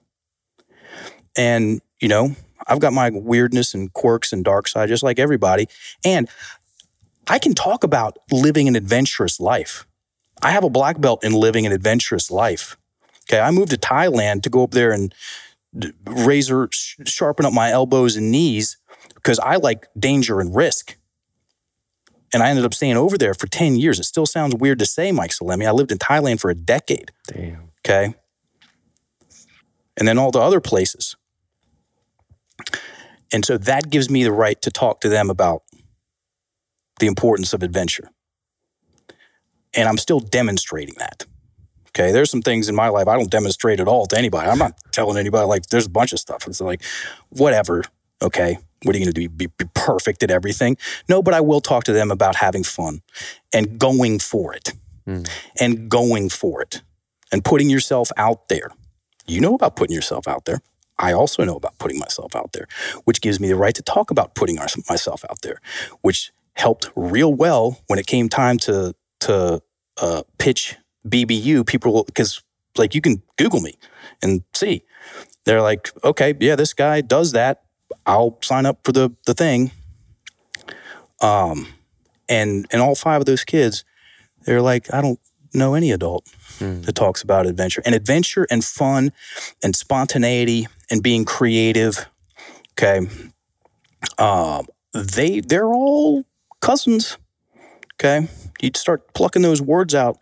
And 1.37 1.81
you 1.99 2.07
know 2.07 2.35
i've 2.67 2.79
got 2.79 2.93
my 2.93 3.09
weirdness 3.09 3.73
and 3.73 3.91
quirks 3.93 4.33
and 4.33 4.43
dark 4.43 4.67
side 4.67 4.89
just 4.89 5.03
like 5.03 5.17
everybody. 5.17 5.67
And 6.03 6.27
i 7.27 7.39
can 7.39 7.53
talk 7.53 7.83
about 7.83 8.17
living 8.31 8.67
an 8.67 8.75
adventurous 8.75 9.39
life. 9.39 9.85
I 10.41 10.51
have 10.51 10.63
a 10.63 10.69
black 10.69 10.99
belt 10.99 11.23
in 11.23 11.33
living 11.33 11.65
an 11.65 11.71
adventurous 11.71 12.31
life. 12.31 12.75
Okay? 13.25 13.39
I 13.39 13.51
moved 13.51 13.71
to 13.71 13.77
thailand 13.77 14.43
to 14.43 14.49
go 14.49 14.63
up 14.63 14.71
there 14.71 14.91
and 14.91 15.13
razor 16.05 16.67
sh- 16.71 16.95
sharpen 17.05 17.45
up 17.45 17.53
my 17.53 17.69
elbows 17.69 18.15
and 18.15 18.31
knees 18.31 18.77
because 19.15 19.39
i 19.39 19.55
like 19.55 19.87
danger 19.97 20.39
and 20.41 20.55
risk 20.55 20.97
and 22.33 22.43
i 22.43 22.49
ended 22.49 22.65
up 22.65 22.73
staying 22.73 22.97
over 22.97 23.17
there 23.17 23.33
for 23.33 23.47
10 23.47 23.75
years 23.77 23.99
it 23.99 24.03
still 24.03 24.25
sounds 24.25 24.55
weird 24.55 24.79
to 24.79 24.85
say 24.85 25.11
mike 25.11 25.31
salemi 25.31 25.65
i 25.65 25.71
lived 25.71 25.91
in 25.91 25.97
thailand 25.97 26.39
for 26.39 26.49
a 26.49 26.55
decade 26.55 27.11
Damn. 27.27 27.69
okay? 27.85 28.13
And 29.97 30.07
then 30.07 30.17
all 30.17 30.31
the 30.31 30.39
other 30.39 30.61
places. 30.61 31.15
And 33.33 33.45
so 33.45 33.57
that 33.57 33.89
gives 33.89 34.09
me 34.09 34.23
the 34.23 34.31
right 34.31 34.59
to 34.61 34.71
talk 34.71 35.01
to 35.01 35.09
them 35.09 35.29
about 35.29 35.63
the 36.99 37.07
importance 37.07 37.53
of 37.53 37.61
adventure. 37.61 38.09
And 39.73 39.87
I'm 39.87 39.97
still 39.97 40.19
demonstrating 40.19 40.95
that. 40.97 41.25
Okay, 41.93 42.11
there's 42.11 42.31
some 42.31 42.41
things 42.41 42.69
in 42.69 42.75
my 42.75 42.87
life 42.87 43.07
I 43.07 43.17
don't 43.17 43.29
demonstrate 43.29 43.79
at 43.81 43.87
all 43.87 44.05
to 44.07 44.17
anybody. 44.17 44.49
I'm 44.49 44.57
not 44.57 44.73
telling 44.91 45.17
anybody 45.17 45.45
like 45.45 45.67
there's 45.67 45.87
a 45.87 45.89
bunch 45.89 46.13
of 46.13 46.19
stuff. 46.19 46.47
It's 46.47 46.61
like 46.61 46.83
whatever. 47.29 47.83
Okay, 48.21 48.57
what 48.83 48.95
are 48.95 48.99
you 48.99 49.05
going 49.05 49.13
to 49.13 49.21
do? 49.21 49.27
Be, 49.29 49.47
be 49.47 49.65
perfect 49.73 50.23
at 50.23 50.31
everything? 50.31 50.77
No, 51.09 51.21
but 51.21 51.33
I 51.33 51.41
will 51.41 51.59
talk 51.59 51.83
to 51.85 51.93
them 51.93 52.11
about 52.11 52.35
having 52.37 52.63
fun 52.63 53.01
and 53.53 53.77
going 53.79 54.19
for 54.19 54.53
it, 54.53 54.73
Hmm. 55.05 55.23
and 55.59 55.89
going 55.89 56.29
for 56.29 56.61
it, 56.61 56.81
and 57.31 57.43
putting 57.43 57.69
yourself 57.69 58.11
out 58.17 58.47
there. 58.47 58.69
You 59.27 59.41
know 59.41 59.55
about 59.55 59.75
putting 59.75 59.95
yourself 59.95 60.27
out 60.27 60.45
there. 60.45 60.61
I 60.99 61.13
also 61.13 61.43
know 61.43 61.55
about 61.55 61.77
putting 61.79 61.97
myself 61.97 62.35
out 62.35 62.53
there, 62.53 62.67
which 63.05 63.21
gives 63.21 63.39
me 63.39 63.47
the 63.47 63.55
right 63.55 63.73
to 63.73 63.81
talk 63.81 64.11
about 64.11 64.35
putting 64.35 64.59
our, 64.59 64.67
myself 64.87 65.25
out 65.29 65.41
there, 65.41 65.59
which 66.01 66.31
helped 66.53 66.89
real 66.95 67.33
well 67.33 67.79
when 67.87 67.97
it 67.97 68.05
came 68.05 68.29
time 68.29 68.57
to 68.59 68.93
to 69.21 69.61
uh, 69.99 70.21
pitch 70.37 70.77
BBU. 71.07 71.65
People, 71.65 72.03
because 72.03 72.41
like 72.77 72.95
you 72.95 73.01
can 73.01 73.21
Google 73.37 73.61
me 73.61 73.75
and 74.21 74.43
see, 74.53 74.83
they're 75.45 75.61
like, 75.61 75.89
okay, 76.03 76.33
yeah, 76.39 76.55
this 76.55 76.73
guy 76.73 77.01
does 77.01 77.31
that. 77.33 77.63
I'll 78.05 78.37
sign 78.41 78.65
up 78.65 78.79
for 78.83 78.91
the 78.91 79.11
the 79.25 79.33
thing. 79.33 79.71
Um, 81.21 81.67
and 82.29 82.65
and 82.71 82.81
all 82.81 82.95
five 82.95 83.21
of 83.21 83.25
those 83.25 83.43
kids, 83.43 83.83
they're 84.45 84.61
like, 84.61 84.93
I 84.93 85.01
don't 85.01 85.19
know 85.53 85.73
any 85.75 85.91
adult 85.91 86.25
Mm. 86.59 86.85
that 86.85 86.93
talks 86.95 87.23
about 87.23 87.47
adventure 87.47 87.81
and 87.85 87.95
adventure 87.95 88.45
and 88.51 88.63
fun 88.63 89.11
and 89.63 89.75
spontaneity 89.75 90.67
and 90.91 91.01
being 91.01 91.25
creative. 91.25 92.05
Okay. 92.73 93.07
Um, 94.17 94.67
they 94.93 95.39
they're 95.39 95.73
all 95.73 96.23
cousins. 96.59 97.17
Okay. 97.95 98.27
You'd 98.61 98.77
start 98.77 99.13
plucking 99.13 99.41
those 99.41 99.61
words 99.61 99.95
out 99.95 100.17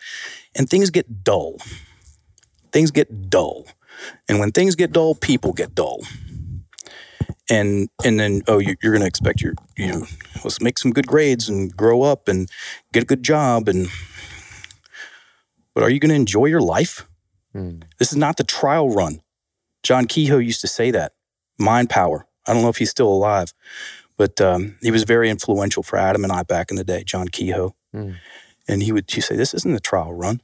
and 0.59 0.69
things 0.69 0.91
get 0.91 1.23
dull. 1.23 1.57
Things 2.71 2.91
get 2.91 3.31
dull. 3.31 3.65
And 4.27 4.39
when 4.39 4.51
things 4.51 4.75
get 4.75 4.91
dull, 4.91 5.15
people 5.15 5.53
get 5.53 5.73
dull. 5.73 6.01
And 7.49 7.89
and 8.05 8.19
then 8.19 8.43
oh 8.47 8.59
you, 8.59 8.75
you're 8.83 8.93
gonna 8.93 9.07
expect 9.07 9.41
your 9.41 9.55
you 9.75 9.87
know 9.87 10.05
let's 10.43 10.61
make 10.61 10.77
some 10.77 10.91
good 10.91 11.07
grades 11.07 11.49
and 11.49 11.75
grow 11.75 12.03
up 12.03 12.27
and 12.27 12.47
get 12.93 13.01
a 13.01 13.05
good 13.07 13.23
job 13.23 13.67
and 13.67 13.87
but 15.79 15.85
are 15.85 15.89
you 15.89 15.99
going 15.99 16.09
to 16.09 16.15
enjoy 16.15 16.47
your 16.47 16.61
life? 16.61 17.07
Mm. 17.55 17.83
This 17.99 18.11
is 18.11 18.17
not 18.17 18.35
the 18.35 18.43
trial 18.43 18.89
run. 18.89 19.21
John 19.81 20.07
Kehoe 20.07 20.39
used 20.39 20.59
to 20.59 20.67
say 20.67 20.91
that. 20.91 21.13
Mind 21.57 21.89
power. 21.89 22.27
I 22.45 22.53
don't 22.53 22.63
know 22.63 22.69
if 22.69 22.75
he's 22.75 22.89
still 22.89 23.07
alive, 23.07 23.53
but 24.17 24.41
um, 24.41 24.77
he 24.81 24.91
was 24.91 25.03
very 25.03 25.29
influential 25.29 25.81
for 25.81 25.97
Adam 25.97 26.25
and 26.25 26.33
I 26.33 26.43
back 26.43 26.69
in 26.69 26.75
the 26.75 26.83
day, 26.83 27.03
John 27.05 27.29
Kehoe. 27.29 27.75
Mm. 27.95 28.17
And 28.69 28.83
he 28.83 28.91
would 28.91 29.09
say, 29.09 29.35
This 29.35 29.53
isn't 29.53 29.73
the 29.73 29.79
trial 29.79 30.13
run. 30.13 30.41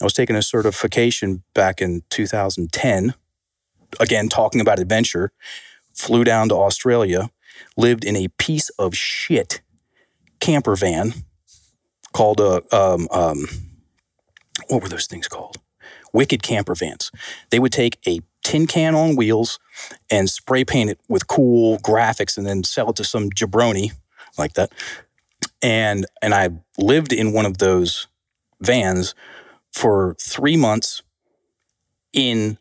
I 0.00 0.04
was 0.04 0.14
taking 0.14 0.36
a 0.36 0.42
certification 0.42 1.42
back 1.52 1.82
in 1.82 2.02
2010, 2.10 3.14
again, 3.98 4.28
talking 4.28 4.60
about 4.60 4.78
adventure, 4.78 5.32
flew 5.92 6.22
down 6.22 6.48
to 6.50 6.54
Australia, 6.54 7.30
lived 7.76 8.04
in 8.04 8.16
a 8.16 8.28
piece 8.38 8.70
of 8.70 8.94
shit 8.94 9.60
camper 10.40 10.76
van 10.76 11.12
called 12.12 12.40
a, 12.40 12.62
um, 12.74 13.08
um, 13.10 13.46
what 14.68 14.82
were 14.82 14.88
those 14.88 15.06
things 15.06 15.26
called? 15.26 15.58
Wicked 16.12 16.42
camper 16.42 16.74
vans. 16.74 17.10
They 17.50 17.58
would 17.58 17.72
take 17.72 17.98
a 18.06 18.20
tin 18.44 18.66
can 18.66 18.94
on 18.94 19.16
wheels 19.16 19.58
and 20.10 20.30
spray 20.30 20.64
paint 20.64 20.90
it 20.90 21.00
with 21.08 21.26
cool 21.26 21.78
graphics 21.78 22.38
and 22.38 22.46
then 22.46 22.64
sell 22.64 22.90
it 22.90 22.96
to 22.96 23.04
some 23.04 23.30
jabroni 23.30 23.92
like 24.38 24.54
that. 24.54 24.72
And 25.62 26.06
and 26.22 26.34
I 26.34 26.50
lived 26.76 27.12
in 27.12 27.32
one 27.32 27.46
of 27.46 27.58
those 27.58 28.06
vans 28.60 29.14
for 29.72 30.16
three 30.20 30.56
months 30.56 31.02
in 32.12 32.58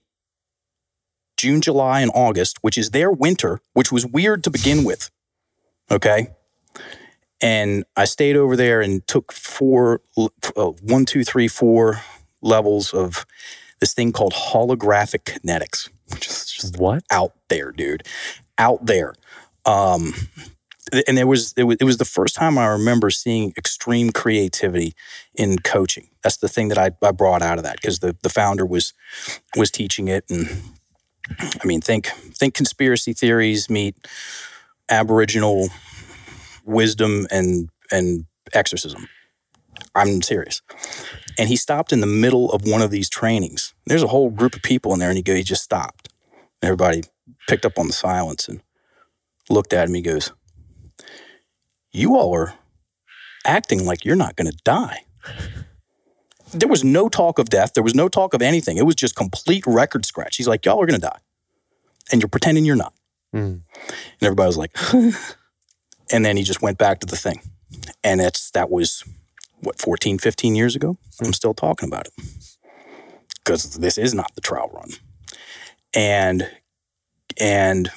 June, 1.38 1.62
July, 1.62 2.02
and 2.02 2.12
August, 2.14 2.58
which 2.62 2.78
is 2.78 2.90
their 2.92 3.12
winter, 3.12 3.60
which 3.74 3.92
was 3.92 4.06
weird 4.06 4.44
to 4.44 4.50
begin 4.50 4.84
with. 4.84 5.12
Okay. 5.92 6.30
And 7.40 7.86
I 7.96 8.06
stayed 8.06 8.36
over 8.36 8.56
there 8.56 8.82
and 8.82 9.06
took 9.08 9.32
four, 9.32 10.02
uh, 10.18 10.72
one, 10.82 11.06
two, 11.06 11.24
three, 11.24 11.48
four 11.48 12.02
levels 12.42 12.94
of 12.94 13.28
this 13.80 13.94
thing 13.94 14.12
called 14.12 14.34
holographic 14.34 15.24
kinetics, 15.24 15.90
which 16.12 16.26
is 16.28 16.46
just 16.48 16.78
What? 16.80 17.04
out 17.12 17.34
there, 17.50 17.72
dude, 17.72 18.04
out 18.58 18.88
there. 18.88 19.14
Um, 19.66 20.14
and 21.08 21.18
there 21.18 21.28
was, 21.28 21.54
it 21.58 21.64
was 21.64 21.78
it 21.80 21.84
was 21.84 21.98
the 21.98 22.06
first 22.06 22.36
time 22.36 22.58
I 22.58 22.68
remember 22.68 23.10
seeing 23.10 23.54
extreme 23.58 24.12
creativity 24.12 24.94
in 25.36 25.60
coaching. 25.60 26.10
That's 26.24 26.38
the 26.38 26.50
thing 26.50 26.70
that 26.70 26.78
I, 26.78 26.92
I 27.06 27.12
brought 27.12 27.42
out 27.42 27.58
of 27.58 27.64
that 27.64 27.78
because 27.78 28.00
the 28.00 28.16
the 28.22 28.30
founder 28.30 28.66
was 28.66 28.94
was 29.56 29.72
teaching 29.72 30.08
it, 30.08 30.26
and 30.30 30.48
I 31.62 31.66
mean 31.66 31.82
think 31.82 32.08
think 32.08 32.54
conspiracy 32.54 33.14
theories 33.14 33.70
meet 33.70 33.96
Aboriginal 34.90 35.70
wisdom 36.66 37.28
and 37.32 37.70
and 37.92 38.26
exorcism. 38.54 39.08
I'm 39.96 40.22
serious. 40.22 40.62
And 41.40 41.50
he 41.50 41.56
stopped 41.56 41.92
in 41.92 42.02
the 42.02 42.08
middle 42.08 42.52
of 42.52 42.68
one 42.68 42.82
of 42.82 42.92
these 42.92 43.10
trainings. 43.10 43.74
There's 43.86 44.04
a 44.04 44.08
whole 44.08 44.30
group 44.30 44.56
of 44.56 44.62
people 44.62 44.94
in 44.94 45.00
there, 45.00 45.10
and 45.10 45.18
he 45.18 45.24
go, 45.24 45.36
he 45.36 45.44
just 45.44 45.64
stopped. 45.64 46.10
Everybody 46.62 47.04
picked 47.48 47.66
up 47.66 47.78
on 47.78 47.88
the 47.88 47.94
silence 47.94 48.48
and 48.48 48.62
looked 49.50 49.74
at 49.74 49.88
him. 49.88 49.94
He 49.94 50.02
goes, 50.02 50.32
"You 51.92 52.16
all 52.16 52.34
are 52.36 52.54
acting 53.46 53.86
like 53.86 54.06
you're 54.06 54.16
not 54.16 54.36
going 54.36 54.50
to 54.50 54.58
die." 54.64 55.06
There 56.54 56.70
was 56.70 56.84
no 56.84 57.10
talk 57.10 57.40
of 57.40 57.50
death. 57.50 57.74
There 57.74 57.84
was 57.84 57.96
no 57.96 58.08
talk 58.08 58.34
of 58.34 58.42
anything. 58.42 58.78
It 58.78 58.86
was 58.86 58.96
just 58.96 59.16
complete 59.16 59.66
record 59.68 60.06
scratch. 60.06 60.38
He's 60.38 60.48
like, 60.48 60.66
"Y'all 60.66 60.82
are 60.82 60.86
going 60.86 61.00
to 61.00 61.08
die, 61.08 61.20
and 62.12 62.22
you're 62.22 62.30
pretending 62.30 62.66
you're 62.66 62.76
not." 62.76 62.94
Mm. 63.36 63.62
And 63.62 63.64
everybody 64.22 64.48
was 64.48 64.58
like, 64.58 64.76
and 66.12 66.26
then 66.26 66.38
he 66.38 66.44
just 66.44 66.62
went 66.62 66.78
back 66.78 67.00
to 67.00 67.08
the 67.08 67.18
thing. 67.18 67.42
And 68.04 68.22
it's 68.22 68.52
that 68.52 68.70
was 68.70 69.04
what 69.60 69.80
14, 69.80 70.18
15 70.18 70.56
years 70.56 70.76
ago. 70.76 70.98
I'm 71.22 71.34
still 71.34 71.54
talking 71.54 71.90
about 71.90 72.08
it 72.08 72.14
because 73.44 73.76
this 73.76 73.98
is 73.98 74.14
not 74.14 74.34
the 74.36 74.42
trial 74.42 74.70
run. 74.74 74.90
And 75.94 76.50
and 77.40 77.90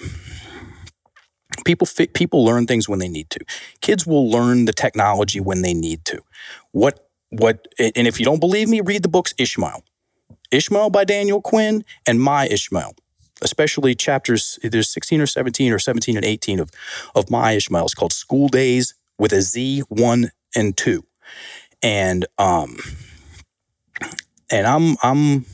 people 1.65 1.87
people 2.15 2.45
learn 2.45 2.67
things 2.67 2.89
when 2.89 2.99
they 2.99 3.09
need 3.09 3.31
to. 3.31 3.41
Kids 3.81 4.07
will 4.07 4.31
learn 4.31 4.65
the 4.65 4.73
technology 4.73 5.41
when 5.41 5.63
they 5.63 5.75
need 5.75 6.05
to. 6.07 6.23
What 6.73 7.09
what 7.31 7.69
and 7.79 8.07
if 8.07 8.19
you 8.19 8.25
don't 8.25 8.41
believe 8.41 8.69
me, 8.69 8.81
read 8.81 9.03
the 9.03 9.09
books 9.09 9.35
Ishmael. 9.39 9.85
Ishmael 10.51 10.91
by 10.91 11.05
Daniel 11.05 11.41
Quinn 11.41 11.85
and 12.07 12.21
My 12.21 12.47
Ishmael 12.49 12.95
especially 13.43 13.95
chapters 13.95 14.59
there's 14.63 14.89
16 14.89 15.21
or 15.21 15.27
17 15.27 15.73
or 15.73 15.79
17 15.79 16.17
and 16.17 16.25
18 16.25 16.61
of 16.61 16.71
of 17.15 17.31
my 17.31 17.53
ishmael 17.53 17.85
it's 17.85 17.95
called 17.95 18.13
school 18.13 18.49
days 18.49 18.95
with 19.19 19.33
a 19.33 19.41
z 19.41 19.81
1 19.89 20.31
and 20.55 20.77
2 20.77 21.05
and 21.83 22.27
um 22.39 22.77
and 24.51 24.67
i'm 24.67 24.97
i'm 25.03 25.47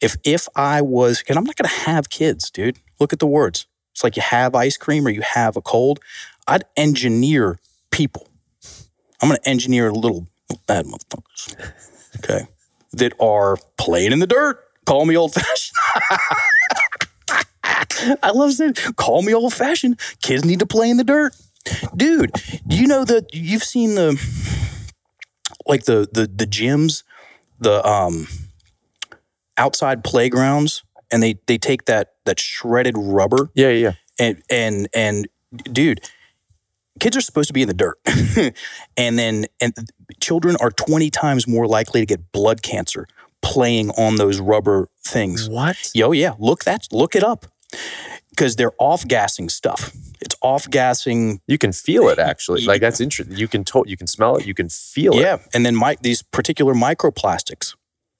if 0.00 0.16
if 0.24 0.48
i 0.54 0.80
was 0.80 1.22
and 1.28 1.38
i'm 1.38 1.44
not 1.44 1.56
going 1.56 1.68
to 1.68 1.80
have 1.90 2.10
kids 2.10 2.50
dude 2.50 2.78
look 2.98 3.12
at 3.12 3.18
the 3.18 3.26
words 3.26 3.66
it's 3.92 4.04
like 4.04 4.16
you 4.16 4.22
have 4.22 4.54
ice 4.54 4.76
cream 4.76 5.06
or 5.06 5.10
you 5.10 5.22
have 5.22 5.56
a 5.56 5.62
cold 5.62 6.00
i'd 6.46 6.64
engineer 6.76 7.58
people 7.90 8.28
i'm 9.20 9.28
going 9.28 9.40
to 9.40 9.48
engineer 9.48 9.92
little 9.92 10.26
bad 10.66 10.86
motherfuckers 10.86 11.54
okay 12.18 12.46
that 12.92 13.12
are 13.20 13.56
playing 13.76 14.12
in 14.12 14.18
the 14.18 14.26
dirt 14.26 14.64
call 14.90 15.06
me 15.06 15.16
old 15.16 15.32
fashioned. 15.32 15.76
I 18.22 18.30
love 18.30 18.52
saying, 18.52 18.74
call 18.96 19.22
me 19.22 19.34
old 19.34 19.54
fashioned. 19.54 20.00
Kids 20.22 20.44
need 20.44 20.58
to 20.60 20.66
play 20.66 20.90
in 20.90 20.96
the 20.96 21.04
dirt. 21.04 21.36
Dude, 21.94 22.32
do 22.66 22.76
you 22.76 22.86
know 22.86 23.04
that 23.04 23.34
you've 23.34 23.62
seen 23.62 23.94
the 23.94 24.20
like 25.66 25.84
the 25.84 26.08
the 26.10 26.26
the 26.26 26.46
gyms, 26.46 27.04
the 27.60 27.86
um 27.86 28.26
outside 29.56 30.02
playgrounds, 30.02 30.82
and 31.12 31.22
they 31.22 31.38
they 31.46 31.58
take 31.58 31.84
that 31.84 32.14
that 32.30 32.38
shredded 32.40 32.94
rubber 32.96 33.50
Yeah, 33.54 33.70
yeah. 33.70 33.92
and 34.18 34.40
and 34.48 34.88
and 34.94 35.28
dude, 35.64 36.00
kids 37.00 37.16
are 37.16 37.20
supposed 37.20 37.48
to 37.48 37.52
be 37.52 37.62
in 37.62 37.68
the 37.68 37.74
dirt, 37.74 37.98
and 38.96 39.18
then 39.18 39.46
and 39.60 39.74
children 40.20 40.56
are 40.60 40.70
twenty 40.70 41.10
times 41.10 41.46
more 41.48 41.66
likely 41.66 42.00
to 42.00 42.06
get 42.06 42.30
blood 42.32 42.62
cancer 42.62 43.06
playing 43.42 43.90
on 43.90 44.16
those 44.16 44.38
rubber 44.38 44.88
things. 45.04 45.48
What? 45.48 45.90
Yo, 45.94 46.12
yeah, 46.12 46.34
look 46.38 46.64
that, 46.64 46.86
look 46.92 47.16
it 47.16 47.24
up, 47.24 47.46
because 48.30 48.54
they're 48.56 48.74
off 48.78 49.06
gassing 49.08 49.48
stuff. 49.48 49.92
It's 50.20 50.36
off 50.42 50.68
gassing, 50.68 51.40
You 51.46 51.56
can 51.58 51.72
feel 51.72 52.08
it 52.10 52.18
actually. 52.18 52.62
Like 52.66 52.80
that's 52.82 53.00
interesting. 53.00 53.36
You 53.38 53.48
can 53.48 53.64
to- 53.64 53.84
you 53.86 53.96
can 53.96 54.06
smell 54.06 54.36
it. 54.36 54.46
You 54.46 54.54
can 54.54 54.68
feel 54.68 55.14
it. 55.18 55.22
yeah, 55.22 55.38
and 55.54 55.64
then 55.66 55.74
my, 55.74 55.96
these 56.02 56.22
particular 56.22 56.74
microplastics. 56.74 57.74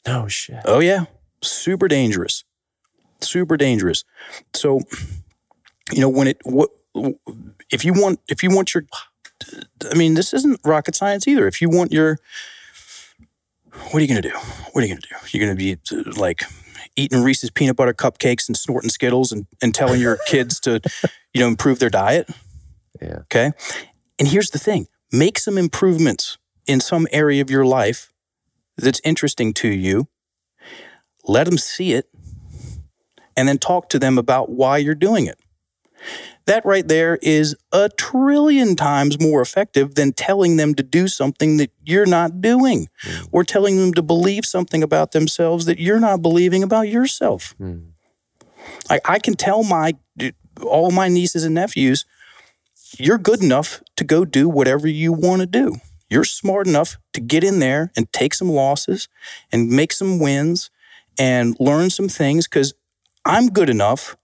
No 0.07 0.27
shit. 0.29 0.61
Oh 0.65 0.81
yeah, 0.81 1.05
super 1.43 1.87
dangerous, 1.89 2.45
super 3.23 3.57
dangerous. 3.57 4.05
So, 4.55 4.81
you 5.93 6.01
know, 6.01 6.09
when 6.09 6.29
it 6.29 6.39
what 6.45 6.71
if 7.71 7.85
you 7.85 7.93
want 7.93 8.21
if 8.29 8.43
you 8.43 8.51
want 8.51 8.75
your, 8.75 8.85
I 9.91 9.97
mean, 9.97 10.15
this 10.15 10.35
isn't 10.35 10.61
rocket 10.65 10.95
science 10.95 11.27
either. 11.29 11.47
If 11.47 11.61
you 11.61 11.69
want 11.69 11.93
your, 11.93 12.19
what 13.73 13.95
are 13.95 14.01
you 14.01 14.09
gonna 14.09 14.23
do? 14.23 14.37
What 14.73 14.83
are 14.83 14.87
you 14.87 14.95
gonna 14.95 15.01
do? 15.01 15.17
You're 15.31 15.47
gonna 15.47 15.57
be 15.57 15.77
uh, 15.93 16.21
like 16.21 16.43
eating 16.97 17.23
Reese's 17.23 17.51
peanut 17.51 17.77
butter 17.77 17.95
cupcakes 17.95 18.49
and 18.49 18.57
snorting 18.57 18.91
Skittles 18.91 19.33
and, 19.33 19.47
and 19.63 19.75
telling 19.75 20.01
your 20.01 20.19
kids 20.27 20.61
to, 20.61 20.81
you 21.33 21.41
know, 21.41 21.49
improve 21.49 21.79
their 21.79 21.91
diet. 21.91 22.29
Yeah. 23.01 23.21
Okay. 23.21 23.53
And 24.19 24.29
here's 24.29 24.51
the 24.51 24.59
thing 24.59 24.87
make 25.13 25.39
some 25.39 25.57
improvements 25.59 26.39
in 26.67 26.81
some 26.81 27.09
area 27.11 27.41
of 27.43 27.51
your 27.51 27.65
life 27.65 28.13
that's 28.77 29.01
interesting 29.05 29.53
to 29.55 29.69
you. 29.69 30.09
Let 31.25 31.45
them 31.45 31.59
see 31.59 31.93
it 31.93 32.09
and 33.41 33.49
then 33.49 33.57
talk 33.57 33.89
to 33.89 33.99
them 33.99 34.19
about 34.19 34.51
why 34.51 34.77
you're 34.77 34.95
doing 34.95 35.25
it. 35.25 35.41
That 36.45 36.63
right 36.67 36.87
there 36.87 37.19
is 37.23 37.57
a 37.73 37.89
trillion 37.89 38.77
times 38.77 39.19
more 39.19 39.41
effective 39.41 39.95
than 39.95 40.13
telling 40.13 40.59
them 40.59 40.75
to 40.75 40.83
do 40.83 41.09
something 41.09 41.57
that 41.57 41.71
you're 41.83 42.05
not 42.05 42.43
doing 42.43 42.89
or 43.33 43.43
telling 43.43 43.79
them 43.79 43.95
to 43.95 44.03
believe 44.03 44.45
something 44.45 44.83
about 44.83 45.13
themselves 45.13 45.65
that 45.65 45.79
you're 45.79 46.01
not 46.01 46.21
believing 46.21 46.63
about 46.63 46.89
yourself. 46.89 47.55
Mm. 47.59 47.93
Like 48.91 49.09
I 49.09 49.19
can 49.19 49.35
tell 49.35 49.63
my 49.63 49.95
all 50.63 50.91
my 50.91 51.09
nieces 51.09 51.45
and 51.45 51.55
nephews, 51.55 52.05
you're 52.99 53.17
good 53.17 53.43
enough 53.43 53.83
to 53.97 54.05
go 54.05 54.27
do 54.27 54.47
whatever 54.47 54.87
you 54.87 55.15
want 55.15 55.41
to 55.41 55.47
do. 55.47 55.77
You're 56.11 56.25
smart 56.25 56.67
enough 56.67 56.99
to 57.15 57.23
get 57.23 57.43
in 57.43 57.61
there 57.61 57.91
and 57.97 58.13
take 58.13 58.35
some 58.35 58.51
losses 58.51 59.09
and 59.51 59.71
make 59.71 59.93
some 59.93 60.19
wins 60.19 60.71
and 61.19 61.57
learn 61.61 61.91
some 61.91 62.09
things 62.09 62.47
because 62.47 62.75
I'm 63.25 63.49
good 63.49 63.71
enough 63.71 64.17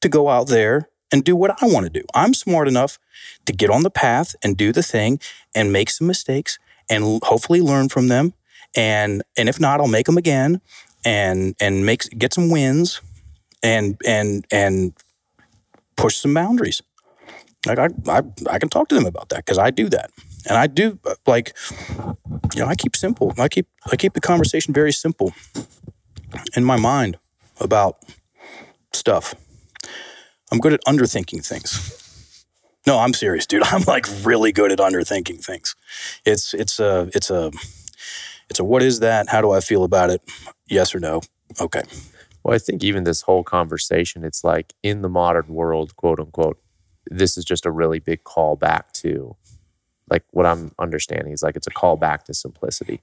to 0.00 0.08
go 0.08 0.28
out 0.28 0.48
there 0.48 0.88
and 1.12 1.24
do 1.24 1.36
what 1.36 1.62
I 1.62 1.66
want 1.66 1.86
to 1.86 1.90
do. 1.90 2.02
I'm 2.14 2.34
smart 2.34 2.68
enough 2.68 2.98
to 3.46 3.52
get 3.52 3.70
on 3.70 3.82
the 3.82 3.90
path 3.90 4.34
and 4.42 4.56
do 4.56 4.72
the 4.72 4.82
thing 4.82 5.20
and 5.54 5.72
make 5.72 5.90
some 5.90 6.06
mistakes 6.06 6.58
and 6.88 7.20
hopefully 7.24 7.60
learn 7.60 7.88
from 7.88 8.08
them. 8.08 8.34
And 8.76 9.22
and 9.36 9.48
if 9.48 9.58
not, 9.58 9.80
I'll 9.80 9.88
make 9.88 10.06
them 10.06 10.16
again 10.16 10.60
and 11.04 11.56
and 11.60 11.84
make 11.84 12.02
get 12.18 12.32
some 12.32 12.50
wins 12.50 13.00
and 13.62 14.00
and 14.06 14.46
and 14.52 14.92
push 15.96 16.16
some 16.16 16.34
boundaries. 16.34 16.80
Like 17.66 17.78
I 17.78 17.88
I, 18.08 18.22
I 18.48 18.58
can 18.58 18.68
talk 18.68 18.88
to 18.88 18.94
them 18.94 19.06
about 19.06 19.28
that 19.30 19.38
because 19.38 19.58
I 19.58 19.70
do 19.70 19.88
that, 19.88 20.10
and 20.48 20.56
I 20.56 20.66
do 20.66 20.98
uh, 21.04 21.14
like 21.26 21.52
you 22.54 22.60
know 22.60 22.66
I 22.66 22.74
keep 22.76 22.96
simple. 22.96 23.34
I 23.38 23.48
keep 23.48 23.66
I 23.90 23.96
keep 23.96 24.14
the 24.14 24.20
conversation 24.20 24.72
very 24.72 24.92
simple 24.92 25.34
in 26.56 26.64
my 26.64 26.76
mind 26.76 27.18
about 27.60 27.98
stuff. 28.92 29.34
I'm 30.52 30.58
good 30.58 30.72
at 30.72 30.84
underthinking 30.86 31.46
things. 31.46 31.96
No, 32.86 32.98
I'm 32.98 33.14
serious, 33.14 33.46
dude. 33.46 33.62
I'm 33.66 33.82
like 33.82 34.06
really 34.24 34.52
good 34.52 34.72
at 34.72 34.78
underthinking 34.78 35.44
things. 35.44 35.74
It's 36.24 36.54
it's 36.54 36.80
a 36.80 37.10
it's 37.14 37.30
a 37.30 37.50
it's 38.48 38.60
a 38.60 38.64
what 38.64 38.82
is 38.82 39.00
that? 39.00 39.28
How 39.28 39.40
do 39.40 39.50
I 39.50 39.60
feel 39.60 39.84
about 39.84 40.10
it? 40.10 40.22
Yes 40.68 40.94
or 40.94 41.00
no? 41.00 41.20
Okay. 41.60 41.82
Well, 42.42 42.54
I 42.54 42.58
think 42.58 42.82
even 42.82 43.04
this 43.04 43.22
whole 43.22 43.44
conversation, 43.44 44.24
it's 44.24 44.44
like 44.44 44.74
in 44.82 45.02
the 45.02 45.08
modern 45.08 45.48
world, 45.48 45.94
quote 45.96 46.18
unquote, 46.20 46.58
this 47.10 47.36
is 47.36 47.44
just 47.44 47.66
a 47.66 47.70
really 47.70 47.98
big 47.98 48.24
call 48.24 48.56
back 48.56 48.92
to 48.94 49.36
like 50.10 50.24
what 50.30 50.46
I'm 50.46 50.72
understanding 50.78 51.32
is 51.32 51.42
like 51.42 51.56
it's 51.56 51.66
a 51.66 51.70
call 51.72 51.96
back 51.96 52.24
to 52.24 52.34
simplicity. 52.34 53.02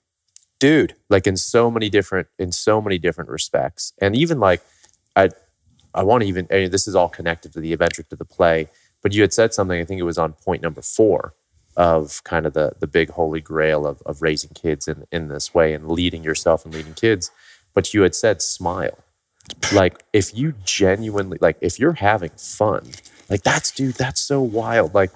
Dude, 0.60 0.96
Like 1.10 1.28
in 1.28 1.38
so 1.38 1.70
many 1.70 1.90
different 1.90 2.28
in 2.40 2.52
so 2.52 2.82
many 2.82 2.98
different 2.98 3.30
respects. 3.30 3.94
And 4.02 4.16
even 4.16 4.40
like 4.40 4.62
I 5.16 5.30
I 5.94 6.04
want 6.04 6.24
to 6.24 6.30
even 6.30 6.48
I 6.52 6.56
mean, 6.56 6.72
this 6.72 6.88
is 6.88 6.96
all 6.96 7.10
connected 7.10 7.54
to 7.54 7.62
the 7.62 7.74
adventure 7.74 8.04
to 8.04 8.16
the 8.16 8.26
play, 8.26 8.70
but 9.04 9.14
you 9.14 9.22
had 9.22 9.34
said 9.34 9.54
something, 9.54 9.80
I 9.80 9.86
think 9.86 10.00
it 10.00 10.04
was 10.06 10.20
on 10.20 10.34
point 10.34 10.64
number 10.64 10.82
four 10.82 11.34
of 11.78 12.24
kind 12.24 12.46
of 12.46 12.54
the 12.54 12.74
the 12.80 12.88
big 12.88 13.12
holy 13.12 13.42
grail 13.42 13.88
of 13.88 14.02
of 14.06 14.22
raising 14.22 14.52
kids 14.52 14.88
in, 14.88 15.06
in 15.12 15.30
this 15.30 15.54
way 15.54 15.74
and 15.74 15.90
leading 15.90 16.24
yourself 16.24 16.66
and 16.66 16.74
leading 16.74 16.96
kids. 16.96 17.32
But 17.76 17.94
you 17.94 18.04
had 18.04 18.16
said 18.16 18.42
smile. 18.42 19.00
Like 19.74 20.04
if 20.14 20.38
you 20.38 20.56
genuinely 20.66 21.38
like 21.42 21.58
if 21.62 21.80
you're 21.80 21.94
having 21.94 22.32
fun, 22.38 22.92
like 23.30 23.44
that's 23.44 23.72
dude, 23.72 23.96
that's 23.96 24.22
so 24.22 24.42
wild. 24.42 24.94
Like 24.96 25.12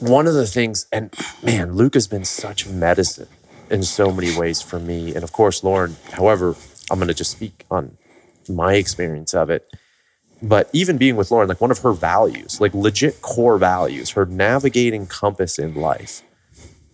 one 0.00 0.26
of 0.26 0.34
the 0.34 0.46
things, 0.46 0.86
and 0.92 1.14
man, 1.42 1.74
Luke 1.74 1.94
has 1.94 2.08
been 2.08 2.24
such 2.24 2.68
medicine 2.68 3.28
in 3.70 3.82
so 3.84 4.12
many 4.12 4.36
ways 4.36 4.62
for 4.62 4.80
me. 4.80 5.14
And 5.14 5.24
of 5.24 5.32
course, 5.32 5.64
Lauren, 5.64 5.96
however, 6.12 6.56
I'm 6.90 6.98
going 6.98 7.08
to 7.08 7.14
just 7.14 7.32
speak 7.32 7.66
on 7.70 7.98
my 8.48 8.74
experience 8.74 9.34
of 9.34 9.50
it. 9.50 9.66
But 10.40 10.70
even 10.72 10.98
being 10.98 11.16
with 11.16 11.30
Lauren, 11.30 11.48
like 11.48 11.60
one 11.60 11.70
of 11.72 11.78
her 11.80 11.92
values, 11.92 12.60
like 12.60 12.72
legit 12.74 13.20
core 13.22 13.58
values, 13.58 14.10
her 14.10 14.24
navigating 14.24 15.06
compass 15.06 15.58
in 15.58 15.74
life, 15.74 16.22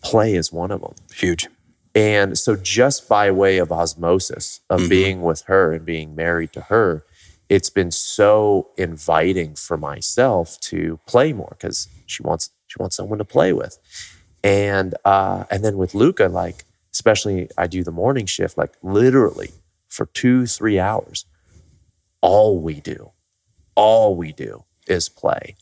play 0.03 0.35
is 0.35 0.53
one 0.53 0.71
of 0.71 0.81
them. 0.81 0.95
huge. 1.15 1.49
And 1.97 2.37
so, 2.37 2.57
just 2.57 3.09
by 3.09 3.31
way 3.31 3.59
of 3.59 3.71
osmosis 3.71 4.61
of 4.69 4.81
Mhm. 4.81 4.89
being 4.89 5.23
with 5.23 5.43
her 5.43 5.73
and 5.73 5.85
being 5.87 6.17
married 6.17 6.53
to 6.55 6.63
her, 6.63 7.05
it's 7.49 7.71
been 7.71 7.93
so 7.93 8.71
inviting 8.77 9.55
for 9.55 9.77
myself 9.77 10.59
to 10.61 10.99
play 11.07 11.33
more 11.33 11.51
because 11.59 11.87
she 12.07 12.23
wants 12.23 12.51
she 12.67 12.77
wants 12.81 12.97
someone 12.97 13.19
to 13.19 13.25
play 13.25 13.53
with. 13.53 13.79
And 14.43 14.95
uh, 15.05 15.45
and 15.51 15.65
then 15.65 15.77
with 15.77 15.95
Luca, 15.95 16.27
like 16.29 16.65
especially 16.93 17.49
I 17.57 17.67
do 17.67 17.85
the 17.85 17.93
morning 17.93 18.27
shift, 18.27 18.59
like 18.59 18.73
literally 18.83 19.51
for 19.89 20.07
two, 20.07 20.47
three 20.47 20.79
hours, 20.81 21.27
all 22.25 22.59
we 22.59 22.81
do, 22.81 23.11
all 23.75 24.17
we 24.17 24.33
do 24.33 24.65
is 24.87 25.09
play. 25.09 25.57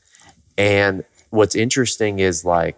And 0.57 1.05
what's 1.31 1.55
interesting 1.55 2.21
is 2.21 2.45
like, 2.45 2.77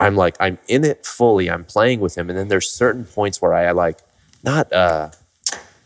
I'm 0.00 0.16
like, 0.16 0.36
I'm 0.40 0.58
in 0.68 0.84
it 0.84 1.04
fully. 1.04 1.50
I'm 1.50 1.64
playing 1.64 2.00
with 2.00 2.16
him. 2.16 2.30
And 2.30 2.38
then 2.38 2.48
there's 2.48 2.70
certain 2.70 3.04
points 3.04 3.40
where 3.42 3.52
I 3.54 3.70
like, 3.72 3.98
not, 4.42 4.72
uh, 4.72 5.10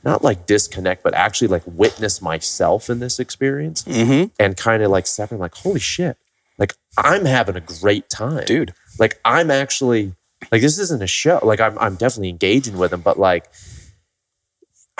not 0.04 0.22
like 0.22 0.46
disconnect, 0.46 1.02
but 1.02 1.12
actually 1.14 1.48
like 1.48 1.62
witness 1.66 2.22
myself 2.22 2.88
in 2.88 3.00
this 3.00 3.18
experience 3.18 3.82
Mm-hmm. 3.84 4.30
and 4.38 4.56
kind 4.56 4.82
of 4.82 4.90
like 4.90 5.06
separate, 5.06 5.40
like, 5.40 5.54
holy 5.54 5.80
shit, 5.80 6.16
like 6.56 6.74
I'm 6.96 7.24
having 7.24 7.56
a 7.56 7.60
great 7.60 8.08
time. 8.08 8.44
Dude. 8.44 8.74
Like 8.98 9.20
I'm 9.24 9.50
actually 9.50 10.14
like 10.52 10.62
this 10.62 10.78
isn't 10.78 11.02
a 11.02 11.06
show. 11.06 11.40
Like 11.42 11.60
I'm 11.60 11.78
I'm 11.78 11.96
definitely 11.96 12.30
engaging 12.30 12.78
with 12.78 12.92
him, 12.92 13.00
but 13.00 13.18
like 13.18 13.44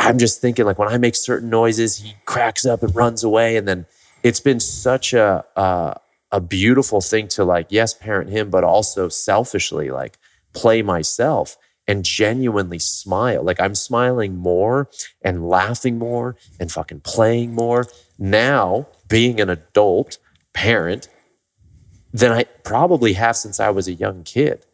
I'm 0.09 0.17
just 0.17 0.41
thinking 0.41 0.65
like 0.65 0.79
when 0.79 0.89
I 0.89 0.97
make 0.97 1.15
certain 1.15 1.51
noises, 1.51 1.99
he 1.99 2.15
cracks 2.25 2.65
up 2.65 2.83
and 2.83 2.97
runs 2.97 3.23
away, 3.23 3.59
and 3.59 3.69
then 3.69 3.85
it's 4.23 4.41
been 4.41 4.59
such 4.59 5.13
a 5.13 5.45
uh, 5.55 5.95
a 6.33 6.41
beautiful 6.41 7.03
thing 7.03 7.29
to 7.29 7.45
like 7.45 7.67
yes 7.69 7.93
parent 7.93 8.31
him, 8.31 8.49
but 8.49 8.65
also 8.65 9.11
selfishly 9.11 9.91
like 9.91 10.17
play 10.55 10.81
myself 10.81 11.59
and 11.87 12.07
genuinely 12.07 12.79
smile. 12.79 13.43
Like 13.43 13.61
I'm 13.61 13.75
smiling 13.75 14.35
more 14.39 14.89
and 15.21 15.47
laughing 15.47 15.99
more 15.99 16.37
and 16.59 16.73
fucking 16.73 17.01
playing 17.01 17.53
more 17.55 17.85
now, 18.19 18.89
being 19.09 19.43
an 19.43 19.51
adult 19.51 20.17
parent 20.55 21.11
than 22.15 22.33
I 22.33 22.45
probably 22.65 23.13
have 23.13 23.37
since 23.37 23.61
I 23.61 23.69
was 23.69 23.89
a 23.89 23.93
young 23.93 24.25
kid. 24.25 24.65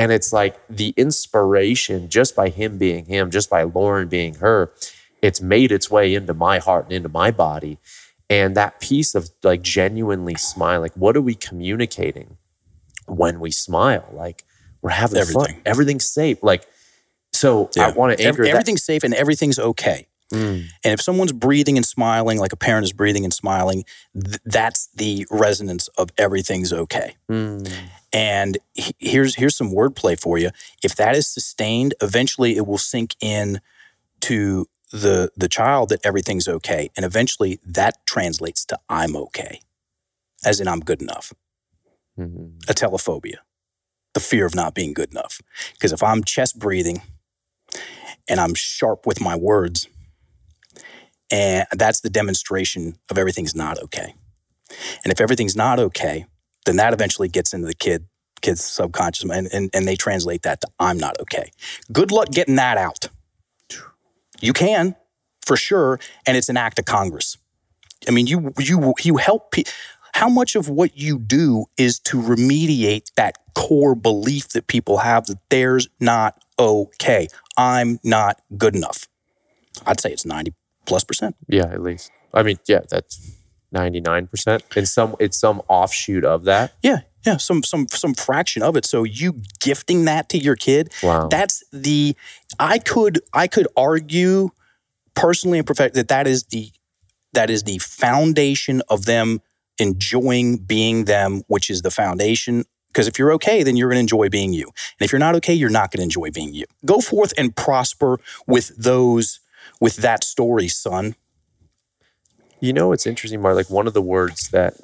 And 0.00 0.10
it's 0.12 0.32
like 0.32 0.56
the 0.68 0.94
inspiration 0.96 2.08
just 2.08 2.34
by 2.34 2.48
him 2.48 2.78
being 2.78 3.04
him, 3.04 3.30
just 3.30 3.50
by 3.50 3.62
Lauren 3.64 4.08
being 4.08 4.34
her, 4.36 4.72
it's 5.22 5.40
made 5.40 5.70
its 5.72 5.90
way 5.90 6.14
into 6.14 6.32
my 6.34 6.58
heart 6.58 6.84
and 6.86 6.92
into 6.94 7.08
my 7.08 7.30
body. 7.30 7.78
And 8.28 8.56
that 8.56 8.80
piece 8.80 9.14
of 9.14 9.28
like 9.42 9.62
genuinely 9.62 10.36
smiling, 10.36 10.82
like 10.82 10.94
what 10.94 11.16
are 11.16 11.20
we 11.20 11.34
communicating 11.34 12.36
when 13.06 13.40
we 13.40 13.50
smile? 13.50 14.06
Like 14.12 14.44
we're 14.82 14.90
having 14.90 15.18
Everything. 15.18 15.44
fun. 15.54 15.62
Everything's 15.66 16.06
safe. 16.06 16.42
Like, 16.42 16.64
so 17.32 17.68
I 17.78 17.90
want 17.90 18.16
to 18.18 18.24
anchor 18.26 18.44
that. 18.44 18.50
everything's 18.50 18.82
safe 18.84 19.02
and 19.04 19.12
everything's 19.14 19.58
okay. 19.58 20.06
Mm, 20.32 20.66
And 20.84 20.92
if 20.94 21.00
someone's 21.00 21.32
breathing 21.32 21.76
and 21.76 21.84
smiling, 21.84 22.38
like 22.38 22.52
a 22.52 22.56
parent 22.56 22.84
is 22.84 22.92
breathing 22.92 23.24
and 23.24 23.34
smiling, 23.34 23.84
th- 24.14 24.38
that's 24.44 24.88
the 24.94 25.26
resonance 25.30 25.88
of 25.98 26.10
everything's 26.16 26.72
okay. 26.72 27.16
mm, 27.28 27.68
And 28.12 28.58
here's 28.98 29.36
here's 29.36 29.56
some 29.56 29.72
wordplay 29.72 30.20
for 30.20 30.38
you. 30.38 30.50
If 30.82 30.96
that 30.96 31.16
is 31.16 31.28
sustained, 31.28 31.94
eventually 32.02 32.56
it 32.56 32.66
will 32.66 32.78
sink 32.78 33.16
in 33.20 33.60
to 34.22 34.66
the 34.92 35.30
the 35.36 35.48
child 35.48 35.90
that 35.90 36.00
everything's 36.04 36.48
okay, 36.48 36.90
and 36.96 37.06
eventually 37.06 37.60
that 37.66 38.06
translates 38.06 38.64
to 38.66 38.78
I'm 38.88 39.16
okay, 39.16 39.60
as 40.44 40.60
in 40.60 40.68
I'm 40.68 40.80
good 40.80 41.02
enough. 41.02 41.32
mm, 42.18 42.58
Atelophobia, 42.66 43.38
the 44.14 44.20
fear 44.20 44.46
of 44.46 44.54
not 44.54 44.74
being 44.74 44.94
good 44.94 45.10
enough. 45.12 45.40
Because 45.74 45.92
if 45.92 46.02
I'm 46.02 46.24
chest 46.24 46.58
breathing 46.58 47.02
and 48.28 48.40
I'm 48.40 48.54
sharp 48.54 49.06
with 49.06 49.20
my 49.20 49.36
words, 49.36 49.88
and 51.30 51.66
that's 51.72 52.00
the 52.00 52.10
demonstration 52.10 52.98
of 53.10 53.18
everything's 53.18 53.56
not 53.56 53.78
okay. 53.82 54.14
And 55.04 55.12
if 55.12 55.20
everything's 55.20 55.56
not 55.56 55.78
okay, 55.80 56.26
then 56.64 56.76
that 56.76 56.92
eventually 56.92 57.28
gets 57.28 57.52
into 57.52 57.66
the 57.66 57.74
kid 57.74 58.06
kid's 58.40 58.64
subconscious 58.64 59.24
mind 59.24 59.48
and, 59.52 59.70
and 59.74 59.86
they 59.86 59.96
translate 59.96 60.42
that 60.42 60.60
to 60.62 60.68
I'm 60.78 60.98
not 60.98 61.20
okay. 61.20 61.50
Good 61.92 62.10
luck 62.10 62.30
getting 62.30 62.56
that 62.56 62.78
out. 62.78 63.08
You 64.40 64.54
can, 64.54 64.96
for 65.44 65.56
sure, 65.56 66.00
and 66.26 66.36
it's 66.36 66.48
an 66.48 66.56
act 66.56 66.78
of 66.78 66.86
Congress. 66.86 67.36
I 68.08 68.12
mean, 68.12 68.26
you 68.26 68.52
you 68.58 68.94
you 69.02 69.18
help 69.18 69.52
pe- 69.52 69.64
how 70.14 70.28
much 70.28 70.56
of 70.56 70.68
what 70.68 70.96
you 70.96 71.18
do 71.18 71.66
is 71.76 71.98
to 72.00 72.16
remediate 72.16 73.12
that 73.16 73.36
core 73.54 73.94
belief 73.94 74.48
that 74.50 74.66
people 74.66 74.98
have 74.98 75.26
that 75.26 75.38
there's 75.50 75.88
not 76.00 76.42
okay. 76.58 77.28
I'm 77.56 77.98
not 78.02 78.40
good 78.56 78.74
enough. 78.74 79.06
I'd 79.86 80.00
say 80.00 80.10
it's 80.10 80.26
90 80.26 80.54
plus 80.86 81.04
percent. 81.04 81.36
Yeah, 81.48 81.66
at 81.66 81.82
least. 81.82 82.10
I 82.32 82.42
mean, 82.42 82.58
yeah, 82.66 82.80
that's 82.88 83.39
99%. 83.74 84.76
And 84.76 84.88
some 84.88 85.16
it's 85.18 85.38
some 85.38 85.62
offshoot 85.68 86.24
of 86.24 86.44
that. 86.44 86.74
Yeah, 86.82 87.00
yeah, 87.24 87.36
some 87.36 87.62
some 87.62 87.86
some 87.88 88.14
fraction 88.14 88.62
of 88.62 88.76
it. 88.76 88.84
So 88.84 89.04
you 89.04 89.40
gifting 89.60 90.04
that 90.06 90.28
to 90.30 90.38
your 90.38 90.56
kid, 90.56 90.92
Wow. 91.02 91.28
that's 91.28 91.62
the 91.72 92.16
I 92.58 92.78
could 92.78 93.20
I 93.32 93.46
could 93.46 93.68
argue 93.76 94.50
personally 95.14 95.58
and 95.58 95.66
perfect 95.66 95.94
that 95.94 96.08
that 96.08 96.26
is 96.26 96.44
the 96.44 96.70
that 97.32 97.50
is 97.50 97.62
the 97.64 97.78
foundation 97.78 98.82
of 98.88 99.04
them 99.04 99.40
enjoying 99.78 100.58
being 100.58 101.04
them, 101.04 101.42
which 101.48 101.70
is 101.70 101.82
the 101.82 101.90
foundation. 101.90 102.64
Because 102.88 103.06
if 103.06 103.18
you're 103.20 103.32
okay, 103.34 103.62
then 103.62 103.76
you're 103.76 103.88
going 103.88 103.98
to 103.98 104.00
enjoy 104.00 104.28
being 104.28 104.52
you. 104.52 104.64
And 104.64 105.04
if 105.04 105.12
you're 105.12 105.20
not 105.20 105.36
okay, 105.36 105.54
you're 105.54 105.70
not 105.70 105.92
going 105.92 105.98
to 105.98 106.02
enjoy 106.02 106.30
being 106.32 106.52
you. 106.52 106.64
Go 106.84 107.00
forth 107.00 107.32
and 107.38 107.54
prosper 107.54 108.18
with 108.48 108.76
those, 108.76 109.38
with 109.80 109.96
that 109.98 110.24
story, 110.24 110.66
son. 110.66 111.14
You 112.60 112.72
know, 112.72 112.92
it's 112.92 113.06
interesting, 113.06 113.42
Mark. 113.42 113.56
Like 113.56 113.70
one 113.70 113.86
of 113.86 113.94
the 113.94 114.02
words 114.02 114.50
that 114.50 114.74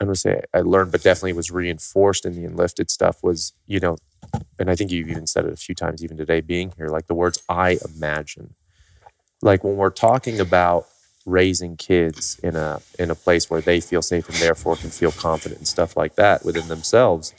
I'm 0.00 0.06
gonna 0.08 0.16
say 0.16 0.42
I 0.54 0.60
learned, 0.60 0.92
but 0.92 1.02
definitely 1.02 1.34
was 1.34 1.50
reinforced 1.50 2.26
in 2.26 2.34
the 2.34 2.44
enlifted 2.44 2.90
stuff 2.90 3.22
was, 3.22 3.52
you 3.66 3.80
know, 3.80 3.98
and 4.58 4.70
I 4.70 4.76
think 4.76 4.90
you've 4.92 5.08
even 5.10 5.26
said 5.26 5.44
it 5.46 5.52
a 5.52 5.56
few 5.56 5.74
times, 5.74 6.04
even 6.04 6.16
today, 6.16 6.40
being 6.40 6.72
here. 6.76 6.88
Like 6.88 7.06
the 7.08 7.14
words 7.14 7.42
"I 7.48 7.78
imagine." 7.96 8.54
Like 9.42 9.64
when 9.64 9.76
we're 9.76 9.90
talking 9.90 10.40
about 10.40 10.86
raising 11.26 11.76
kids 11.76 12.38
in 12.42 12.56
a 12.56 12.80
in 12.98 13.10
a 13.10 13.14
place 13.14 13.50
where 13.50 13.60
they 13.60 13.80
feel 13.80 14.02
safe 14.02 14.28
and 14.28 14.38
therefore 14.38 14.76
can 14.76 14.90
feel 14.90 15.12
confident 15.12 15.60
and 15.60 15.68
stuff 15.68 15.96
like 15.96 16.16
that 16.16 16.44
within 16.44 16.68
themselves. 16.68 17.34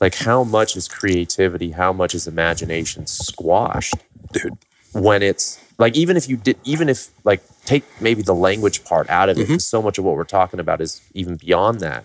Like 0.00 0.16
how 0.16 0.44
much 0.44 0.76
is 0.76 0.88
creativity? 0.88 1.72
How 1.72 1.92
much 1.92 2.14
is 2.14 2.26
imagination 2.26 3.06
squashed? 3.06 3.94
Dude. 4.32 4.58
when 4.92 5.22
it's 5.22 5.60
like 5.78 5.96
even 5.96 6.16
if 6.16 6.28
you 6.28 6.36
did 6.36 6.56
even 6.64 6.88
if 6.88 7.10
like 7.24 7.42
take 7.64 7.84
maybe 8.00 8.22
the 8.22 8.34
language 8.34 8.84
part 8.84 9.08
out 9.10 9.28
of 9.28 9.38
it 9.38 9.46
'cause 9.48 9.66
so 9.66 9.82
much 9.82 9.98
of 9.98 10.04
what 10.04 10.14
we're 10.16 10.24
talking 10.24 10.60
about 10.60 10.80
is 10.80 11.00
even 11.14 11.36
beyond 11.36 11.80
that 11.80 12.04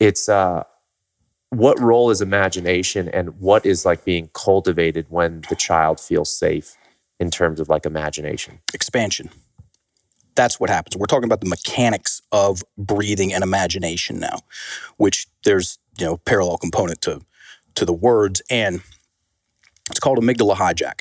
it's 0.00 0.28
uh 0.28 0.64
what 1.50 1.80
role 1.80 2.10
is 2.10 2.20
imagination 2.20 3.08
and 3.08 3.40
what 3.40 3.64
is 3.64 3.84
like 3.86 4.04
being 4.04 4.28
cultivated 4.34 5.06
when 5.08 5.42
the 5.48 5.56
child 5.56 5.98
feels 5.98 6.30
safe 6.30 6.76
in 7.18 7.30
terms 7.30 7.58
of 7.60 7.68
like 7.68 7.86
imagination 7.86 8.60
expansion. 8.74 9.30
That's 10.34 10.60
what 10.60 10.70
happens. 10.70 10.96
We're 10.96 11.06
talking 11.06 11.24
about 11.24 11.40
the 11.40 11.48
mechanics 11.48 12.22
of 12.30 12.62
breathing 12.76 13.32
and 13.34 13.42
imagination 13.42 14.20
now, 14.20 14.38
which 14.98 15.26
there's 15.44 15.78
you 15.98 16.06
know 16.06 16.18
parallel 16.18 16.58
component 16.58 17.00
to 17.02 17.22
to 17.74 17.84
the 17.84 17.92
words, 17.92 18.40
and 18.50 18.80
it's 19.90 19.98
called 19.98 20.18
amygdala 20.18 20.54
hijack. 20.54 21.00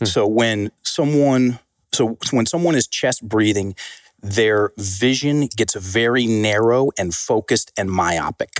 Hmm. 0.00 0.06
So 0.06 0.26
when 0.26 0.72
someone 0.82 1.60
so 1.92 2.18
when 2.32 2.46
someone 2.46 2.76
is 2.76 2.88
chest 2.88 3.28
breathing, 3.28 3.74
their 4.22 4.72
vision 4.78 5.48
gets 5.56 5.74
very 5.74 6.26
narrow 6.26 6.90
and 6.98 7.14
focused 7.14 7.72
and 7.76 7.90
myopic. 7.90 8.50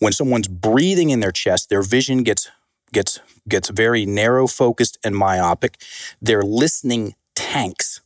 When 0.00 0.12
someone's 0.12 0.48
breathing 0.48 1.10
in 1.10 1.20
their 1.20 1.32
chest, 1.32 1.70
their 1.70 1.82
vision 1.82 2.22
gets 2.22 2.50
gets 2.92 3.20
gets 3.48 3.68
very 3.68 4.06
narrow, 4.06 4.46
focused, 4.46 4.98
and 5.04 5.16
myopic. 5.16 5.80
Their 6.22 6.42
listening 6.42 7.14
tanks. 7.34 8.00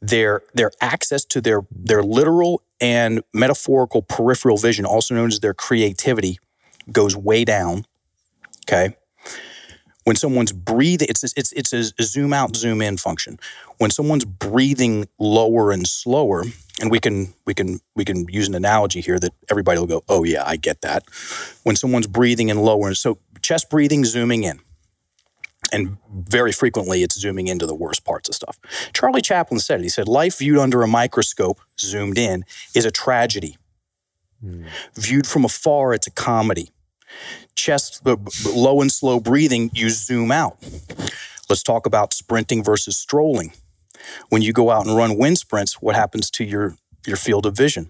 Their 0.00 0.42
their 0.54 0.70
access 0.80 1.24
to 1.26 1.40
their 1.40 1.62
their 1.70 2.02
literal 2.02 2.62
and 2.80 3.22
metaphorical 3.32 4.02
peripheral 4.02 4.58
vision, 4.58 4.84
also 4.84 5.14
known 5.14 5.28
as 5.28 5.40
their 5.40 5.54
creativity, 5.54 6.38
goes 6.92 7.16
way 7.16 7.44
down. 7.44 7.86
Okay. 8.68 8.96
When 10.06 10.14
someone's 10.14 10.52
breathing, 10.52 11.08
it's 11.10 11.24
it's 11.36 11.52
it's 11.52 11.72
a 11.72 11.82
zoom 12.00 12.32
out, 12.32 12.54
zoom 12.54 12.80
in 12.80 12.96
function. 12.96 13.40
When 13.78 13.90
someone's 13.90 14.24
breathing 14.24 15.08
lower 15.18 15.72
and 15.72 15.84
slower, 15.84 16.44
and 16.80 16.92
we 16.92 17.00
can 17.00 17.34
we 17.44 17.54
can 17.54 17.80
we 17.96 18.04
can 18.04 18.28
use 18.28 18.46
an 18.46 18.54
analogy 18.54 19.00
here 19.00 19.18
that 19.18 19.32
everybody 19.50 19.80
will 19.80 19.88
go, 19.88 20.04
oh 20.08 20.22
yeah, 20.22 20.44
I 20.46 20.54
get 20.54 20.82
that. 20.82 21.02
When 21.64 21.74
someone's 21.74 22.06
breathing 22.06 22.50
in 22.50 22.58
lower, 22.58 22.94
so 22.94 23.18
chest 23.42 23.68
breathing, 23.68 24.04
zooming 24.04 24.44
in, 24.44 24.60
and 25.72 25.96
very 26.14 26.52
frequently 26.52 27.02
it's 27.02 27.18
zooming 27.18 27.48
into 27.48 27.66
the 27.66 27.74
worst 27.74 28.04
parts 28.04 28.28
of 28.28 28.36
stuff. 28.36 28.60
Charlie 28.92 29.22
Chaplin 29.22 29.58
said 29.58 29.80
it. 29.80 29.82
He 29.82 29.88
said, 29.88 30.06
life 30.06 30.38
viewed 30.38 30.58
under 30.58 30.82
a 30.82 30.86
microscope, 30.86 31.58
zoomed 31.80 32.16
in, 32.16 32.44
is 32.76 32.84
a 32.84 32.92
tragedy. 32.92 33.56
Hmm. 34.40 34.66
Viewed 34.94 35.26
from 35.26 35.44
afar, 35.44 35.94
it's 35.94 36.06
a 36.06 36.12
comedy. 36.12 36.70
Chest 37.56 38.02
low 38.46 38.80
and 38.80 38.92
slow 38.92 39.20
breathing, 39.20 39.70
you 39.74 39.90
zoom 39.90 40.30
out. 40.30 40.56
Let's 41.48 41.62
talk 41.62 41.86
about 41.86 42.14
sprinting 42.14 42.62
versus 42.64 42.96
strolling. 42.96 43.52
When 44.28 44.42
you 44.42 44.52
go 44.52 44.70
out 44.70 44.86
and 44.86 44.96
run 44.96 45.16
wind 45.18 45.38
sprints, 45.38 45.82
what 45.82 45.96
happens 45.96 46.30
to 46.32 46.44
your 46.44 46.76
your 47.06 47.16
field 47.16 47.46
of 47.46 47.56
vision? 47.56 47.88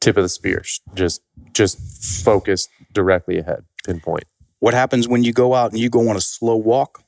tip 0.00 0.16
of 0.16 0.22
the 0.22 0.28
spear 0.28 0.62
just 0.94 1.22
just 1.52 2.22
focus 2.24 2.68
directly 2.92 3.38
ahead 3.38 3.64
pinpoint 3.84 4.24
What 4.60 4.74
happens 4.74 5.08
when 5.08 5.24
you 5.24 5.32
go 5.32 5.54
out 5.54 5.72
and 5.72 5.80
you 5.80 5.88
go 5.88 6.08
on 6.08 6.16
a 6.16 6.20
slow 6.20 6.56
walk 6.56 7.02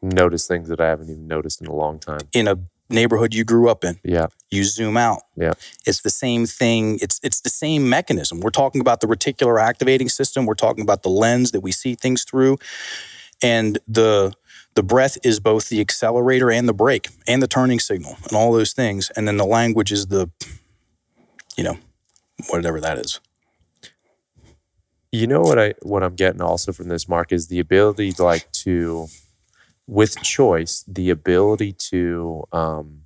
Notice 0.00 0.46
things 0.48 0.68
that 0.68 0.80
I 0.80 0.88
haven't 0.88 1.10
even 1.10 1.26
noticed 1.28 1.60
in 1.60 1.66
a 1.66 1.74
long 1.74 1.98
time. 1.98 2.20
in 2.32 2.48
a 2.48 2.56
neighborhood 2.92 3.34
you 3.34 3.44
grew 3.44 3.68
up 3.68 3.84
in? 3.84 3.98
Yeah. 4.04 4.26
You 4.50 4.64
zoom 4.64 4.96
out. 4.96 5.22
Yeah. 5.36 5.54
It's 5.86 6.02
the 6.02 6.10
same 6.10 6.46
thing. 6.46 6.98
It's 7.00 7.20
it's 7.22 7.40
the 7.40 7.50
same 7.50 7.88
mechanism. 7.88 8.40
We're 8.40 8.50
talking 8.50 8.80
about 8.80 9.00
the 9.00 9.06
reticular 9.06 9.60
activating 9.60 10.08
system. 10.08 10.46
We're 10.46 10.54
talking 10.54 10.82
about 10.82 11.02
the 11.02 11.08
lens 11.08 11.52
that 11.52 11.60
we 11.60 11.72
see 11.72 11.94
things 11.94 12.24
through. 12.24 12.58
And 13.42 13.78
the 13.88 14.32
the 14.74 14.82
breath 14.82 15.18
is 15.22 15.40
both 15.40 15.68
the 15.68 15.80
accelerator 15.80 16.50
and 16.50 16.68
the 16.68 16.72
brake 16.72 17.08
and 17.26 17.42
the 17.42 17.48
turning 17.48 17.80
signal 17.80 18.16
and 18.24 18.36
all 18.36 18.52
those 18.52 18.72
things. 18.72 19.10
And 19.16 19.28
then 19.28 19.36
the 19.36 19.44
language 19.44 19.92
is 19.92 20.06
the, 20.06 20.30
you 21.56 21.64
know, 21.64 21.78
whatever 22.48 22.80
that 22.80 22.98
is. 22.98 23.20
You 25.10 25.26
know 25.26 25.40
what 25.40 25.58
I 25.58 25.74
what 25.82 26.02
I'm 26.02 26.14
getting 26.14 26.40
also 26.40 26.72
from 26.72 26.88
this, 26.88 27.06
Mark, 27.06 27.32
is 27.32 27.48
the 27.48 27.58
ability 27.58 28.12
to 28.12 28.24
like 28.24 28.50
to 28.52 29.08
with 29.86 30.22
choice, 30.22 30.84
the 30.86 31.10
ability 31.10 31.72
to 31.72 32.44
um 32.52 33.02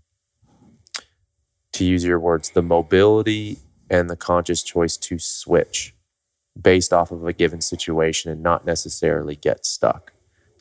to 1.73 1.85
use 1.85 2.05
your 2.05 2.19
words, 2.19 2.51
the 2.51 2.63
mobility 2.63 3.59
and 3.91 4.09
the 4.09 4.17
conscious 4.17 4.63
choice 4.63 4.97
to 4.97 5.19
switch 5.19 5.95
based 6.61 6.93
off 6.93 7.11
of 7.11 7.27
a 7.27 7.33
given 7.35 7.61
situation 7.61 8.33
and 8.33 8.43
not 8.43 8.65
necessarily 8.65 9.37
get 9.37 9.67
stuck. 9.67 10.13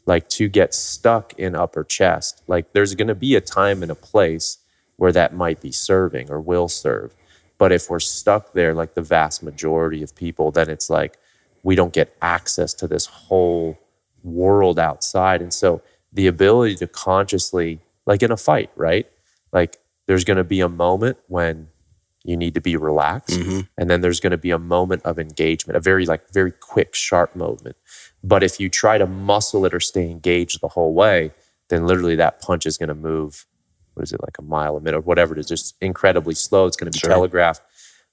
Like 0.05 0.27
to 0.29 0.49
get 0.49 0.73
stuck 0.73 1.33
in 1.39 1.55
upper 1.55 1.83
chest, 1.83 2.43
like 2.47 2.73
there's 2.73 2.95
going 2.95 3.07
to 3.07 3.15
be 3.15 3.35
a 3.35 3.41
time 3.41 3.81
and 3.81 3.91
a 3.91 3.95
place 3.95 4.57
where 4.97 5.13
that 5.13 5.33
might 5.33 5.61
be 5.61 5.71
serving 5.71 6.29
or 6.29 6.39
will 6.39 6.67
serve. 6.67 7.15
But 7.57 7.71
if 7.71 7.89
we're 7.89 7.99
stuck 7.99 8.53
there, 8.53 8.73
like 8.73 8.93
the 8.93 9.01
vast 9.01 9.41
majority 9.41 10.03
of 10.03 10.15
people, 10.15 10.51
then 10.51 10.69
it's 10.69 10.89
like 10.89 11.17
we 11.63 11.75
don't 11.75 11.93
get 11.93 12.15
access 12.21 12.73
to 12.75 12.87
this 12.87 13.05
whole 13.05 13.79
world 14.23 14.77
outside. 14.77 15.41
And 15.41 15.53
so 15.53 15.81
the 16.15 16.27
ability 16.27 16.75
to 16.77 16.87
consciously, 16.87 17.79
like 18.07 18.23
in 18.23 18.31
a 18.31 18.37
fight, 18.37 18.71
right? 18.75 19.05
Like 19.53 19.77
there's 20.07 20.23
going 20.23 20.37
to 20.37 20.43
be 20.43 20.61
a 20.61 20.69
moment 20.69 21.17
when 21.27 21.67
you 22.23 22.35
need 22.35 22.55
to 22.55 22.61
be 22.61 22.75
relaxed. 22.75 23.39
Mhm. 23.39 23.67
And 23.77 23.87
then 23.89 24.01
there's 24.01 24.19
going 24.19 24.31
to 24.31 24.37
be 24.37 24.49
a 24.49 24.57
moment 24.57 25.03
of 25.05 25.19
engagement, 25.19 25.77
a 25.77 25.79
very, 25.79 26.07
like, 26.07 26.31
very 26.33 26.51
quick, 26.51 26.95
sharp 26.95 27.35
moment. 27.35 27.75
But 28.23 28.41
if 28.41 28.59
you 28.59 28.67
try 28.67 28.97
to 28.97 29.05
muscle 29.05 29.63
it 29.65 29.75
or 29.75 29.79
stay 29.79 30.09
engaged 30.09 30.59
the 30.59 30.69
whole 30.69 30.95
way, 30.95 31.31
then 31.69 31.85
literally 31.85 32.15
that 32.15 32.41
punch 32.41 32.65
is 32.65 32.79
going 32.79 32.89
to 32.89 32.95
move, 32.95 33.45
what 33.93 34.01
is 34.03 34.11
it, 34.11 34.21
like 34.23 34.39
a 34.39 34.41
mile 34.41 34.75
a 34.75 34.79
minute 34.81 34.97
or 34.97 35.01
whatever 35.01 35.35
it 35.35 35.39
is, 35.39 35.45
just 35.47 35.75
incredibly 35.81 36.33
slow. 36.33 36.65
It's 36.65 36.75
going 36.75 36.91
to 36.91 36.95
be 36.95 36.99
Sure. 36.99 37.11
telegraphed. 37.11 37.61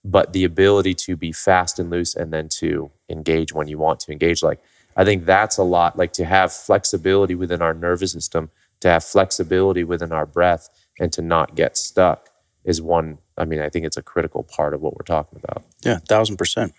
But 0.05 0.35
the 0.35 0.45
ability 0.45 0.93
to 1.07 1.17
be 1.17 1.33
fast 1.33 1.79
and 1.79 1.89
loose 1.89 2.15
and 2.15 2.35
then 2.35 2.49
to 2.61 2.91
engage 3.09 3.55
when 3.55 3.69
you 3.69 3.79
want 3.79 4.01
to 4.01 4.13
engage, 4.13 4.43
like, 4.43 4.61
I 4.97 5.05
think 5.05 5.25
that's 5.25 5.59
a 5.59 5.63
lot, 5.63 5.97
like 5.97 6.13
to 6.15 6.25
have 6.25 6.53
flexibility 6.53 7.35
within 7.35 7.63
our 7.63 7.75
nervous 7.75 8.13
system, 8.13 8.51
to 8.81 8.89
have 8.89 9.05
flexibility 9.05 9.85
within 9.85 10.13
our 10.13 10.27
breath, 10.27 10.69
and 11.01 11.13
to 11.13 11.23
not 11.23 11.55
get 11.55 11.77
stuck 11.77 12.29
is 12.65 12.83
one. 12.83 13.19
I 13.39 13.45
mean, 13.45 13.61
I 13.61 13.69
think 13.69 13.87
it's 13.87 13.97
a 13.97 14.03
critical 14.03 14.43
part 14.43 14.75
of 14.75 14.81
what 14.83 14.95
we're 14.95 15.05
talking 15.05 15.41
about. 15.43 15.65
Yeah, 15.85 15.99
thousand 16.09 16.37
percent. 16.37 16.73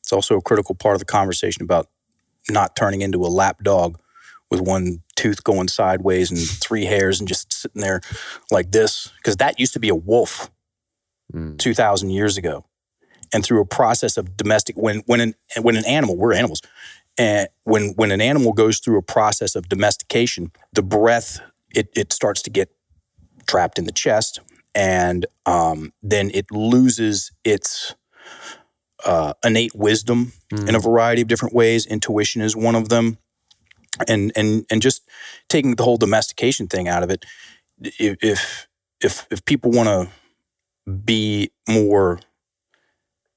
It's 0.00 0.12
also 0.12 0.36
a 0.36 0.42
critical 0.42 0.74
part 0.74 0.94
of 0.94 1.00
the 1.00 1.04
conversation 1.06 1.62
about 1.62 1.88
not 2.48 2.76
turning 2.76 3.00
into 3.02 3.20
a 3.24 3.26
lap 3.28 3.62
dog 3.62 3.98
with 4.50 4.60
one 4.60 5.02
tooth 5.16 5.42
going 5.42 5.66
sideways 5.66 6.30
and 6.30 6.38
three 6.40 6.84
hairs 6.84 7.18
and 7.18 7.26
just 7.28 7.52
sitting 7.52 7.82
there 7.82 8.00
like 8.52 8.70
this. 8.70 9.12
Because 9.16 9.36
that 9.38 9.58
used 9.58 9.72
to 9.72 9.80
be 9.80 9.88
a 9.88 9.94
wolf 9.94 10.50
Mm. 11.34 11.58
2,000 11.58 12.10
years 12.10 12.36
ago. 12.36 12.64
And 13.32 13.44
through 13.44 13.60
a 13.60 13.66
process 13.66 14.16
of 14.16 14.36
domestic, 14.36 14.76
when, 14.76 15.02
when, 15.06 15.20
an, 15.20 15.34
when 15.60 15.76
an 15.76 15.84
animal, 15.84 16.16
we're 16.16 16.32
animals, 16.32 16.62
and 17.18 17.48
when, 17.64 17.94
when 17.96 18.10
an 18.10 18.20
animal 18.20 18.52
goes 18.52 18.78
through 18.78 18.98
a 18.98 19.02
process 19.02 19.54
of 19.54 19.68
domestication, 19.68 20.52
the 20.72 20.82
breath, 20.82 21.40
it, 21.74 21.88
it 21.94 22.12
starts 22.12 22.42
to 22.42 22.50
get 22.50 22.70
trapped 23.46 23.78
in 23.78 23.84
the 23.84 23.92
chest. 23.92 24.40
And 24.74 25.26
um, 25.46 25.92
then 26.02 26.30
it 26.34 26.50
loses 26.50 27.32
its 27.44 27.94
uh, 29.04 29.32
innate 29.44 29.74
wisdom 29.74 30.32
in 30.68 30.74
a 30.74 30.78
variety 30.78 31.22
of 31.22 31.28
different 31.28 31.54
ways. 31.54 31.86
Intuition 31.86 32.42
is 32.42 32.54
one 32.54 32.74
of 32.74 32.88
them, 32.88 33.18
and 34.06 34.32
and 34.36 34.66
and 34.70 34.82
just 34.82 35.08
taking 35.48 35.76
the 35.76 35.82
whole 35.82 35.96
domestication 35.96 36.66
thing 36.66 36.88
out 36.88 37.02
of 37.02 37.10
it. 37.10 37.24
If 37.80 38.16
if 38.22 38.68
if, 39.00 39.26
if 39.30 39.44
people 39.44 39.70
want 39.70 39.88
to 39.88 40.08
be 40.90 41.50
more 41.68 42.20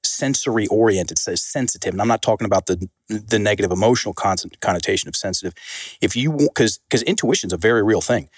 sensory 0.04 0.66
oriented, 0.68 1.18
so 1.18 1.34
sensitive, 1.34 1.92
and 1.92 2.00
I'm 2.00 2.08
not 2.08 2.22
talking 2.22 2.46
about 2.46 2.66
the 2.66 2.88
the 3.08 3.38
negative 3.38 3.70
emotional 3.72 4.14
connotation 4.14 5.08
of 5.08 5.16
sensitive. 5.16 5.54
If 6.00 6.16
you 6.16 6.32
because 6.32 6.78
because 6.78 7.02
intuition 7.02 7.48
is 7.48 7.52
a 7.52 7.58
very 7.58 7.82
real 7.82 8.00
thing, 8.00 8.28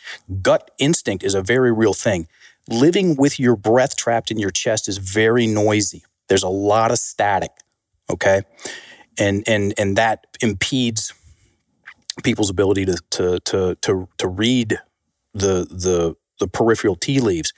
gut 0.40 0.70
instinct 0.78 1.24
is 1.24 1.34
a 1.34 1.42
very 1.42 1.72
real 1.72 1.94
thing. 1.94 2.26
Living 2.68 3.16
with 3.16 3.40
your 3.40 3.56
breath 3.56 3.96
trapped 3.96 4.30
in 4.30 4.38
your 4.38 4.50
chest 4.50 4.88
is 4.88 4.98
very 4.98 5.46
noisy. 5.46 6.04
There's 6.28 6.44
a 6.44 6.48
lot 6.48 6.90
of 6.90 6.98
static, 6.98 7.50
okay, 8.10 8.42
and 9.18 9.42
and 9.46 9.74
and 9.78 9.96
that 9.96 10.26
impedes 10.40 11.12
people's 12.22 12.50
ability 12.50 12.86
to 12.86 12.98
to 13.10 13.40
to 13.40 13.74
to, 13.76 14.08
to 14.18 14.28
read 14.28 14.78
the 15.34 15.66
the 15.70 16.14
the 16.38 16.48
peripheral 16.48 16.96
tea 16.96 17.20
leaves. 17.20 17.52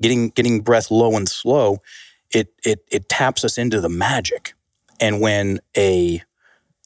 Getting 0.00 0.30
getting 0.30 0.60
breath 0.60 0.90
low 0.90 1.16
and 1.16 1.28
slow, 1.28 1.78
it 2.32 2.52
it 2.64 2.84
it 2.90 3.08
taps 3.08 3.44
us 3.44 3.58
into 3.58 3.80
the 3.80 3.88
magic. 3.88 4.54
And 5.00 5.20
when 5.20 5.60
a 5.76 6.22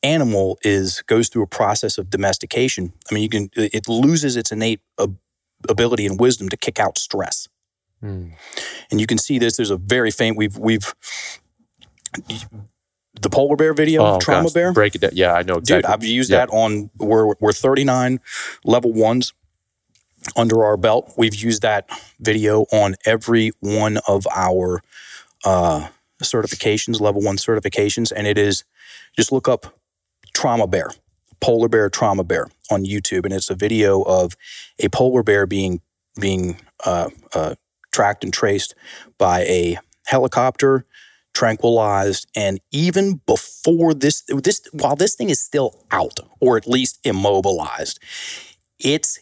animal 0.02 0.58
is 0.62 1.02
goes 1.06 1.28
through 1.28 1.42
a 1.44 1.46
process 1.48 1.98
of 1.98 2.10
domestication, 2.10 2.92
I 3.10 3.14
mean, 3.14 3.22
you 3.22 3.28
can 3.28 3.50
it 3.56 3.88
loses 3.88 4.36
its 4.36 4.52
innate 4.52 4.80
ability 5.68 6.06
and 6.06 6.20
wisdom 6.20 6.48
to 6.50 6.56
kick 6.56 6.78
out 6.80 6.98
stress 6.98 7.48
Mm. 8.02 8.32
and 8.90 9.00
you 9.00 9.06
can 9.06 9.16
see 9.16 9.38
this. 9.38 9.56
There's 9.56 9.70
a 9.70 9.78
very 9.78 10.10
faint. 10.10 10.36
We've 10.36 10.58
we've 10.58 10.94
the 13.20 13.30
polar 13.30 13.56
bear 13.56 13.72
video, 13.74 14.04
Oh, 14.04 14.18
trauma 14.20 14.44
gosh, 14.44 14.52
bear. 14.52 14.72
Break 14.72 14.94
it 14.94 15.00
down. 15.00 15.10
Yeah, 15.14 15.32
I 15.32 15.42
know 15.42 15.56
exactly. 15.56 15.82
Dude, 15.82 15.84
I've 15.86 16.04
used 16.04 16.30
Yeah. 16.30 16.38
that 16.38 16.50
on 16.50 16.90
we're 16.98 17.34
we're 17.40 17.52
39 17.52 18.20
level 18.64 18.92
ones 18.92 19.32
under 20.36 20.64
our 20.64 20.76
belt. 20.76 21.12
We've 21.16 21.34
used 21.34 21.62
that 21.62 21.88
video 22.20 22.62
on 22.72 22.96
every 23.06 23.52
one 23.60 23.98
of 24.08 24.26
our 24.34 24.82
uh, 25.44 25.88
certifications, 26.22 27.00
level 27.00 27.22
one 27.22 27.36
certifications, 27.36 28.12
and 28.14 28.26
it 28.26 28.38
is 28.38 28.64
just 29.16 29.32
look 29.32 29.48
up 29.48 29.78
trauma 30.32 30.66
bear, 30.66 30.90
polar 31.40 31.68
bear 31.68 31.88
trauma 31.88 32.24
bear 32.24 32.46
on 32.70 32.84
YouTube, 32.84 33.24
and 33.24 33.32
it's 33.32 33.50
a 33.50 33.54
video 33.54 34.02
of 34.02 34.36
a 34.78 34.88
polar 34.88 35.22
bear 35.22 35.46
being 35.46 35.80
being 36.20 36.60
uh, 36.84 37.10
uh, 37.34 37.54
tracked 37.92 38.24
and 38.24 38.32
traced 38.32 38.74
by 39.18 39.40
a 39.42 39.78
helicopter 40.06 40.84
tranquilized 41.34 42.28
and 42.36 42.60
even 42.70 43.20
before 43.26 43.92
this 43.92 44.22
this 44.28 44.60
while 44.72 44.94
this 44.94 45.16
thing 45.16 45.30
is 45.30 45.40
still 45.40 45.84
out 45.90 46.20
or 46.40 46.56
at 46.56 46.66
least 46.66 47.00
immobilized 47.04 47.98
it's 48.78 49.18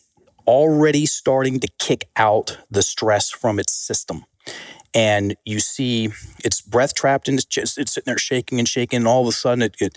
already 0.47 1.07
starting 1.07 1.59
to 1.59 1.69
kick 1.79 2.09
out 2.17 2.59
the 2.71 2.83
stress 2.83 3.31
from 3.31 3.59
its 3.59 3.73
system 3.73 4.25
and 4.95 5.37
you 5.45 5.61
see 5.61 6.11
its 6.45 6.61
breath 6.61 6.95
trapped 6.95 7.29
in 7.29 7.35
its 7.35 7.45
chest 7.45 7.79
it's 7.79 7.93
sitting 7.93 8.11
there 8.11 8.19
shaking 8.19 8.59
and 8.59 8.69
shaking 8.69 8.99
and 8.99 9.09
all 9.09 9.23
of 9.23 9.29
a 9.29 9.33
sudden 9.33 9.63
it, 9.63 9.77
it 9.81 9.97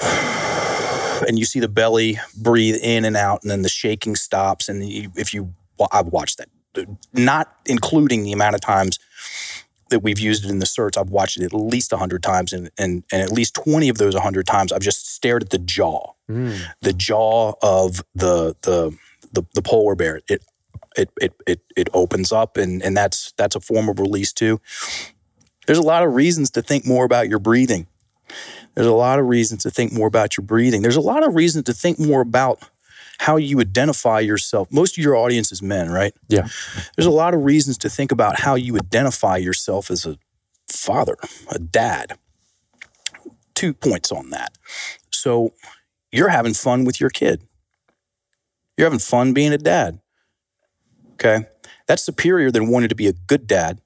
and 1.28 1.38
you 1.38 1.44
see 1.44 1.60
the 1.60 1.68
belly 1.68 2.18
breathe 2.36 2.76
in 2.82 3.04
and 3.04 3.16
out 3.16 3.42
and 3.42 3.50
then 3.50 3.62
the 3.62 3.68
shaking 3.68 4.16
stops 4.16 4.68
and 4.68 4.86
you, 4.88 5.10
if 5.16 5.32
you 5.32 5.52
i've 5.92 6.08
watched 6.08 6.38
that 6.38 6.48
not 7.12 7.56
including 7.66 8.24
the 8.24 8.32
amount 8.32 8.54
of 8.54 8.60
times 8.60 8.98
that 9.90 10.00
we've 10.00 10.18
used 10.18 10.44
it 10.44 10.50
in 10.50 10.58
the 10.58 10.66
certs, 10.66 10.96
I've 10.98 11.10
watched 11.10 11.36
it 11.36 11.44
at 11.44 11.52
least 11.52 11.92
100 11.92 12.22
times. 12.22 12.52
And, 12.52 12.70
and, 12.78 13.04
and 13.12 13.22
at 13.22 13.30
least 13.30 13.54
20 13.54 13.88
of 13.88 13.98
those 13.98 14.14
100 14.14 14.46
times, 14.46 14.72
I've 14.72 14.80
just 14.80 15.06
stared 15.14 15.42
at 15.42 15.50
the 15.50 15.58
jaw, 15.58 16.12
Mm. 16.28 16.58
the 16.80 16.94
jaw 16.94 17.52
of 17.60 18.02
the, 18.14 18.56
the, 18.62 18.96
the, 19.34 19.44
the 19.54 19.60
polar 19.60 19.94
bear. 19.94 20.22
It, 20.26 20.42
it, 20.96 21.10
it, 21.20 21.34
it, 21.46 21.60
it 21.76 21.88
opens 21.92 22.32
up 22.32 22.56
and, 22.56 22.82
and 22.82 22.96
that's, 22.96 23.32
that's 23.36 23.56
a 23.56 23.60
form 23.60 23.88
of 23.88 23.98
release 23.98 24.32
too. 24.32 24.60
There's 25.66 25.78
a 25.78 25.82
lot 25.82 26.04
of 26.04 26.14
reasons 26.14 26.50
to 26.50 26.62
think 26.62 26.86
more 26.86 27.04
about 27.04 27.28
your 27.28 27.38
breathing. 27.38 27.86
There's 28.74 28.86
a 28.86 28.92
lot 28.92 29.18
of 29.18 29.26
reasons 29.26 29.62
to 29.62 29.70
think 29.70 29.92
more 29.92 30.08
about 30.08 30.36
your 30.36 30.44
breathing. 30.44 30.82
There's 30.82 30.96
a 30.96 31.00
lot 31.00 31.26
of 31.26 31.34
reasons 31.34 31.64
to 31.64 31.72
think 31.72 31.98
more 31.98 32.20
about 32.20 32.68
how 33.18 33.36
you 33.36 33.60
identify 33.60 34.20
yourself. 34.20 34.72
Most 34.72 34.98
of 34.98 35.04
your 35.04 35.16
audience 35.16 35.52
is 35.52 35.62
men, 35.62 35.90
right? 35.90 36.12
Yeah. 36.28 36.48
There's 36.96 37.06
a 37.06 37.12
lot 37.12 37.34
of 37.34 37.44
reasons 37.44 37.78
to 37.78 37.88
think 37.88 38.10
about 38.10 38.40
how 38.40 38.56
you 38.56 38.76
identify 38.76 39.36
yourself 39.36 39.90
as 39.90 40.04
a 40.04 40.18
father, 40.68 41.16
a 41.50 41.58
dad. 41.58 42.18
Two 43.54 43.72
points 43.72 44.10
on 44.10 44.30
that. 44.30 44.58
So 45.10 45.52
you're 46.10 46.28
having 46.28 46.54
fun 46.54 46.84
with 46.84 47.00
your 47.00 47.10
kid. 47.10 47.42
You're 48.76 48.86
having 48.86 48.98
fun 48.98 49.32
being 49.32 49.52
a 49.52 49.58
dad. 49.58 50.00
Okay. 51.14 51.46
That's 51.86 52.02
superior 52.02 52.50
than 52.50 52.68
wanting 52.68 52.88
to 52.88 52.94
be 52.94 53.06
a 53.06 53.12
good 53.12 53.46
dad. 53.46 53.80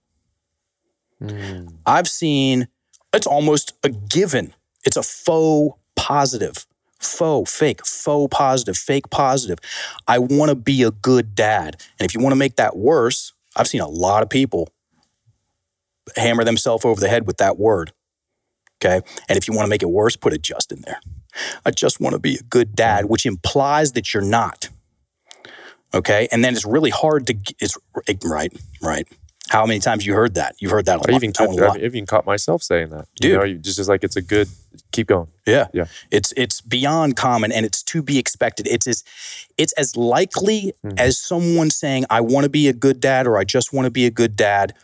Mm. 1.21 1.75
I've 1.87 2.09
seen 2.09 2.69
it's 3.13 3.27
almost 3.27 3.73
a 3.83 3.91
given. 3.91 4.55
It's 4.85 4.97
a 4.97 5.03
faux 5.03 5.79
positive. 5.97 6.67
Faux, 7.01 7.53
fake, 7.53 7.87
faux 7.87 8.37
positive, 8.37 8.77
fake 8.77 9.11
positive. 9.11 9.59
I 10.07 10.19
want 10.19 10.51
to 10.51 10.57
be 10.57 10.83
a 10.83 10.91
good 10.91 11.35
dad. 11.35 11.81
And 11.99 12.09
if 12.09 12.15
you 12.15 12.21
want 12.21 12.33
to 12.33 12.39
make 12.39 12.57
that 12.57 12.77
worse, 12.77 13.33
I've 13.57 13.69
seen 13.69 13.81
a 13.81 13.89
lot 13.89 14.23
of 14.23 14.31
people 14.31 14.69
hammer 16.17 16.45
themselves 16.45 16.85
over 16.85 17.01
the 17.01 17.09
head 17.09 17.27
with 17.27 17.37
that 17.37 17.59
word. 17.59 17.93
Okay. 18.83 19.01
And 19.29 19.37
if 19.37 19.49
you 19.49 19.55
want 19.55 19.67
to 19.67 19.71
make 19.71 19.83
it 19.83 19.91
worse, 19.91 20.17
put 20.17 20.33
a 20.33 20.39
just 20.39 20.73
in 20.73 20.83
there. 20.83 21.01
I 21.65 21.71
just 21.71 22.01
want 22.01 22.15
to 22.15 22.21
be 22.21 22.37
a 22.37 22.43
good 22.43 22.75
dad, 22.75 23.07
which 23.07 23.27
implies 23.27 23.93
that 23.93 24.13
you're 24.13 24.23
not. 24.23 24.69
Okay. 25.95 26.29
And 26.31 26.45
then 26.45 26.55
it's 26.55 26.67
really 26.67 26.91
hard 26.91 27.27
to, 27.29 27.35
it's 27.61 27.77
right, 28.25 28.53
right. 28.83 29.07
How 29.51 29.65
many 29.65 29.81
times 29.81 30.05
you 30.05 30.13
heard 30.13 30.35
that? 30.35 30.57
You've 30.59 30.71
heard 30.71 30.85
that 30.85 30.99
a 30.99 31.09
I 31.09 31.13
lot. 31.13 31.17
even 31.17 31.33
caught, 31.33 31.49
lot. 31.55 31.81
I 31.81 31.85
even 31.85 32.05
caught 32.05 32.27
myself 32.27 32.63
saying 32.63 32.91
that. 32.91 33.07
Dude. 33.19 33.31
You 33.31 33.37
know, 33.39 33.45
you 33.45 33.57
just, 33.57 33.77
just 33.79 33.89
like 33.89 34.05
it's 34.05 34.17
a 34.17 34.21
good 34.21 34.47
keep 34.93 35.07
going. 35.07 35.29
Yeah. 35.47 35.69
Yeah. 35.73 35.87
It's 36.11 36.35
it's 36.37 36.61
beyond 36.61 37.17
common 37.17 37.51
and 37.51 37.65
it's 37.65 37.83
to 37.85 38.03
be 38.03 38.19
expected. 38.19 38.67
It's 38.69 38.87
as 38.87 39.05
it's 39.57 39.73
as 39.73 39.97
likely 39.97 40.75
Mhm. 40.85 41.01
as 41.01 41.17
someone 41.17 41.71
saying 41.71 42.05
I 42.11 42.21
want 42.21 42.45
to 42.45 42.51
be 42.51 42.69
a 42.69 42.75
good 42.75 43.01
dad 43.01 43.27
or 43.27 43.39
I 43.39 43.45
just 43.45 43.73
want 43.73 43.87
to 43.87 43.91
be 43.91 44.05
a 44.05 44.11
good 44.11 44.37
dad. 44.37 44.75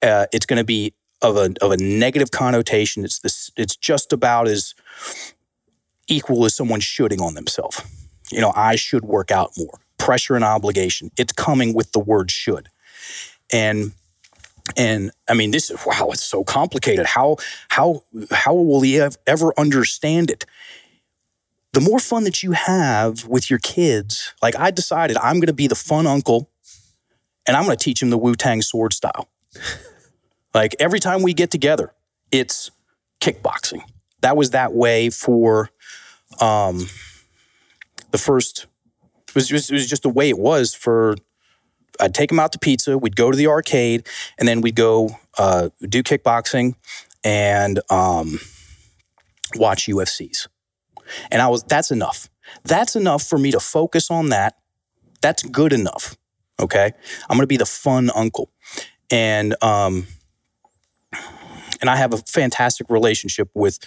Uh, 0.00 0.24
it's 0.32 0.46
going 0.46 0.58
to 0.58 0.64
be 0.64 0.94
of 1.20 1.36
a 1.36 1.52
of 1.60 1.70
a 1.72 1.76
negative 1.76 2.30
connotation. 2.30 3.04
It's 3.04 3.18
this 3.18 3.50
it's 3.54 3.76
just 3.76 4.14
about 4.14 4.48
as 4.48 4.74
equal 6.08 6.46
as 6.46 6.54
someone 6.54 6.80
shooting 6.80 7.20
on 7.20 7.34
themselves. 7.34 7.82
You 8.32 8.40
know, 8.40 8.52
I 8.56 8.76
should 8.76 9.04
work 9.04 9.30
out 9.30 9.52
more. 9.58 9.78
Pressure 9.98 10.34
and 10.34 10.44
obligation. 10.44 11.10
It's 11.16 11.32
coming 11.32 11.74
with 11.74 11.92
the 11.92 11.98
word 11.98 12.30
should. 12.30 12.68
And 13.52 13.92
and 14.76 15.10
I 15.28 15.34
mean, 15.34 15.52
this 15.52 15.70
is 15.70 15.78
wow. 15.86 16.08
It's 16.10 16.24
so 16.24 16.42
complicated. 16.42 17.06
How 17.06 17.36
how 17.68 18.02
how 18.30 18.54
will 18.54 18.80
he 18.80 19.00
ev- 19.00 19.16
ever 19.26 19.52
understand 19.56 20.30
it? 20.30 20.44
The 21.72 21.80
more 21.80 21.98
fun 21.98 22.24
that 22.24 22.42
you 22.42 22.52
have 22.52 23.26
with 23.26 23.50
your 23.50 23.58
kids, 23.58 24.32
like 24.42 24.56
I 24.56 24.70
decided, 24.70 25.16
I'm 25.18 25.40
to 25.42 25.52
be 25.52 25.66
the 25.66 25.74
fun 25.74 26.06
uncle, 26.06 26.50
and 27.46 27.56
I'm 27.56 27.64
to 27.66 27.76
teach 27.76 28.02
him 28.02 28.10
the 28.10 28.18
Wu 28.18 28.34
Tang 28.34 28.62
sword 28.62 28.92
style. 28.92 29.28
like 30.54 30.74
every 30.80 31.00
time 31.00 31.22
we 31.22 31.34
get 31.34 31.50
together, 31.50 31.92
it's 32.32 32.70
kickboxing. 33.20 33.82
That 34.22 34.36
was 34.36 34.50
that 34.50 34.72
way 34.72 35.10
for 35.10 35.70
um, 36.40 36.88
the 38.10 38.18
first. 38.18 38.66
It 39.36 39.40
was 39.40 39.48
just 39.48 39.70
it 39.70 39.74
was 39.74 39.86
just 39.86 40.02
the 40.02 40.08
way 40.08 40.30
it 40.30 40.38
was 40.38 40.74
for 40.74 41.14
I'd 42.00 42.14
take 42.14 42.32
him 42.32 42.38
out 42.38 42.52
to 42.52 42.58
pizza. 42.58 42.96
We'd 42.96 43.16
go 43.16 43.30
to 43.30 43.36
the 43.36 43.48
arcade, 43.48 44.06
and 44.38 44.48
then 44.48 44.62
we'd 44.62 44.76
go 44.76 45.10
uh, 45.36 45.68
do 45.82 46.02
kickboxing 46.02 46.74
and 47.22 47.80
um, 47.90 48.40
watch 49.56 49.88
UFCs. 49.88 50.48
And 51.30 51.42
I 51.42 51.48
was 51.48 51.62
that's 51.64 51.90
enough. 51.90 52.30
That's 52.64 52.96
enough 52.96 53.24
for 53.24 53.38
me 53.38 53.50
to 53.50 53.60
focus 53.60 54.10
on 54.10 54.30
that. 54.30 54.54
That's 55.20 55.42
good 55.42 55.74
enough. 55.74 56.16
Okay, 56.58 56.92
I'm 57.28 57.36
gonna 57.36 57.46
be 57.46 57.58
the 57.58 57.66
fun 57.66 58.10
uncle, 58.14 58.50
and 59.10 59.54
um, 59.62 60.06
and 61.82 61.90
I 61.90 61.96
have 61.96 62.14
a 62.14 62.18
fantastic 62.18 62.88
relationship 62.88 63.50
with 63.52 63.80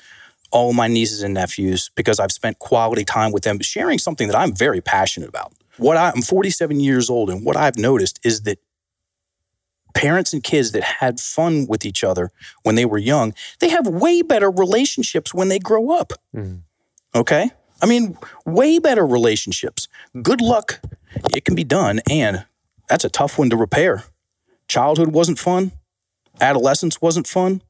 all 0.52 0.74
my 0.74 0.88
nieces 0.88 1.22
and 1.24 1.34
nephews 1.34 1.91
because 1.95 2.20
I've 2.20 2.32
spent 2.32 2.60
quality 2.60 3.04
time 3.06 3.32
with 3.32 3.43
them, 3.43 3.60
sharing 3.62 4.00
something 4.00 4.28
that 4.28 4.38
I'm 4.38 4.54
very 4.54 4.82
passionate 4.82 5.30
about. 5.30 5.54
What 5.78 5.95
I, 5.97 6.12
I'm 6.12 6.22
47 6.22 6.80
years 6.80 7.10
old, 7.10 7.30
and 7.30 7.45
what 7.45 7.56
I've 7.56 7.78
noticed 7.78 8.20
is 8.24 8.41
that 8.41 8.60
parents 9.93 10.34
and 10.34 10.43
kids 10.43 10.72
that 10.72 10.84
had 10.84 11.20
fun 11.20 11.66
with 11.68 11.86
each 11.86 12.04
other 12.04 12.32
when 12.64 12.76
they 12.76 12.86
were 12.86 12.97
young, 12.97 13.34
they 13.60 13.70
have 13.70 13.88
way 13.88 14.22
better 14.22 14.50
relationships 14.52 15.34
when 15.34 15.47
they 15.47 15.60
grow 15.60 15.91
up. 15.91 16.14
Mhm. 16.36 16.62
Okay? 17.16 17.52
I 17.82 17.86
mean, 17.86 18.18
way 18.45 18.80
better 18.80 19.06
relationships. 19.06 19.88
Good 20.22 20.41
luck. 20.41 20.80
It 21.36 21.45
can 21.45 21.56
be 21.56 21.64
done, 21.64 22.02
and 22.10 22.45
that's 22.88 23.06
a 23.06 23.10
tough 23.10 23.38
one 23.39 23.50
to 23.50 23.56
repair. 23.56 24.04
Childhood 24.68 25.10
wasn't 25.14 25.39
fun, 25.39 25.72
adolescence 26.41 27.02
wasn't 27.02 27.26
fun, 27.28 27.62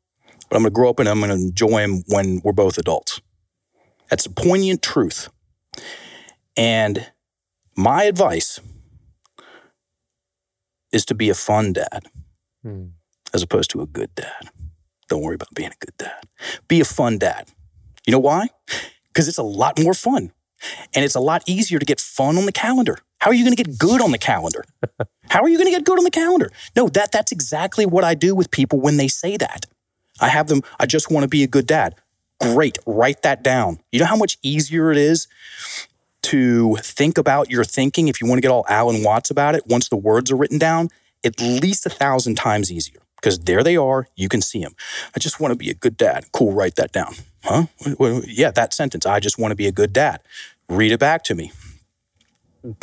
but 0.50 0.56
I'm 0.58 0.64
going 0.64 0.72
to 0.72 0.76
grow 0.76 0.90
up 0.90 1.00
and 1.00 1.08
I'm 1.08 1.20
going 1.20 1.30
to 1.30 1.36
enjoy 1.36 1.82
them 1.82 2.04
when 2.08 2.42
we're 2.44 2.52
both 2.54 2.78
adults. 2.78 3.22
That's 4.10 4.26
a 4.26 4.30
poignant 4.32 4.82
truth. 4.82 5.30
And 6.58 7.12
my 7.78 8.04
advice 8.04 8.60
is 10.92 11.06
to 11.06 11.16
be 11.16 11.30
a 11.30 11.36
fun 11.36 11.74
dad 11.74 12.08
Hmm. 12.64 12.88
as 13.34 13.42
opposed 13.44 13.70
to 13.72 13.82
a 13.82 13.86
good 13.88 14.14
dad. 14.16 14.50
Don't 15.08 15.22
worry 15.22 15.36
about 15.36 15.54
being 15.54 15.70
a 15.70 15.86
good 15.86 15.96
dad. 15.98 16.24
Be 16.68 16.82
a 16.82 16.86
fun 16.86 17.18
dad. 17.18 17.48
You 18.06 18.12
know 18.12 18.20
why? 18.20 18.50
Because 19.08 19.28
it's 19.28 19.38
a 19.38 19.44
lot 19.44 19.80
more 19.82 19.94
fun. 19.94 20.32
And 20.94 21.06
it's 21.06 21.16
a 21.16 21.22
lot 21.22 21.44
easier 21.48 21.80
to 21.80 21.86
get 21.86 22.02
fun 22.02 22.38
on 22.38 22.46
the 22.46 22.52
calendar. 22.52 22.98
How 23.20 23.32
are 23.32 23.34
you 23.34 23.46
going 23.46 23.56
to 23.56 23.64
get 23.64 23.78
good 23.78 24.02
on 24.02 24.12
the 24.12 24.18
calendar? 24.18 24.66
How 25.30 25.42
are 25.42 25.48
you 25.48 25.58
going 25.58 25.68
to 25.68 25.72
get 25.72 25.86
good 25.86 25.98
on 25.98 26.04
the 26.04 26.12
calendar? 26.12 26.52
No, 26.76 26.90
that 26.90 27.12
that's 27.14 27.32
exactly 27.32 27.86
what 27.86 28.04
I 28.04 28.14
do 28.14 28.36
with 28.36 28.52
people 28.52 28.82
when 28.82 28.98
they 28.98 29.08
say 29.08 29.38
that. 29.38 29.66
I 30.22 30.30
have 30.30 30.48
them, 30.48 30.62
I 30.80 30.86
just 30.86 31.12
want 31.12 31.24
to 31.24 31.28
be 31.28 31.44
a 31.44 31.48
good 31.48 31.68
dad. 31.68 31.96
Great, 32.40 32.78
write 32.86 33.22
that 33.24 33.44
down. 33.44 33.80
You 33.92 34.00
know 34.00 34.06
how 34.06 34.16
much 34.16 34.38
easier 34.42 34.92
it 34.92 34.98
is 34.98 35.28
to 36.24 36.76
think 36.78 37.18
about 37.18 37.50
your 37.50 37.64
thinking 37.64 38.08
if 38.08 38.22
you 38.22 38.28
want 38.28 38.38
to 38.38 38.42
get 38.42 38.52
all 38.52 38.66
Alan 38.70 39.04
Watts 39.04 39.30
about 39.30 39.56
it 39.56 39.68
once 39.68 39.90
the 39.90 39.98
words 39.98 40.32
are 40.32 40.38
written 40.38 40.58
down? 40.58 40.90
At 41.24 41.40
least 41.42 41.86
a 41.86 41.90
thousand 41.90 42.36
times 42.36 42.72
easier 42.72 43.02
because 43.16 43.40
there 43.40 43.64
they 43.64 43.76
are. 43.76 44.08
You 44.16 44.30
can 44.30 44.42
see 44.42 44.62
them. 44.62 44.76
I 45.16 45.20
just 45.20 45.40
want 45.40 45.52
to 45.52 45.58
be 45.58 45.70
a 45.70 45.74
good 45.74 45.98
dad. 45.98 46.26
Cool, 46.32 46.54
write 46.54 46.76
that 46.76 46.92
down. 46.92 47.14
Huh? 47.44 47.66
Yeah, 48.26 48.52
that 48.52 48.74
sentence. 48.74 49.06
I 49.06 49.20
just 49.20 49.38
want 49.38 49.52
to 49.52 49.56
be 49.56 49.68
a 49.68 49.72
good 49.72 49.94
dad. 49.94 50.22
Read 50.70 50.92
it 50.92 51.00
back 51.00 51.24
to 51.26 51.36
me. 51.36 51.52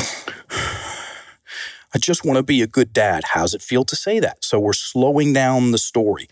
I 1.94 1.98
just 1.98 2.24
want 2.24 2.36
to 2.36 2.42
be 2.42 2.60
a 2.60 2.66
good 2.66 2.92
dad. 2.92 3.24
How's 3.32 3.54
it 3.54 3.62
feel 3.62 3.84
to 3.84 3.96
say 3.96 4.20
that? 4.20 4.44
So 4.44 4.58
we're 4.60 4.74
slowing 4.74 5.32
down 5.32 5.70
the 5.70 5.78
story. 5.78 6.28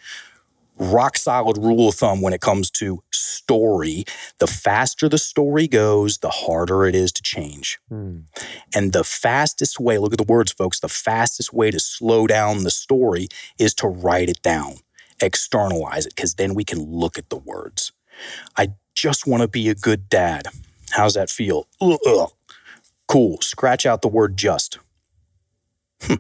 Rock 0.78 1.16
solid 1.16 1.56
rule 1.58 1.88
of 1.88 1.94
thumb 1.94 2.20
when 2.20 2.32
it 2.32 2.40
comes 2.40 2.70
to 2.72 3.02
story. 3.12 4.04
The 4.38 4.46
faster 4.46 5.08
the 5.08 5.18
story 5.18 5.68
goes, 5.68 6.18
the 6.18 6.30
harder 6.30 6.84
it 6.84 6.94
is 6.94 7.12
to 7.12 7.22
change. 7.22 7.78
Hmm. 7.88 8.20
And 8.74 8.92
the 8.92 9.04
fastest 9.04 9.78
way, 9.78 9.98
look 9.98 10.12
at 10.12 10.18
the 10.18 10.24
words, 10.24 10.52
folks, 10.52 10.80
the 10.80 10.88
fastest 10.88 11.52
way 11.52 11.70
to 11.70 11.78
slow 11.78 12.26
down 12.26 12.64
the 12.64 12.70
story 12.70 13.28
is 13.58 13.74
to 13.74 13.86
write 13.86 14.28
it 14.28 14.42
down, 14.42 14.76
externalize 15.20 16.06
it, 16.06 16.16
because 16.16 16.34
then 16.34 16.54
we 16.54 16.64
can 16.64 16.80
look 16.80 17.18
at 17.18 17.30
the 17.30 17.36
words. 17.36 17.92
I 18.56 18.68
just 18.94 19.26
want 19.26 19.42
to 19.42 19.48
be 19.48 19.68
a 19.68 19.74
good 19.74 20.08
dad. 20.08 20.48
How's 20.90 21.14
that 21.14 21.30
feel? 21.30 21.68
Ugh. 21.80 22.30
Cool. 23.06 23.38
Scratch 23.40 23.86
out 23.86 24.02
the 24.02 24.08
word 24.08 24.36
just. 24.36 24.78
Hmm. 26.02 26.14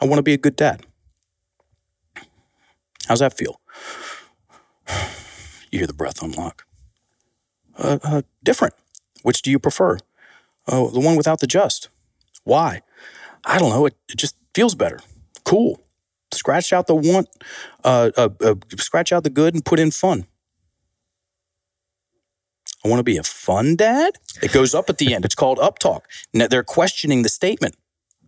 I 0.00 0.04
want 0.04 0.18
to 0.18 0.22
be 0.22 0.34
a 0.34 0.38
good 0.38 0.56
dad. 0.56 0.84
How's 3.08 3.20
that 3.20 3.36
feel? 3.36 3.60
You 5.70 5.80
hear 5.80 5.86
the 5.86 5.92
breath 5.94 6.22
unlock. 6.22 6.64
Uh, 7.76 7.98
uh, 8.02 8.22
different. 8.42 8.74
Which 9.22 9.42
do 9.42 9.50
you 9.50 9.58
prefer? 9.58 9.98
Oh, 10.66 10.90
the 10.90 11.00
one 11.00 11.16
without 11.16 11.40
the 11.40 11.46
just. 11.46 11.88
Why? 12.44 12.82
I 13.44 13.58
don't 13.58 13.70
know. 13.70 13.86
It, 13.86 13.94
it 14.08 14.16
just 14.16 14.36
feels 14.54 14.74
better. 14.74 15.00
Cool. 15.44 15.80
Scratch 16.32 16.72
out 16.72 16.86
the 16.86 16.94
want, 16.94 17.28
uh, 17.84 18.10
uh, 18.16 18.28
uh, 18.42 18.54
scratch 18.76 19.12
out 19.12 19.24
the 19.24 19.30
good 19.30 19.54
and 19.54 19.64
put 19.64 19.78
in 19.78 19.90
fun. 19.90 20.26
I 22.84 22.88
want 22.88 23.00
to 23.00 23.04
be 23.04 23.16
a 23.16 23.22
fun 23.22 23.76
dad. 23.76 24.14
It 24.42 24.52
goes 24.52 24.74
up 24.74 24.88
at 24.88 24.98
the 24.98 25.14
end. 25.14 25.24
It's 25.24 25.34
called 25.34 25.58
up 25.58 25.78
talk. 25.78 26.06
Now 26.32 26.46
they're 26.46 26.62
questioning 26.62 27.22
the 27.22 27.28
statement 27.28 27.76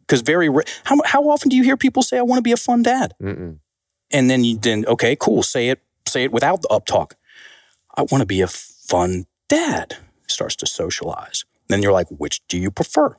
because 0.01 0.23
very 0.23 0.49
ra- 0.49 0.65
how 0.85 0.99
how 1.05 1.29
often 1.29 1.49
do 1.51 1.57
you 1.57 1.63
hear 1.63 1.77
people 1.77 2.03
say 2.03 2.19
I 2.19 2.23
want 2.23 2.39
to 2.39 2.43
be 2.43 2.53
a 2.53 2.57
fun 2.57 2.83
dad? 2.83 3.15
Mm-mm. 3.23 3.59
And 4.13 4.29
then 4.29 4.45
you 4.45 4.59
then 4.59 4.85
okay, 4.87 5.17
cool. 5.17 5.43
Say 5.43 5.69
it 5.69 5.81
say 6.07 6.25
it 6.25 6.33
without 6.33 6.63
the 6.63 6.69
up 6.69 6.87
talk. 6.87 7.17
I 7.97 8.03
want 8.03 8.23
to 8.23 8.27
be 8.27 8.41
a 8.41 8.49
fun 8.49 9.27
dad. 9.49 9.97
Starts 10.27 10.57
to 10.57 10.67
socialize. 10.67 11.45
Then 11.69 11.83
you're 11.83 11.93
like, 11.93 12.09
which 12.09 12.47
do 12.49 12.59
you 12.59 12.71
prefer? 12.71 13.17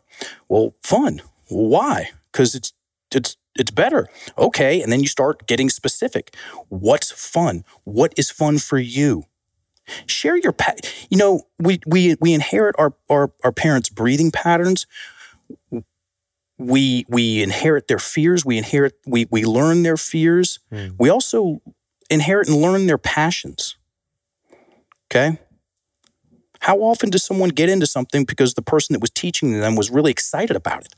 Well, 0.50 0.74
fun. 0.84 1.22
Why? 1.48 2.12
Because 2.32 2.56
it's 2.56 2.74
it's 3.14 3.38
it's 3.56 3.72
better. 3.72 4.08
Okay, 4.38 4.82
and 4.82 4.92
then 4.92 5.02
you 5.02 5.08
start 5.08 5.48
getting 5.48 5.70
specific. 5.70 6.36
What's 6.70 7.12
fun? 7.12 7.66
What 7.84 8.14
is 8.18 8.32
fun 8.32 8.60
for 8.60 8.80
you? 8.80 9.26
Share 10.06 10.38
your 10.38 10.54
pa- 10.54 10.76
you 11.10 11.18
know, 11.18 11.44
we 11.60 11.80
we 11.86 12.16
we 12.22 12.34
inherit 12.34 12.76
our 12.78 12.94
our, 13.10 13.32
our 13.44 13.52
parents' 13.52 13.89
breathing 13.89 14.32
patterns. 14.32 14.86
We 16.62 17.05
we 17.09 17.41
inherit 17.41 17.88
their 17.88 17.99
fears, 17.99 18.45
we 18.45 18.57
inherit 18.57 18.93
we 19.05 19.28
we 19.32 19.45
learn 19.45 19.84
their 19.84 19.97
fears. 19.97 20.59
Hmm. 20.70 20.89
We 20.99 21.09
also 21.09 21.62
inherit 22.09 22.47
and 22.47 22.62
learn 22.62 22.88
their 22.88 22.97
passions. 22.97 23.78
Okay? 25.09 25.39
How 26.62 26.78
often 26.78 27.09
does 27.09 27.24
someone 27.24 27.49
get 27.49 27.70
into 27.70 27.88
something 27.88 28.24
because 28.24 28.53
the 28.53 28.62
person 28.62 28.93
that 28.93 29.01
was 29.01 29.09
teaching 29.09 29.59
them 29.59 29.76
was 29.76 29.89
really 29.89 30.12
excited 30.12 30.55
about 30.55 30.86
it? 30.86 30.93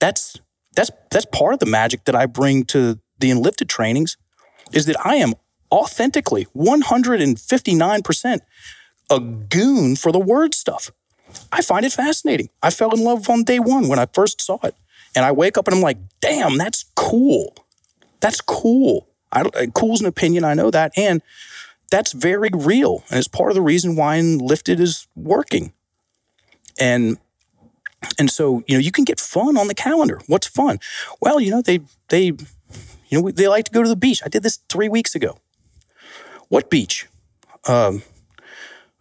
That's 0.00 0.40
that's 0.74 0.90
that's 1.10 1.26
part 1.26 1.54
of 1.54 1.60
the 1.60 1.66
magic 1.66 2.04
that 2.04 2.16
I 2.16 2.26
bring 2.26 2.64
to 2.66 2.98
the 3.18 3.30
enlifted 3.30 3.68
trainings 3.68 4.16
is 4.72 4.86
that 4.86 4.96
I 5.06 5.16
am 5.16 5.34
authentically 5.70 6.46
159% 6.56 8.40
a 9.10 9.20
goon 9.20 9.96
for 9.96 10.12
the 10.12 10.18
word 10.18 10.54
stuff. 10.54 10.90
I 11.52 11.62
find 11.62 11.84
it 11.84 11.92
fascinating. 11.92 12.50
I 12.62 12.70
fell 12.70 12.92
in 12.92 13.02
love 13.02 13.28
on 13.28 13.44
day 13.44 13.58
one 13.58 13.88
when 13.88 13.98
I 13.98 14.06
first 14.06 14.40
saw 14.40 14.58
it. 14.64 14.74
And 15.16 15.24
I 15.24 15.32
wake 15.32 15.56
up 15.56 15.68
and 15.68 15.76
I'm 15.76 15.82
like, 15.82 15.98
damn, 16.20 16.58
that's 16.58 16.84
cool. 16.96 17.54
That's 18.20 18.40
cool. 18.40 19.08
I, 19.30 19.42
uh, 19.42 19.66
cool's 19.74 20.00
an 20.00 20.06
opinion, 20.06 20.44
I 20.44 20.54
know 20.54 20.70
that. 20.70 20.92
And 20.96 21.22
that's 21.90 22.12
very 22.12 22.50
real. 22.52 23.04
And 23.10 23.18
it's 23.18 23.28
part 23.28 23.50
of 23.50 23.54
the 23.54 23.62
reason 23.62 23.96
why 23.96 24.16
Enlifted 24.16 24.80
is 24.80 25.06
working. 25.14 25.72
And 26.78 27.18
and 28.18 28.30
so, 28.30 28.62
you 28.66 28.76
know, 28.76 28.80
you 28.80 28.92
can 28.92 29.04
get 29.04 29.18
fun 29.18 29.56
on 29.56 29.66
the 29.66 29.74
calendar. 29.74 30.20
What's 30.26 30.46
fun? 30.46 30.78
Well, 31.20 31.40
you 31.40 31.50
know, 31.50 31.62
they 31.62 31.80
they 32.08 32.32
you 33.08 33.22
know, 33.22 33.30
they 33.30 33.48
like 33.48 33.66
to 33.66 33.70
go 33.70 33.82
to 33.82 33.88
the 33.88 33.96
beach. 33.96 34.22
I 34.24 34.28
did 34.28 34.42
this 34.42 34.58
three 34.68 34.88
weeks 34.88 35.14
ago. 35.14 35.38
What 36.48 36.70
beach? 36.70 37.06
Um, 37.66 38.02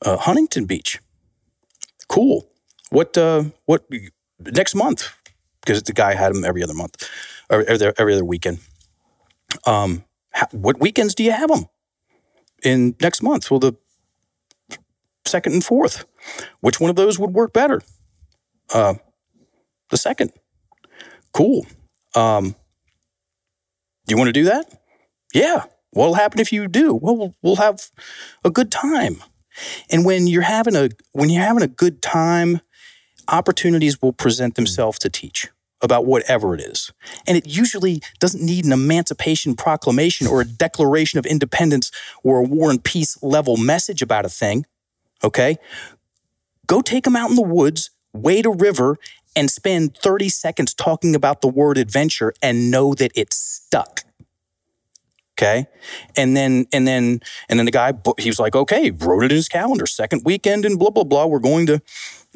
uh, 0.02 0.18
Huntington 0.18 0.66
Beach. 0.66 1.00
Cool. 2.14 2.48
What? 2.92 3.18
Uh, 3.18 3.46
what? 3.66 3.86
Next 4.40 4.76
month, 4.76 5.10
because 5.62 5.82
the 5.82 5.94
guy 5.94 6.14
had 6.14 6.32
them 6.32 6.46
every 6.46 6.62
other 6.62 6.76
month, 6.76 7.10
or 7.50 7.64
every, 7.64 7.92
every 7.98 8.14
other 8.14 8.24
weekend. 8.24 8.60
Um, 9.66 10.04
what 10.52 10.80
weekends 10.80 11.16
do 11.16 11.24
you 11.24 11.32
have 11.32 11.50
them 11.50 11.66
in 12.64 12.96
next 13.02 13.24
month? 13.24 13.50
Well, 13.50 13.60
the 13.60 13.74
second 15.26 15.54
and 15.54 15.66
fourth. 15.66 16.06
Which 16.60 16.80
one 16.80 16.92
of 16.92 16.96
those 16.96 17.18
would 17.18 17.32
work 17.32 17.52
better? 17.52 17.82
Uh, 18.72 18.94
the 19.90 19.98
second. 19.98 20.32
Cool. 21.34 21.66
Um, 22.14 22.56
do 24.06 24.14
you 24.14 24.18
want 24.18 24.28
to 24.28 24.34
do 24.34 24.44
that? 24.44 24.72
Yeah. 25.34 25.64
What'll 25.92 26.14
happen 26.14 26.40
if 26.40 26.52
you 26.54 26.68
do? 26.68 26.94
Well, 26.94 27.34
we'll 27.42 27.56
have 27.56 27.90
a 28.44 28.52
good 28.52 28.72
time. 28.72 29.24
And 29.90 30.06
when 30.06 30.28
you're 30.28 30.42
having 30.42 30.76
a 30.76 30.90
when 31.12 31.30
you're 31.30 31.44
having 31.44 31.64
a 31.64 31.68
good 31.68 32.02
time, 32.02 32.62
opportunities 33.28 34.02
will 34.02 34.14
present 34.14 34.54
mm-hmm. 34.54 34.64
themselves 34.64 35.00
to 35.00 35.10
teach 35.10 35.48
about 35.82 36.06
whatever 36.06 36.56
it 36.56 36.62
is. 36.62 36.92
And 37.28 37.38
it 37.38 37.46
usually 37.46 38.02
doesn't 38.20 38.44
need 38.44 38.66
an 38.66 38.72
emancipation 38.72 39.54
proclamation 39.54 40.28
or 40.28 40.40
a 40.40 40.46
declaration 40.46 41.20
of 41.20 41.26
independence 41.26 41.92
or 42.24 42.40
a 42.40 42.44
war 42.44 42.72
and 42.72 42.82
peace 42.82 43.22
level 43.22 43.58
message 43.58 44.02
about 44.02 44.26
a 44.26 44.30
thing. 44.30 44.66
Okay? 45.24 45.58
Go 46.68 46.82
take 46.82 47.04
them 47.04 47.18
out 47.18 47.30
in 47.30 47.36
the 47.36 47.42
woods, 47.42 47.92
wade 48.14 48.46
a 48.46 48.50
river, 48.50 48.98
and 49.36 49.52
spend 49.52 49.98
30 49.98 50.30
seconds 50.30 50.74
talking 50.74 51.16
about 51.16 51.42
the 51.42 51.48
word 51.48 51.78
adventure 51.78 52.34
and 52.42 52.72
know 52.72 52.94
that 52.94 53.12
it's 53.16 53.36
stuck. 53.36 54.02
Okay. 55.44 55.68
And 56.16 56.38
then, 56.38 56.68
and 56.72 56.88
then, 56.88 57.20
and 57.50 57.60
then 57.60 57.66
the 57.66 57.72
guy, 57.72 57.94
he 58.18 58.30
was 58.30 58.40
like, 58.40 58.56
okay, 58.56 58.92
wrote 58.92 59.24
it 59.24 59.32
in 59.32 59.36
his 59.36 59.50
calendar, 59.50 59.86
second 59.86 60.22
weekend 60.24 60.64
and 60.64 60.80
blah, 60.80 60.90
blah, 60.90 61.04
blah. 61.04 61.26
We're 61.26 61.40
going 61.40 61.66
to 61.66 61.82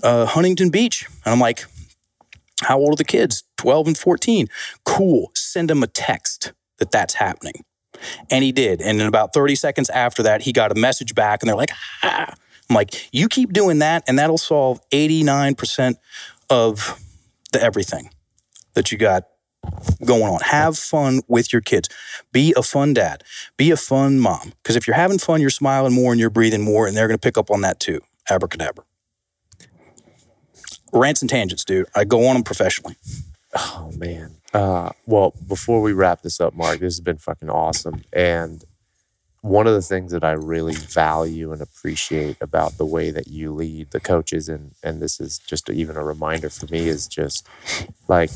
uh, 0.03 0.25
Huntington 0.25 0.69
Beach. 0.69 1.07
And 1.25 1.31
I'm 1.31 1.39
like, 1.39 1.63
how 2.63 2.79
old 2.79 2.93
are 2.93 2.95
the 2.95 3.05
kids? 3.05 3.43
12 3.57 3.87
and 3.87 3.97
14. 3.97 4.47
Cool. 4.83 5.31
Send 5.35 5.69
them 5.69 5.83
a 5.83 5.87
text 5.87 6.51
that 6.79 6.91
that's 6.91 7.13
happening. 7.13 7.63
And 8.29 8.43
he 8.43 8.51
did. 8.51 8.81
And 8.81 8.99
in 8.99 9.07
about 9.07 9.33
30 9.33 9.55
seconds 9.55 9.89
after 9.89 10.21
that, 10.23 10.41
he 10.41 10.51
got 10.51 10.71
a 10.71 10.75
message 10.75 11.15
back 11.15 11.41
and 11.41 11.49
they're 11.49 11.55
like, 11.55 11.71
ah. 12.03 12.33
I'm 12.69 12.75
like, 12.75 13.07
you 13.13 13.29
keep 13.29 13.53
doing 13.53 13.79
that 13.79 14.03
and 14.07 14.19
that'll 14.19 14.37
solve 14.37 14.81
89% 14.91 15.95
of 16.49 17.01
the 17.53 17.63
everything 17.63 18.09
that 18.73 18.91
you 18.91 18.97
got 18.97 19.23
going 20.05 20.23
on. 20.23 20.39
Have 20.41 20.77
fun 20.77 21.21
with 21.27 21.51
your 21.51 21.61
kids. 21.61 21.89
Be 22.31 22.53
a 22.55 22.63
fun 22.63 22.93
dad. 22.93 23.23
Be 23.57 23.71
a 23.71 23.77
fun 23.77 24.19
mom. 24.19 24.53
Because 24.63 24.75
if 24.75 24.87
you're 24.87 24.95
having 24.95 25.19
fun, 25.19 25.41
you're 25.41 25.49
smiling 25.49 25.93
more 25.93 26.11
and 26.11 26.19
you're 26.19 26.29
breathing 26.29 26.63
more, 26.63 26.87
and 26.87 26.95
they're 26.95 27.07
going 27.07 27.17
to 27.17 27.25
pick 27.25 27.37
up 27.37 27.51
on 27.51 27.61
that 27.61 27.79
too. 27.79 28.01
Abracadabra. 28.29 28.83
Rants 30.93 31.21
and 31.21 31.29
tangents, 31.29 31.65
dude. 31.65 31.87
I 31.95 32.05
go 32.05 32.27
on 32.27 32.35
them 32.35 32.43
professionally. 32.43 32.95
Oh 33.55 33.91
man. 33.97 34.35
Uh, 34.53 34.91
well, 35.05 35.33
before 35.47 35.81
we 35.81 35.93
wrap 35.93 36.21
this 36.21 36.39
up, 36.39 36.53
Mark, 36.53 36.79
this 36.79 36.95
has 36.95 37.01
been 37.01 37.17
fucking 37.17 37.49
awesome. 37.49 38.03
And 38.13 38.63
one 39.41 39.67
of 39.67 39.73
the 39.73 39.81
things 39.81 40.11
that 40.11 40.23
I 40.23 40.31
really 40.31 40.73
value 40.73 41.51
and 41.51 41.61
appreciate 41.61 42.37
about 42.41 42.77
the 42.77 42.85
way 42.85 43.11
that 43.11 43.27
you 43.27 43.53
lead 43.53 43.91
the 43.91 43.99
coaches, 43.99 44.49
and 44.49 44.71
and 44.83 45.01
this 45.01 45.19
is 45.19 45.39
just 45.39 45.69
even 45.69 45.95
a 45.95 46.03
reminder 46.03 46.49
for 46.49 46.65
me, 46.67 46.87
is 46.87 47.07
just 47.07 47.47
like 48.07 48.31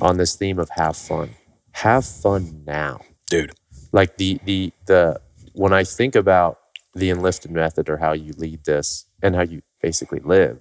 on 0.00 0.16
this 0.16 0.36
theme 0.36 0.58
of 0.58 0.70
have 0.70 0.96
fun. 0.96 1.30
Have 1.72 2.04
fun 2.06 2.64
now. 2.66 3.00
Dude. 3.28 3.52
Like 3.92 4.16
the 4.18 4.40
the 4.44 4.72
the 4.86 5.20
when 5.54 5.72
I 5.72 5.84
think 5.84 6.14
about 6.16 6.58
the 6.94 7.10
Enlifted 7.10 7.50
method 7.50 7.88
or 7.88 7.98
how 7.98 8.12
you 8.12 8.32
lead 8.36 8.64
this 8.64 9.06
and 9.22 9.36
how 9.36 9.42
you 9.42 9.62
basically 9.82 10.20
live, 10.20 10.60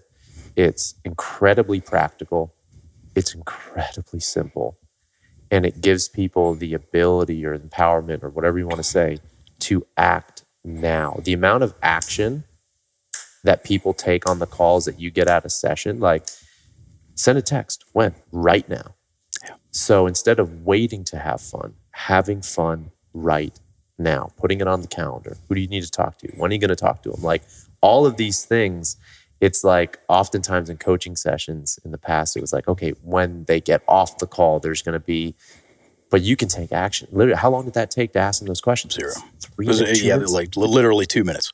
it's 0.55 0.95
incredibly 1.05 1.81
practical. 1.81 2.55
It's 3.15 3.35
incredibly 3.35 4.19
simple. 4.19 4.79
And 5.51 5.65
it 5.65 5.81
gives 5.81 6.09
people 6.09 6.55
the 6.55 6.73
ability 6.73 7.45
or 7.45 7.57
empowerment 7.57 8.23
or 8.23 8.29
whatever 8.29 8.59
you 8.59 8.67
want 8.67 8.77
to 8.79 8.83
say 8.83 9.19
to 9.61 9.85
act 9.97 10.45
now. 10.63 11.19
The 11.23 11.33
amount 11.33 11.63
of 11.63 11.73
action 11.81 12.43
that 13.43 13.63
people 13.63 13.93
take 13.93 14.29
on 14.29 14.39
the 14.39 14.47
calls 14.47 14.85
that 14.85 14.99
you 14.99 15.11
get 15.11 15.27
out 15.27 15.45
of 15.45 15.51
session, 15.51 15.99
like 15.99 16.27
send 17.15 17.37
a 17.37 17.41
text 17.43 17.85
when? 17.93 18.15
Right 18.31 18.67
now. 18.69 18.95
So 19.71 20.07
instead 20.07 20.39
of 20.39 20.65
waiting 20.65 21.03
to 21.05 21.17
have 21.17 21.41
fun, 21.41 21.75
having 21.91 22.41
fun 22.41 22.91
right 23.13 23.59
now, 23.99 24.31
putting 24.37 24.61
it 24.61 24.67
on 24.67 24.81
the 24.81 24.87
calendar. 24.87 25.37
Who 25.47 25.55
do 25.55 25.61
you 25.61 25.67
need 25.67 25.83
to 25.83 25.91
talk 25.91 26.17
to? 26.19 26.27
When 26.37 26.51
are 26.51 26.53
you 26.53 26.59
going 26.59 26.69
to 26.69 26.75
talk 26.75 27.03
to 27.03 27.11
them? 27.11 27.21
Like 27.21 27.43
all 27.81 28.05
of 28.05 28.17
these 28.17 28.45
things, 28.45 28.97
it's 29.41 29.63
like 29.63 29.99
oftentimes 30.07 30.69
in 30.69 30.77
coaching 30.77 31.15
sessions 31.15 31.79
in 31.83 31.91
the 31.91 31.97
past, 31.97 32.35
it 32.37 32.41
was 32.41 32.53
like, 32.53 32.67
okay, 32.67 32.91
when 33.03 33.43
they 33.45 33.59
get 33.59 33.83
off 33.87 34.17
the 34.17 34.27
call, 34.27 34.59
there's 34.59 34.81
going 34.81 34.93
to 34.93 34.99
be, 34.99 35.35
but 36.09 36.21
you 36.21 36.35
can 36.35 36.47
take 36.47 36.71
action. 36.71 37.07
Literally, 37.11 37.37
how 37.37 37.49
long 37.49 37.65
did 37.65 37.73
that 37.73 37.91
take 37.91 38.13
to 38.13 38.19
ask 38.19 38.39
them 38.39 38.47
those 38.47 38.61
questions? 38.61 38.95
Zero. 38.95 39.11
Three 39.39 39.67
minutes. 39.67 40.01
Yeah, 40.01 40.15
like 40.15 40.55
literally 40.55 41.05
two 41.05 41.23
minutes. 41.23 41.51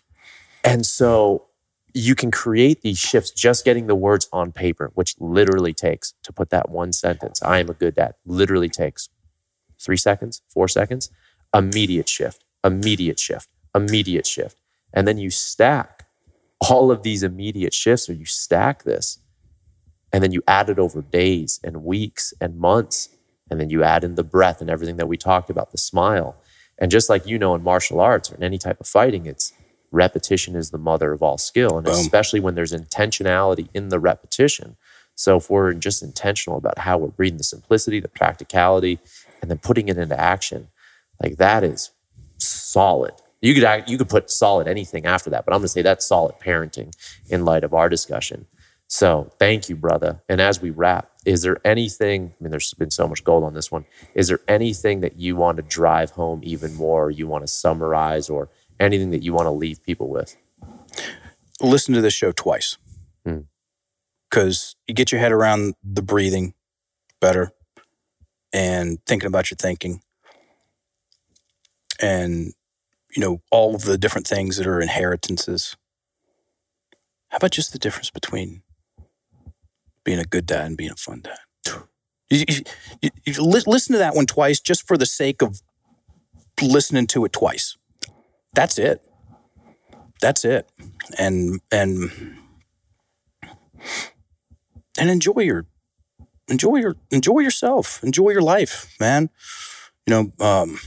And 0.63 0.85
so 0.85 1.47
you 1.95 2.13
can 2.13 2.29
create 2.29 2.81
these 2.81 2.99
shifts 2.99 3.31
just 3.31 3.63
getting 3.63 3.87
the 3.87 3.95
words 3.95 4.27
on 4.33 4.51
paper, 4.51 4.91
which 4.95 5.15
literally 5.19 5.73
takes 5.73 6.13
to 6.23 6.33
put 6.33 6.49
that 6.49 6.69
one 6.69 6.91
sentence, 6.91 7.41
I 7.41 7.59
am 7.59 7.69
a 7.69 7.73
good 7.73 7.95
dad, 7.95 8.15
literally 8.25 8.69
takes 8.69 9.09
three 9.81 9.97
seconds, 9.97 10.41
four 10.49 10.67
seconds, 10.67 11.09
immediate 11.53 12.09
shift, 12.09 12.43
immediate 12.65 13.19
shift, 13.19 13.47
immediate 13.73 14.27
shift. 14.27 14.57
And 14.93 15.07
then 15.07 15.17
you 15.17 15.29
stack 15.29 16.05
all 16.69 16.91
of 16.91 17.03
these 17.03 17.23
immediate 17.23 17.73
shifts, 17.73 18.09
or 18.09 18.13
you 18.13 18.25
stack 18.25 18.83
this, 18.83 19.19
and 20.11 20.21
then 20.21 20.33
you 20.33 20.41
add 20.47 20.69
it 20.69 20.79
over 20.79 21.01
days 21.01 21.61
and 21.63 21.83
weeks 21.83 22.33
and 22.41 22.57
months. 22.57 23.09
And 23.49 23.59
then 23.59 23.69
you 23.69 23.83
add 23.83 24.03
in 24.03 24.15
the 24.15 24.23
breath 24.23 24.59
and 24.59 24.69
everything 24.69 24.97
that 24.97 25.07
we 25.07 25.17
talked 25.17 25.49
about, 25.49 25.71
the 25.71 25.77
smile. 25.77 26.35
And 26.77 26.91
just 26.91 27.09
like 27.09 27.25
you 27.27 27.37
know 27.39 27.55
in 27.55 27.63
martial 27.63 28.01
arts 28.01 28.31
or 28.31 28.35
in 28.35 28.43
any 28.43 28.57
type 28.57 28.81
of 28.81 28.87
fighting, 28.87 29.27
it's 29.27 29.53
repetition 29.91 30.55
is 30.55 30.71
the 30.71 30.77
mother 30.77 31.11
of 31.11 31.23
all 31.23 31.37
skill. 31.37 31.77
And 31.77 31.85
Boom. 31.85 31.93
especially 31.93 32.39
when 32.39 32.55
there's 32.55 32.73
intentionality 32.73 33.69
in 33.73 33.89
the 33.89 33.99
repetition. 33.99 34.77
So 35.15 35.37
if 35.37 35.49
we're 35.49 35.73
just 35.73 36.03
intentional 36.03 36.57
about 36.57 36.79
how 36.79 36.97
we're 36.97 37.07
breathing 37.07 37.37
the 37.37 37.43
simplicity, 37.43 37.99
the 37.99 38.09
practicality, 38.09 38.99
and 39.41 39.49
then 39.49 39.57
putting 39.57 39.87
it 39.87 39.97
into 39.97 40.19
action, 40.19 40.67
like 41.21 41.37
that 41.37 41.63
is 41.63 41.91
solid. 42.37 43.13
You 43.41 43.53
could 43.53 43.83
you 43.87 43.97
could 43.97 44.09
put 44.09 44.29
solid 44.29 44.67
anything 44.67 45.05
after 45.05 45.29
that, 45.29 45.45
but 45.45 45.53
I'm 45.53 45.59
going 45.59 45.65
to 45.65 45.69
say 45.69 45.81
that's 45.81 46.05
solid 46.05 46.35
parenting 46.39 46.93
in 47.29 47.45
light 47.45 47.63
of 47.63 47.73
our 47.73 47.89
discussion. 47.89 48.47
So 48.87 49.31
thank 49.39 49.69
you, 49.69 49.75
brother. 49.75 50.21
And 50.29 50.39
as 50.39 50.61
we 50.61 50.69
wrap, 50.69 51.09
is 51.25 51.41
there 51.41 51.57
anything? 51.65 52.33
I 52.39 52.43
mean, 52.43 52.51
there's 52.51 52.73
been 52.75 52.91
so 52.91 53.07
much 53.07 53.23
gold 53.23 53.43
on 53.43 53.53
this 53.53 53.71
one. 53.71 53.85
Is 54.13 54.27
there 54.27 54.39
anything 54.47 55.01
that 55.01 55.17
you 55.17 55.35
want 55.35 55.57
to 55.57 55.63
drive 55.63 56.11
home 56.11 56.41
even 56.43 56.73
more? 56.75 57.09
You 57.09 57.27
want 57.27 57.43
to 57.43 57.47
summarize, 57.47 58.29
or 58.29 58.49
anything 58.79 59.11
that 59.11 59.23
you 59.23 59.33
want 59.33 59.45
to 59.45 59.51
leave 59.51 59.83
people 59.83 60.09
with? 60.09 60.35
Listen 61.61 61.93
to 61.93 62.01
this 62.01 62.13
show 62.13 62.31
twice 62.31 62.77
because 64.29 64.75
hmm. 64.75 64.83
you 64.87 64.93
get 64.93 65.11
your 65.11 65.21
head 65.21 65.31
around 65.31 65.75
the 65.83 66.01
breathing 66.01 66.53
better 67.19 67.51
and 68.53 69.03
thinking 69.05 69.27
about 69.27 69.49
your 69.49 69.57
thinking 69.57 70.01
and 72.01 72.53
you 73.15 73.21
know 73.21 73.41
all 73.51 73.75
of 73.75 73.83
the 73.83 73.97
different 73.97 74.27
things 74.27 74.57
that 74.57 74.67
are 74.67 74.81
inheritances 74.81 75.75
how 77.29 77.37
about 77.37 77.51
just 77.51 77.71
the 77.71 77.79
difference 77.79 78.09
between 78.09 78.61
being 80.03 80.19
a 80.19 80.25
good 80.25 80.45
dad 80.45 80.65
and 80.65 80.77
being 80.77 80.91
a 80.91 80.95
fun 80.95 81.21
dad 81.21 81.37
you, 82.29 82.43
you, 83.01 83.09
you, 83.25 83.33
listen 83.43 83.93
to 83.93 83.99
that 83.99 84.15
one 84.15 84.25
twice 84.25 84.59
just 84.59 84.87
for 84.87 84.97
the 84.97 85.05
sake 85.05 85.41
of 85.41 85.61
listening 86.61 87.07
to 87.07 87.23
it 87.25 87.31
twice 87.31 87.77
that's 88.55 88.79
it. 88.79 89.01
That's 90.21 90.45
it. 90.45 90.69
And 91.19 91.61
and 91.71 92.09
and 94.97 95.09
enjoy 95.09 95.41
your 95.41 95.65
enjoy 96.47 96.77
your 96.77 96.95
enjoy 97.11 97.39
yourself. 97.39 98.03
Enjoy 98.03 98.29
your 98.29 98.41
life, 98.41 98.95
man. 98.99 99.29
You 100.07 100.31
know, 100.39 100.45
um, 100.45 100.79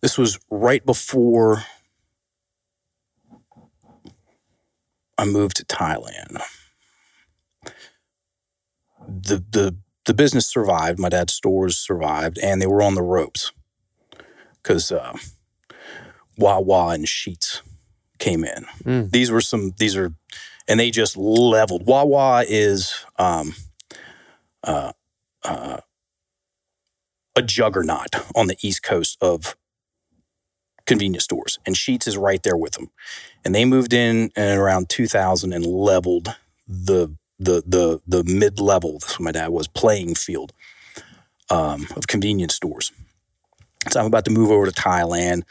this 0.00 0.16
was 0.16 0.38
right 0.50 0.84
before 0.84 1.64
I 5.18 5.24
moved 5.24 5.56
to 5.56 5.64
Thailand. 5.64 6.40
The 9.08 9.44
the 9.50 9.76
the 10.04 10.14
business 10.14 10.46
survived. 10.46 10.98
My 10.98 11.08
dad's 11.08 11.34
stores 11.34 11.76
survived, 11.76 12.38
and 12.38 12.60
they 12.60 12.66
were 12.66 12.82
on 12.82 12.94
the 12.94 13.02
ropes 13.02 13.52
because 14.62 14.92
uh, 14.92 15.16
Wawa 16.36 16.88
and 16.94 17.06
Sheetz 17.06 17.60
came 18.18 18.44
in. 18.44 18.64
Mm. 18.84 19.10
These 19.10 19.30
were 19.30 19.40
some. 19.40 19.74
These 19.78 19.96
are, 19.96 20.12
and 20.68 20.78
they 20.78 20.90
just 20.90 21.16
leveled. 21.16 21.86
Wawa 21.86 22.44
is 22.48 23.04
um, 23.18 23.54
uh, 24.64 24.92
uh, 25.44 25.78
a 27.36 27.42
juggernaut 27.42 28.14
on 28.34 28.46
the 28.46 28.56
east 28.62 28.82
coast 28.82 29.18
of 29.20 29.56
convenience 30.86 31.24
stores, 31.24 31.58
and 31.66 31.74
Sheetz 31.74 32.06
is 32.06 32.16
right 32.16 32.42
there 32.42 32.56
with 32.56 32.74
them. 32.74 32.90
And 33.44 33.54
they 33.54 33.64
moved 33.64 33.92
in 33.92 34.30
in 34.36 34.58
around 34.58 34.88
2000 34.88 35.52
and 35.52 35.66
leveled 35.66 36.36
the 36.66 37.14
the 37.38 37.62
the 37.66 38.00
the 38.06 38.24
mid 38.24 38.60
level. 38.60 38.98
That's 39.00 39.18
what 39.18 39.24
my 39.24 39.32
dad 39.32 39.48
was 39.48 39.68
playing 39.68 40.14
field 40.14 40.52
um, 41.50 41.86
of 41.96 42.06
convenience 42.06 42.54
stores. 42.54 42.92
So 43.90 44.00
I'm 44.00 44.06
about 44.06 44.24
to 44.26 44.30
move 44.30 44.50
over 44.50 44.66
to 44.66 44.72
Thailand. 44.72 45.42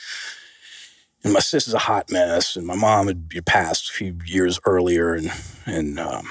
And 1.23 1.33
my 1.33 1.39
sister's 1.39 1.73
a 1.75 1.79
hot 1.79 2.11
mess, 2.11 2.55
and 2.55 2.65
my 2.65 2.75
mom 2.75 3.07
had 3.07 3.45
passed 3.45 3.89
a 3.89 3.93
few 3.93 4.17
years 4.25 4.59
earlier, 4.65 5.13
and 5.13 5.31
and 5.65 5.99
um, 5.99 6.27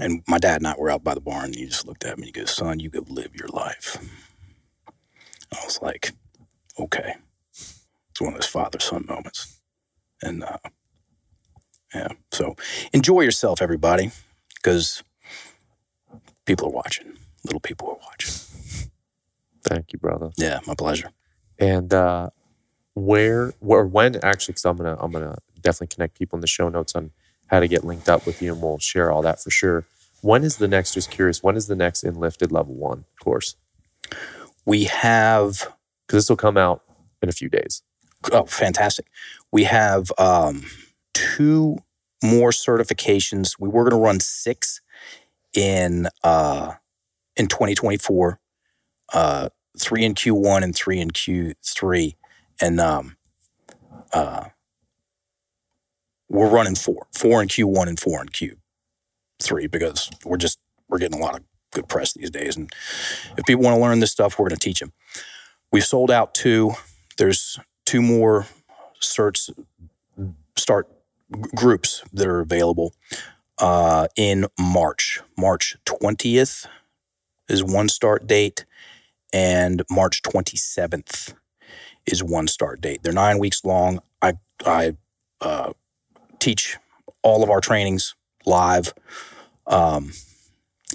and 0.00 0.22
my 0.26 0.38
dad 0.38 0.56
and 0.60 0.66
I 0.66 0.74
were 0.78 0.90
out 0.90 1.04
by 1.04 1.14
the 1.14 1.20
barn, 1.20 1.46
and 1.46 1.54
he 1.54 1.66
just 1.66 1.86
looked 1.86 2.04
at 2.04 2.16
me 2.18 2.28
and 2.28 2.36
he 2.36 2.40
goes, 2.40 2.50
"Son, 2.54 2.80
you 2.80 2.88
go 2.88 3.04
live 3.06 3.36
your 3.36 3.48
life." 3.48 3.98
I 5.52 5.58
was 5.64 5.80
like, 5.82 6.12
"Okay." 6.78 7.16
It's 8.10 8.20
one 8.20 8.32
of 8.32 8.34
those 8.34 8.46
father-son 8.46 9.06
moments, 9.08 9.60
and 10.22 10.44
uh, 10.44 10.58
yeah. 11.94 12.08
So 12.32 12.54
enjoy 12.92 13.22
yourself, 13.22 13.60
everybody, 13.60 14.12
because 14.54 15.02
people 16.46 16.68
are 16.68 16.72
watching. 16.72 17.18
Little 17.44 17.60
people 17.60 17.88
are 17.88 17.98
watching. 18.06 18.32
Thank 19.64 19.92
you, 19.92 19.98
brother. 19.98 20.30
Yeah, 20.36 20.60
my 20.66 20.74
pleasure. 20.74 21.10
And 21.58 21.92
uh, 21.92 22.30
where, 22.94 23.52
or 23.60 23.86
when 23.86 24.16
actually, 24.24 24.52
because 24.52 24.64
I'm 24.64 24.76
gonna, 24.76 24.96
I'm 25.00 25.12
gonna 25.12 25.38
definitely 25.60 25.88
connect 25.94 26.18
people 26.18 26.36
in 26.36 26.40
the 26.40 26.46
show 26.46 26.68
notes 26.68 26.94
on 26.94 27.10
how 27.48 27.60
to 27.60 27.68
get 27.68 27.84
linked 27.84 28.08
up 28.08 28.26
with 28.26 28.42
you, 28.42 28.52
and 28.52 28.62
we'll 28.62 28.78
share 28.78 29.10
all 29.12 29.22
that 29.22 29.40
for 29.42 29.50
sure. 29.50 29.86
When 30.22 30.44
is 30.44 30.56
the 30.56 30.68
next? 30.68 30.94
Just 30.94 31.10
curious. 31.10 31.42
When 31.42 31.56
is 31.56 31.66
the 31.66 31.76
next 31.76 32.04
Enlifted 32.04 32.50
Level 32.52 32.74
One 32.74 33.04
course? 33.22 33.56
We 34.64 34.84
have 34.84 35.72
Because 36.06 36.24
this 36.24 36.28
will 36.30 36.36
come 36.36 36.56
out 36.56 36.82
in 37.22 37.28
a 37.28 37.32
few 37.32 37.48
days. 37.48 37.82
oh, 38.32 38.44
fantastic. 38.46 39.06
We 39.52 39.64
have 39.64 40.10
um, 40.18 40.64
two 41.14 41.78
more 42.22 42.50
certifications. 42.50 43.56
We 43.58 43.68
were 43.68 43.84
going 43.84 44.00
to 44.00 44.04
run 44.04 44.20
six 44.20 44.80
in 45.54 46.08
uh, 46.24 46.74
in 47.36 47.48
2024, 47.48 48.40
uh, 49.12 49.48
three 49.78 50.04
in 50.04 50.14
Q1 50.14 50.62
and 50.62 50.74
three 50.74 51.00
in 51.00 51.10
Q3, 51.10 52.14
and 52.60 52.80
um, 52.80 53.16
uh, 54.12 54.44
we're 56.28 56.48
running 56.48 56.74
four, 56.74 57.06
four 57.12 57.42
in 57.42 57.48
Q1 57.48 57.88
and 57.88 58.00
four 58.00 58.20
in 58.22 58.28
Q3 58.28 59.70
because 59.70 60.10
we're 60.24 60.36
just 60.36 60.58
we're 60.88 60.98
getting 60.98 61.18
a 61.18 61.22
lot 61.22 61.36
of 61.36 61.42
good 61.72 61.88
press 61.88 62.12
these 62.12 62.30
days, 62.30 62.56
and 62.56 62.72
if 63.36 63.44
people 63.44 63.64
want 63.64 63.76
to 63.76 63.82
learn 63.82 64.00
this 64.00 64.12
stuff, 64.12 64.38
we're 64.38 64.48
going 64.48 64.58
to 64.58 64.64
teach 64.64 64.80
them. 64.80 64.92
We've 65.72 65.84
sold 65.84 66.10
out 66.10 66.34
two. 66.34 66.72
There's 67.16 67.58
two 67.84 68.02
more 68.02 68.46
certs 69.00 69.50
start 70.56 70.88
groups 71.54 72.02
that 72.12 72.26
are 72.26 72.40
available 72.40 72.94
uh, 73.58 74.08
in 74.16 74.46
March. 74.58 75.20
March 75.36 75.76
20th 75.86 76.66
is 77.48 77.64
one 77.64 77.88
start 77.88 78.26
date, 78.26 78.64
and 79.32 79.82
March 79.90 80.22
27th 80.22 81.34
is 82.06 82.22
one 82.22 82.48
start 82.48 82.80
date. 82.80 83.02
They're 83.02 83.12
nine 83.12 83.38
weeks 83.38 83.64
long. 83.64 84.00
I 84.20 84.34
I 84.64 84.96
uh, 85.40 85.72
teach 86.38 86.76
all 87.22 87.42
of 87.42 87.50
our 87.50 87.60
trainings 87.60 88.14
live, 88.46 88.94
um, 89.66 90.12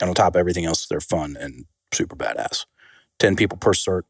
and 0.01 0.09
on 0.09 0.15
top 0.15 0.35
of 0.35 0.39
everything 0.39 0.65
else, 0.65 0.85
they're 0.87 0.99
fun 0.99 1.37
and 1.39 1.65
super 1.93 2.15
badass. 2.15 2.65
Ten 3.17 3.35
people 3.35 3.57
per 3.57 3.73
cert. 3.73 4.03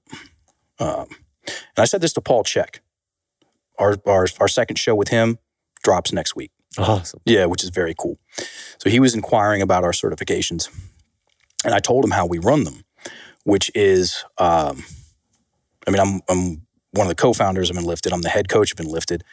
Um, 0.80 1.08
and 1.48 1.78
I 1.78 1.86
said 1.86 2.02
this 2.02 2.14
to 2.14 2.22
Paul 2.22 2.44
Chek. 2.44 2.80
Our, 3.78 3.98
our 4.06 4.28
our 4.40 4.48
second 4.48 4.78
show 4.78 4.96
with 4.96 5.08
him 5.08 5.40
drops 5.84 6.12
next 6.12 6.36
week. 6.36 6.52
Awesome. 6.78 7.22
Yeah, 7.26 7.46
which 7.46 7.64
is 7.64 7.70
very 7.70 7.96
cool. 7.98 8.20
So 8.78 8.90
he 8.90 9.00
was 9.00 9.16
inquiring 9.16 9.62
about 9.62 9.84
our 9.84 9.92
certifications, 9.92 10.70
and 11.66 11.74
I 11.74 11.80
told 11.80 12.04
him 12.04 12.12
how 12.12 12.26
we 12.26 12.38
run 12.38 12.64
them, 12.64 12.84
which 13.44 13.72
is, 13.74 14.24
um, 14.38 14.84
I 15.88 15.92
mean, 15.92 16.00
I'm 16.00 16.22
I'm 16.30 16.68
one 16.92 17.06
of 17.06 17.10
the 17.10 17.16
co-founders 17.22 17.70
of 17.70 17.78
Enlifted. 17.78 18.12
I'm 18.14 18.22
the 18.22 18.30
head 18.30 18.50
coach 18.50 18.72
of 18.72 18.80
Enlifted, 18.80 19.24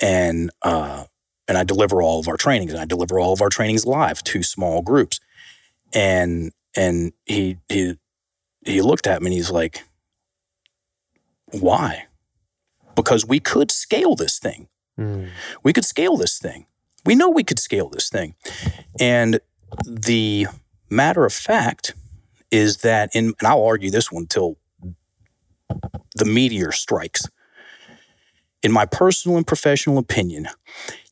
and 0.00 0.50
uh, 0.62 1.04
and 1.48 1.58
I 1.58 1.64
deliver 1.64 2.02
all 2.02 2.20
of 2.20 2.28
our 2.28 2.36
trainings, 2.36 2.72
and 2.72 2.80
I 2.80 2.84
deliver 2.84 3.18
all 3.18 3.32
of 3.32 3.42
our 3.42 3.48
trainings 3.48 3.86
live 3.86 4.22
to 4.24 4.42
small 4.42 4.82
groups, 4.82 5.20
and 5.94 6.52
and 6.76 7.12
he 7.24 7.58
he 7.68 7.98
he 8.64 8.80
looked 8.82 9.06
at 9.06 9.22
me 9.22 9.26
and 9.26 9.34
he's 9.34 9.50
like, 9.50 9.82
why? 11.50 12.06
Because 12.94 13.26
we 13.26 13.40
could 13.40 13.70
scale 13.70 14.14
this 14.14 14.38
thing 14.38 14.68
Mm. 14.98 15.30
we 15.62 15.72
could 15.72 15.86
scale 15.86 16.18
this 16.18 16.38
thing. 16.38 16.66
We 17.06 17.14
know 17.14 17.30
we 17.30 17.44
could 17.44 17.58
scale 17.58 17.88
this 17.88 18.10
thing. 18.10 18.34
And 19.00 19.40
the 19.86 20.48
matter 20.90 21.24
of 21.24 21.32
fact 21.32 21.94
is 22.50 22.78
that 22.78 23.08
in 23.14 23.32
and 23.40 23.48
I'll 23.48 23.64
argue 23.64 23.90
this 23.90 24.12
one 24.12 24.26
till 24.26 24.58
the 26.14 26.24
meteor 26.24 26.72
strikes. 26.72 27.26
In 28.62 28.70
my 28.70 28.86
personal 28.86 29.36
and 29.36 29.46
professional 29.46 29.98
opinion, 29.98 30.46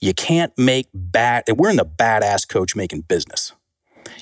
you 0.01 0.15
can't 0.15 0.53
make 0.57 0.89
bad 0.95 1.45
we're 1.57 1.71
in 1.71 1.77
the 1.77 1.85
badass 1.87 2.49
coach 2.49 2.77
making 2.77 3.03
business. 3.03 3.53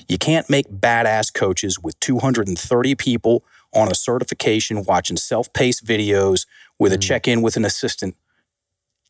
You 0.07 0.17
can't 0.17 0.49
make 0.49 0.67
badass 0.69 1.33
coaches 1.33 1.79
with 1.79 1.99
230 1.99 2.95
people 2.95 3.43
on 3.73 3.91
a 3.91 3.95
certification 3.95 4.83
watching 4.83 5.15
self-paced 5.17 5.85
videos 5.85 6.47
with 6.79 6.91
a 6.91 6.97
Mm. 6.97 7.01
check-in 7.01 7.41
with 7.43 7.55
an 7.55 7.65
assistant 7.65 8.15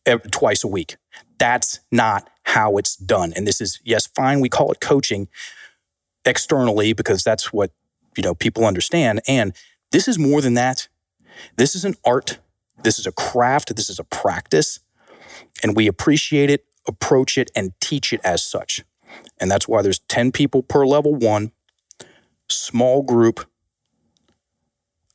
ev- 0.05 0.29
twice 0.31 0.63
a 0.63 0.67
week. 0.67 0.97
That's 1.37 1.79
not 1.91 2.29
how 2.43 2.77
it's 2.77 2.95
done. 2.97 3.31
And 3.35 3.47
this 3.47 3.61
is, 3.61 3.79
yes, 3.85 4.07
fine, 4.07 4.41
we 4.41 4.49
call 4.49 4.71
it 4.71 4.81
coaching 4.81 5.29
externally 6.25 6.93
because 6.93 7.23
that's 7.23 7.53
what, 7.53 7.71
you 8.17 8.23
know, 8.23 8.35
people 8.35 8.65
understand. 8.65 9.21
And 9.27 9.53
this 9.91 10.07
is 10.07 10.19
more 10.19 10.41
than 10.41 10.55
that. 10.55 10.87
This 11.55 11.75
is 11.75 11.85
an 11.85 11.95
art. 12.05 12.39
This 12.83 12.99
is 12.99 13.05
a 13.05 13.11
craft. 13.11 13.75
This 13.75 13.89
is 13.89 13.99
a 13.99 14.03
practice. 14.03 14.79
And 15.63 15.75
we 15.75 15.87
appreciate 15.87 16.49
it, 16.49 16.65
approach 16.87 17.37
it, 17.37 17.51
and 17.55 17.73
teach 17.79 18.13
it 18.13 18.21
as 18.23 18.43
such. 18.43 18.83
And 19.39 19.49
that's 19.49 19.67
why 19.67 19.81
there's 19.81 19.99
10 19.99 20.31
people 20.31 20.63
per 20.63 20.85
level 20.85 21.15
one, 21.15 21.51
small 22.47 23.01
group. 23.01 23.45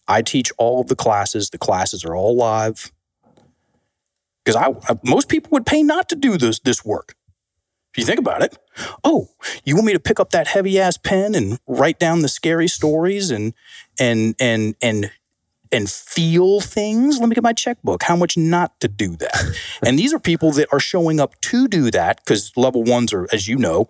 I 0.07 0.23
teach 0.23 0.53
all 0.59 0.81
of 0.81 0.89
the 0.89 0.97
classes. 0.97 1.51
The 1.51 1.59
classes 1.59 2.05
are 2.05 2.15
all 2.15 2.37
live 2.37 2.93
because 4.45 4.57
I, 4.57 4.93
I 4.93 4.99
most 5.03 5.29
people 5.29 5.51
would 5.53 5.67
pay 5.67 5.83
not 5.83 6.09
to 6.11 6.17
do 6.17 6.37
this 6.37 6.61
this 6.61 6.85
work. 6.85 7.15
If 7.93 7.99
you 7.99 8.05
think 8.05 8.19
about 8.19 8.43
it, 8.43 8.59
oh, 9.05 9.29
you 9.65 9.77
want 9.77 9.87
me 9.87 9.93
to 9.93 10.01
pick 10.01 10.19
up 10.19 10.31
that 10.31 10.49
heavy 10.49 10.81
ass 10.81 10.97
pen 10.97 11.35
and 11.35 11.59
write 11.67 11.99
down 11.99 12.23
the 12.23 12.29
scary 12.29 12.69
stories 12.69 13.31
and 13.31 13.55
and 13.99 14.35
and 14.41 14.75
and 14.83 15.11
and 15.75 15.91
feel 15.91 16.61
things? 16.61 17.19
Let 17.19 17.29
me 17.29 17.35
get 17.35 17.43
my 17.45 17.53
checkbook. 17.53 18.03
How 18.05 18.17
much 18.17 18.37
not 18.37 18.79
to 18.81 18.89
do 18.89 19.17
that? 19.17 19.59
and 19.87 19.99
these 19.99 20.15
are 20.15 20.19
people 20.21 20.53
that 20.53 20.69
are 20.73 20.81
showing 20.81 21.21
up 21.21 21.39
to 21.43 21.69
do 21.69 21.91
that 21.91 22.19
because 22.25 22.53
level 22.57 22.83
ones 22.85 23.13
are, 23.13 23.27
as 23.33 23.49
you 23.49 23.57
know, 23.57 23.89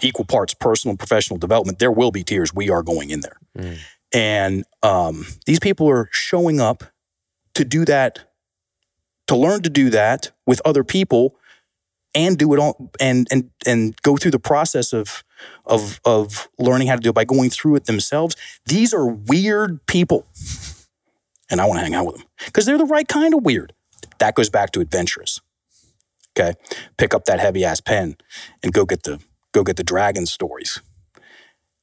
equal 0.00 0.24
parts 0.24 0.54
personal 0.54 0.92
and 0.92 0.98
professional 0.98 1.38
development. 1.38 1.78
There 1.78 1.90
will 1.90 2.10
be 2.10 2.22
tears. 2.22 2.54
We 2.54 2.70
are 2.70 2.82
going 2.82 3.10
in 3.10 3.20
there, 3.20 3.38
Mm. 3.58 3.78
and 4.12 4.64
um, 4.82 5.26
these 5.46 5.58
people 5.60 5.88
are 5.88 6.08
showing 6.12 6.60
up 6.60 6.84
to 7.54 7.64
do 7.64 7.84
that 7.86 8.20
to 9.26 9.36
learn 9.36 9.62
to 9.62 9.70
do 9.70 9.90
that 9.90 10.30
with 10.46 10.60
other 10.64 10.84
people 10.84 11.36
and 12.14 12.36
do 12.38 12.52
it 12.52 12.58
all 12.58 12.90
and 13.00 13.26
and 13.30 13.50
and 13.66 13.94
go 14.02 14.16
through 14.16 14.30
the 14.30 14.38
process 14.38 14.92
of 14.92 15.22
of 15.64 16.00
of 16.04 16.48
learning 16.58 16.88
how 16.88 16.96
to 16.96 17.00
do 17.00 17.10
it 17.10 17.14
by 17.14 17.24
going 17.24 17.48
through 17.50 17.74
it 17.76 17.84
themselves 17.86 18.36
these 18.66 18.92
are 18.94 19.06
weird 19.06 19.84
people 19.86 20.26
and 21.52 21.60
i 21.60 21.64
want 21.66 21.78
to 21.78 21.84
hang 21.84 21.94
out 21.94 22.06
with 22.06 22.16
them. 22.16 22.26
Because 22.46 22.66
they're 22.66 22.78
the 22.78 22.84
right 22.84 23.06
kind 23.06 23.34
of 23.34 23.44
weird. 23.44 23.72
That 24.18 24.34
goes 24.34 24.50
back 24.50 24.72
to 24.72 24.80
adventurous. 24.80 25.40
Okay? 26.36 26.54
Pick 26.96 27.14
up 27.14 27.26
that 27.26 27.38
heavy 27.38 27.64
ass 27.64 27.80
pen 27.80 28.16
and 28.62 28.72
go 28.72 28.84
get 28.84 29.04
the 29.04 29.20
go 29.52 29.62
get 29.62 29.76
the 29.76 29.84
dragon 29.84 30.26
stories 30.26 30.80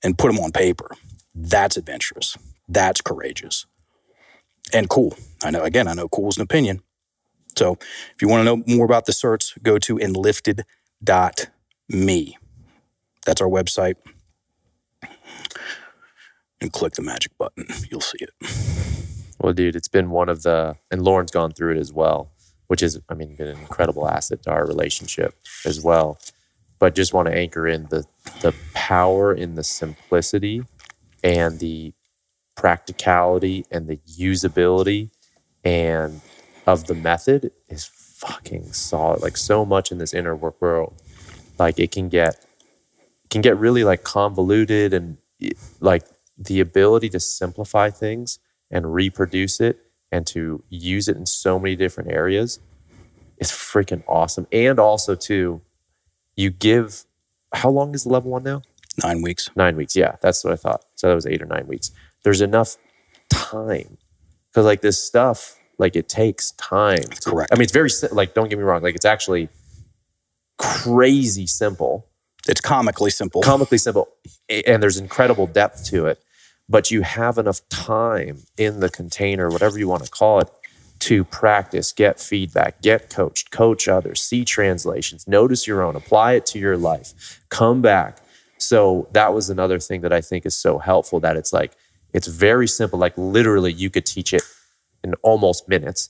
and 0.03 0.17
put 0.17 0.33
them 0.33 0.43
on 0.43 0.51
paper. 0.51 0.89
That's 1.33 1.77
adventurous. 1.77 2.35
That's 2.67 2.99
courageous. 2.99 3.65
And 4.73 4.89
cool. 4.89 5.15
I 5.43 5.51
know 5.51 5.61
again 5.61 5.87
i 5.87 5.93
know 5.93 6.09
cool 6.09 6.27
is 6.29 6.37
an 6.37 6.43
opinion. 6.43 6.81
So 7.55 7.77
if 8.15 8.21
you 8.21 8.27
want 8.27 8.41
to 8.41 8.45
know 8.45 8.63
more 8.67 8.85
about 8.85 9.05
the 9.05 9.11
certs, 9.11 9.61
go 9.61 9.77
to 9.79 9.97
enlifted.me. 9.97 10.65
That's 13.25 13.41
our 13.41 13.47
website. 13.47 13.95
And 16.61 16.73
click 16.73 16.93
the 16.93 17.01
magic 17.01 17.37
button. 17.37 17.67
You'll 17.89 18.01
see 18.01 18.19
it. 18.21 18.88
Well, 19.39 19.53
dude, 19.53 19.75
it's 19.75 19.87
been 19.87 20.11
one 20.11 20.29
of 20.29 20.43
the, 20.43 20.77
and 20.91 21.03
Lauren's 21.03 21.31
gone 21.31 21.51
through 21.51 21.73
it 21.77 21.79
as 21.79 21.93
well, 21.93 22.31
which 22.67 22.83
is, 22.83 22.99
I 23.09 23.13
mean, 23.13 23.35
been 23.35 23.47
an 23.47 23.59
incredible 23.59 24.07
asset 24.07 24.43
to 24.43 24.51
our 24.51 24.65
relationship 24.67 25.35
as 25.65 25.81
well. 25.81 26.19
But 26.79 26.95
just 26.95 27.13
want 27.13 27.27
to 27.27 27.35
anchor 27.35 27.67
in 27.67 27.85
the 27.85 28.05
the 28.41 28.55
power 28.73 29.33
in 29.33 29.55
the 29.55 29.63
simplicity 29.63 30.63
and 31.23 31.59
the 31.59 31.93
practicality 32.55 33.65
and 33.71 33.87
the 33.87 33.97
usability 34.19 35.11
and 35.63 36.21
of 36.67 36.87
the 36.87 36.95
method 36.95 37.51
is 37.69 37.85
fucking 37.85 38.73
solid. 38.73 39.21
Like 39.21 39.37
so 39.37 39.65
much 39.65 39.91
in 39.91 39.97
this 39.97 40.13
inner 40.13 40.35
work 40.35 40.61
world, 40.61 41.01
like 41.59 41.79
it 41.79 41.91
can 41.91 42.09
get 42.09 42.45
can 43.29 43.41
get 43.41 43.57
really 43.57 43.83
like 43.83 44.03
convoluted 44.03 44.93
and 44.93 45.17
like 45.81 46.03
the 46.37 46.59
ability 46.59 47.09
to 47.09 47.19
simplify 47.19 47.89
things 47.89 48.39
and 48.71 48.93
reproduce 48.93 49.59
it 49.59 49.79
and 50.11 50.25
to 50.27 50.63
use 50.69 51.07
it 51.07 51.17
in 51.17 51.25
so 51.25 51.59
many 51.59 51.75
different 51.75 52.11
areas 52.11 52.59
is 53.37 53.51
freaking 53.51 54.03
awesome. 54.07 54.47
And 54.51 54.79
also 54.79 55.15
too, 55.15 55.61
you 56.35 56.49
give 56.49 57.03
how 57.53 57.69
long 57.69 57.93
is 57.95 58.03
the 58.03 58.09
level 58.09 58.31
one 58.31 58.43
now? 58.43 58.61
Nine 59.03 59.21
weeks. 59.21 59.49
Nine 59.55 59.75
weeks. 59.75 59.95
Yeah, 59.95 60.15
that's 60.21 60.43
what 60.43 60.53
I 60.53 60.55
thought. 60.57 60.83
So 60.95 61.07
that 61.07 61.15
was 61.15 61.25
eight 61.25 61.41
or 61.41 61.45
nine 61.45 61.67
weeks. 61.67 61.91
There's 62.23 62.41
enough 62.41 62.75
time 63.29 63.97
because 64.51 64.65
like 64.65 64.81
this 64.81 65.01
stuff, 65.03 65.57
like 65.77 65.95
it 65.95 66.09
takes 66.09 66.51
time. 66.51 66.97
to- 66.97 67.29
Correct. 67.31 67.51
I 67.51 67.55
mean, 67.55 67.63
it's 67.63 67.71
very 67.73 67.89
like 68.11 68.33
don't 68.33 68.49
get 68.49 68.57
me 68.57 68.63
wrong. 68.63 68.81
Like 68.81 68.95
it's 68.95 69.05
actually 69.05 69.49
crazy 70.57 71.47
simple, 71.47 72.05
It's 72.47 72.61
comically 72.61 73.11
simple. 73.11 73.41
comically 73.41 73.77
simple, 73.77 74.09
and 74.49 74.81
there's 74.83 74.97
incredible 74.97 75.47
depth 75.47 75.85
to 75.85 76.07
it. 76.07 76.19
But 76.69 76.91
you 76.91 77.01
have 77.01 77.37
enough 77.37 77.67
time 77.69 78.43
in 78.57 78.79
the 78.79 78.89
container, 78.89 79.49
whatever 79.49 79.79
you 79.79 79.87
want 79.87 80.03
to 80.03 80.11
call 80.11 80.39
it, 80.39 80.49
to 80.99 81.23
practice, 81.23 81.91
get 81.91 82.19
feedback, 82.19 82.81
get 82.81 83.09
coached, 83.09 83.51
coach 83.51 83.87
others, 83.87 84.21
see 84.21 84.45
translations, 84.45 85.27
notice 85.27 85.65
your 85.65 85.81
own, 85.81 85.95
apply 85.95 86.33
it 86.33 86.45
to 86.47 86.59
your 86.59 86.77
life, 86.77 87.41
come 87.49 87.81
back. 87.81 88.19
So 88.57 89.07
that 89.13 89.33
was 89.33 89.49
another 89.49 89.79
thing 89.79 90.01
that 90.01 90.11
I 90.11 90.21
think 90.21 90.45
is 90.45 90.55
so 90.55 90.77
helpful 90.77 91.19
that 91.21 91.37
it's 91.37 91.53
like, 91.53 91.71
it's 92.13 92.27
very 92.27 92.67
simple. 92.67 92.99
Like 92.99 93.17
literally, 93.17 93.71
you 93.71 93.89
could 93.89 94.05
teach 94.05 94.33
it 94.33 94.43
in 95.03 95.13
almost 95.23 95.69
minutes 95.69 96.09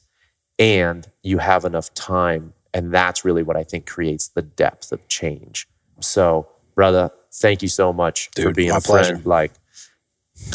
and 0.57 1.07
you 1.23 1.37
have 1.37 1.65
enough 1.65 1.93
time. 1.93 2.53
And 2.73 2.93
that's 2.93 3.23
really 3.23 3.43
what 3.43 3.55
I 3.55 3.63
think 3.63 3.85
creates 3.85 4.27
the 4.27 4.41
depth 4.41 4.91
of 4.91 5.07
change. 5.07 5.67
So, 5.99 6.47
brother, 6.75 7.11
thank 7.31 7.61
you 7.61 7.67
so 7.67 7.93
much 7.93 8.29
for 8.35 8.51
being 8.51 8.71
a 8.71 8.81
friend. 8.81 8.83
pleasure. 8.83 9.21
Like, 9.23 9.53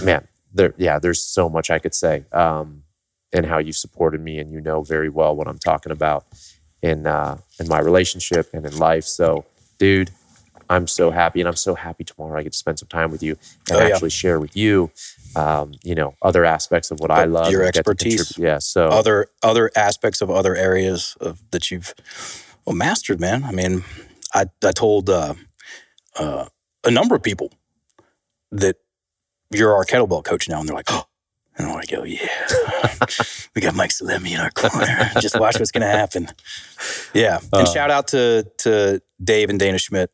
man, 0.03 0.27
there, 0.53 0.75
yeah, 0.77 0.99
there's 0.99 1.23
so 1.23 1.49
much 1.49 1.71
I 1.71 1.79
could 1.79 1.95
say. 1.95 2.25
Um, 2.33 2.83
and 3.33 3.47
how 3.47 3.59
you've 3.59 3.77
supported 3.77 4.21
me, 4.21 4.39
and 4.39 4.49
you 4.53 4.61
know 4.61 4.83
very 4.83 5.09
well 5.09 5.35
what 5.35 5.49
I'm 5.49 5.59
talking 5.59 5.91
about 5.91 6.25
in 6.83 7.07
uh, 7.07 7.39
in 7.59 7.67
my 7.67 7.81
relationship 7.81 8.49
and 8.53 8.65
in 8.65 8.79
life. 8.79 9.05
So, 9.05 9.45
dude, 9.79 10.13
I'm 10.71 10.87
so 10.87 11.11
happy, 11.11 11.41
and 11.41 11.49
I'm 11.49 11.57
so 11.57 11.75
happy 11.75 12.05
tomorrow 12.05 12.39
I 12.39 12.45
get 12.45 12.53
to 12.53 12.59
spend 12.59 12.79
some 12.79 12.87
time 12.89 13.11
with 13.11 13.25
you 13.25 13.37
and 13.69 13.79
Oh, 13.79 13.81
yeah. 13.81 13.93
actually 13.93 14.11
share 14.11 14.39
with 14.39 14.57
you, 14.57 14.93
um, 15.35 15.73
you 15.83 15.97
know, 15.97 16.15
other 16.23 16.45
aspects 16.45 16.93
of 16.93 17.01
what 17.01 17.11
I 17.11 17.25
love, 17.25 17.51
your 17.51 17.63
and 17.63 17.73
get 17.73 17.85
to 17.85 17.91
expertise. 17.91 18.39
Yeah. 18.39 18.59
So, 18.61 18.87
Other 18.87 19.27
other 19.43 19.71
aspects 19.75 20.21
of 20.21 20.31
other 20.31 20.55
areas 20.55 21.17
of 21.21 21.43
that 21.51 21.73
you've 21.73 21.93
well 22.65 22.77
mastered, 22.77 23.19
man. 23.19 23.43
I 23.43 23.51
mean, 23.51 23.83
I 24.33 24.45
I 24.65 24.71
told 24.71 25.11
uh, 25.11 25.35
uh, 26.17 26.47
a 26.85 26.91
number 26.93 27.17
of 27.17 27.23
people 27.25 27.51
that 28.53 28.77
you're 29.57 29.75
our 29.75 29.85
kettlebell 29.85 30.25
coach 30.25 30.49
now, 30.49 30.61
and 30.61 30.69
they're 30.69 30.77
like, 30.77 30.89
oh. 30.91 31.05
And 31.57 31.69
I 31.69 31.83
go, 31.89 32.03
yeah, 32.03 32.27
we 33.55 33.61
got 33.63 33.77
Mike 33.77 33.91
Salemi 33.91 34.33
in 34.33 34.41
our 34.41 34.51
corner. 34.51 35.11
Just 35.21 35.39
watch 35.39 35.57
what's 35.61 35.71
going 35.71 35.83
to 35.83 35.87
happen. 35.87 36.27
Yeah, 37.13 37.39
and 37.53 37.69
Uh. 37.69 37.73
shout 37.73 37.93
out 37.93 38.09
to 38.09 38.51
to 38.59 39.01
Dave 39.23 39.51
and 39.51 39.61
Dana 39.61 39.79
Schmidt. 39.79 40.11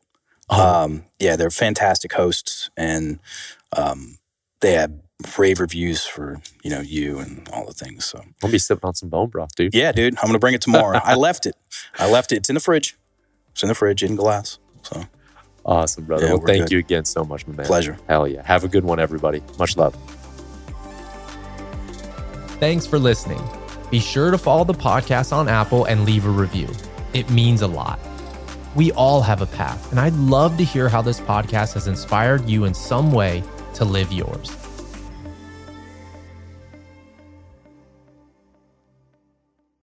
Um, 0.51 1.05
yeah, 1.17 1.35
they're 1.37 1.49
fantastic 1.49 2.13
hosts, 2.13 2.69
and 2.77 3.17
um, 3.75 4.19
they 4.59 4.73
have 4.73 4.91
rave 5.39 5.59
reviews 5.59 6.05
for 6.05 6.41
you 6.63 6.69
know 6.69 6.81
you 6.81 7.17
and 7.17 7.49
all 7.51 7.65
the 7.65 7.73
things. 7.73 8.05
So 8.05 8.23
I'll 8.43 8.51
be 8.51 8.59
sipping 8.59 8.87
on 8.87 8.93
some 8.93 9.09
bone 9.09 9.29
broth, 9.29 9.55
dude. 9.55 9.73
yeah, 9.73 9.91
dude, 9.91 10.15
I'm 10.19 10.27
gonna 10.27 10.37
bring 10.37 10.53
it 10.53 10.61
tomorrow. 10.61 10.99
I 11.03 11.15
left 11.15 11.47
it. 11.47 11.55
I 11.97 12.07
left 12.07 12.31
it. 12.31 12.35
It's 12.37 12.49
in 12.49 12.53
the 12.53 12.59
fridge. 12.61 12.97
It's 13.53 13.63
in 13.63 13.69
the 13.69 13.75
fridge 13.75 14.03
in 14.03 14.15
glass. 14.15 14.59
So 14.83 15.05
Awesome, 15.65 16.05
brother. 16.05 16.25
Yeah, 16.25 16.33
well, 16.33 16.45
thank 16.45 16.63
good. 16.63 16.71
you 16.71 16.79
again 16.79 17.05
so 17.05 17.23
much, 17.23 17.45
my 17.47 17.55
man. 17.55 17.65
pleasure. 17.65 17.97
Hell 18.07 18.27
yeah. 18.27 18.41
Have 18.43 18.63
a 18.63 18.67
good 18.67 18.83
one, 18.83 18.99
everybody. 18.99 19.41
Much 19.59 19.77
love. 19.77 19.95
Thanks 22.59 22.85
for 22.85 22.99
listening. 22.99 23.41
Be 23.89 23.99
sure 23.99 24.31
to 24.31 24.37
follow 24.37 24.63
the 24.63 24.73
podcast 24.73 25.33
on 25.33 25.49
Apple 25.49 25.85
and 25.85 26.05
leave 26.05 26.25
a 26.25 26.29
review. 26.29 26.69
It 27.13 27.29
means 27.29 27.61
a 27.61 27.67
lot. 27.67 27.99
We 28.75 28.91
all 28.93 29.21
have 29.21 29.41
a 29.41 29.45
path, 29.45 29.91
and 29.91 29.99
I'd 29.99 30.13
love 30.13 30.57
to 30.57 30.63
hear 30.63 30.87
how 30.87 31.01
this 31.01 31.19
podcast 31.19 31.73
has 31.73 31.87
inspired 31.87 32.47
you 32.47 32.63
in 32.63 32.73
some 32.73 33.11
way 33.11 33.43
to 33.73 33.83
live 33.83 34.11
yours. 34.11 34.55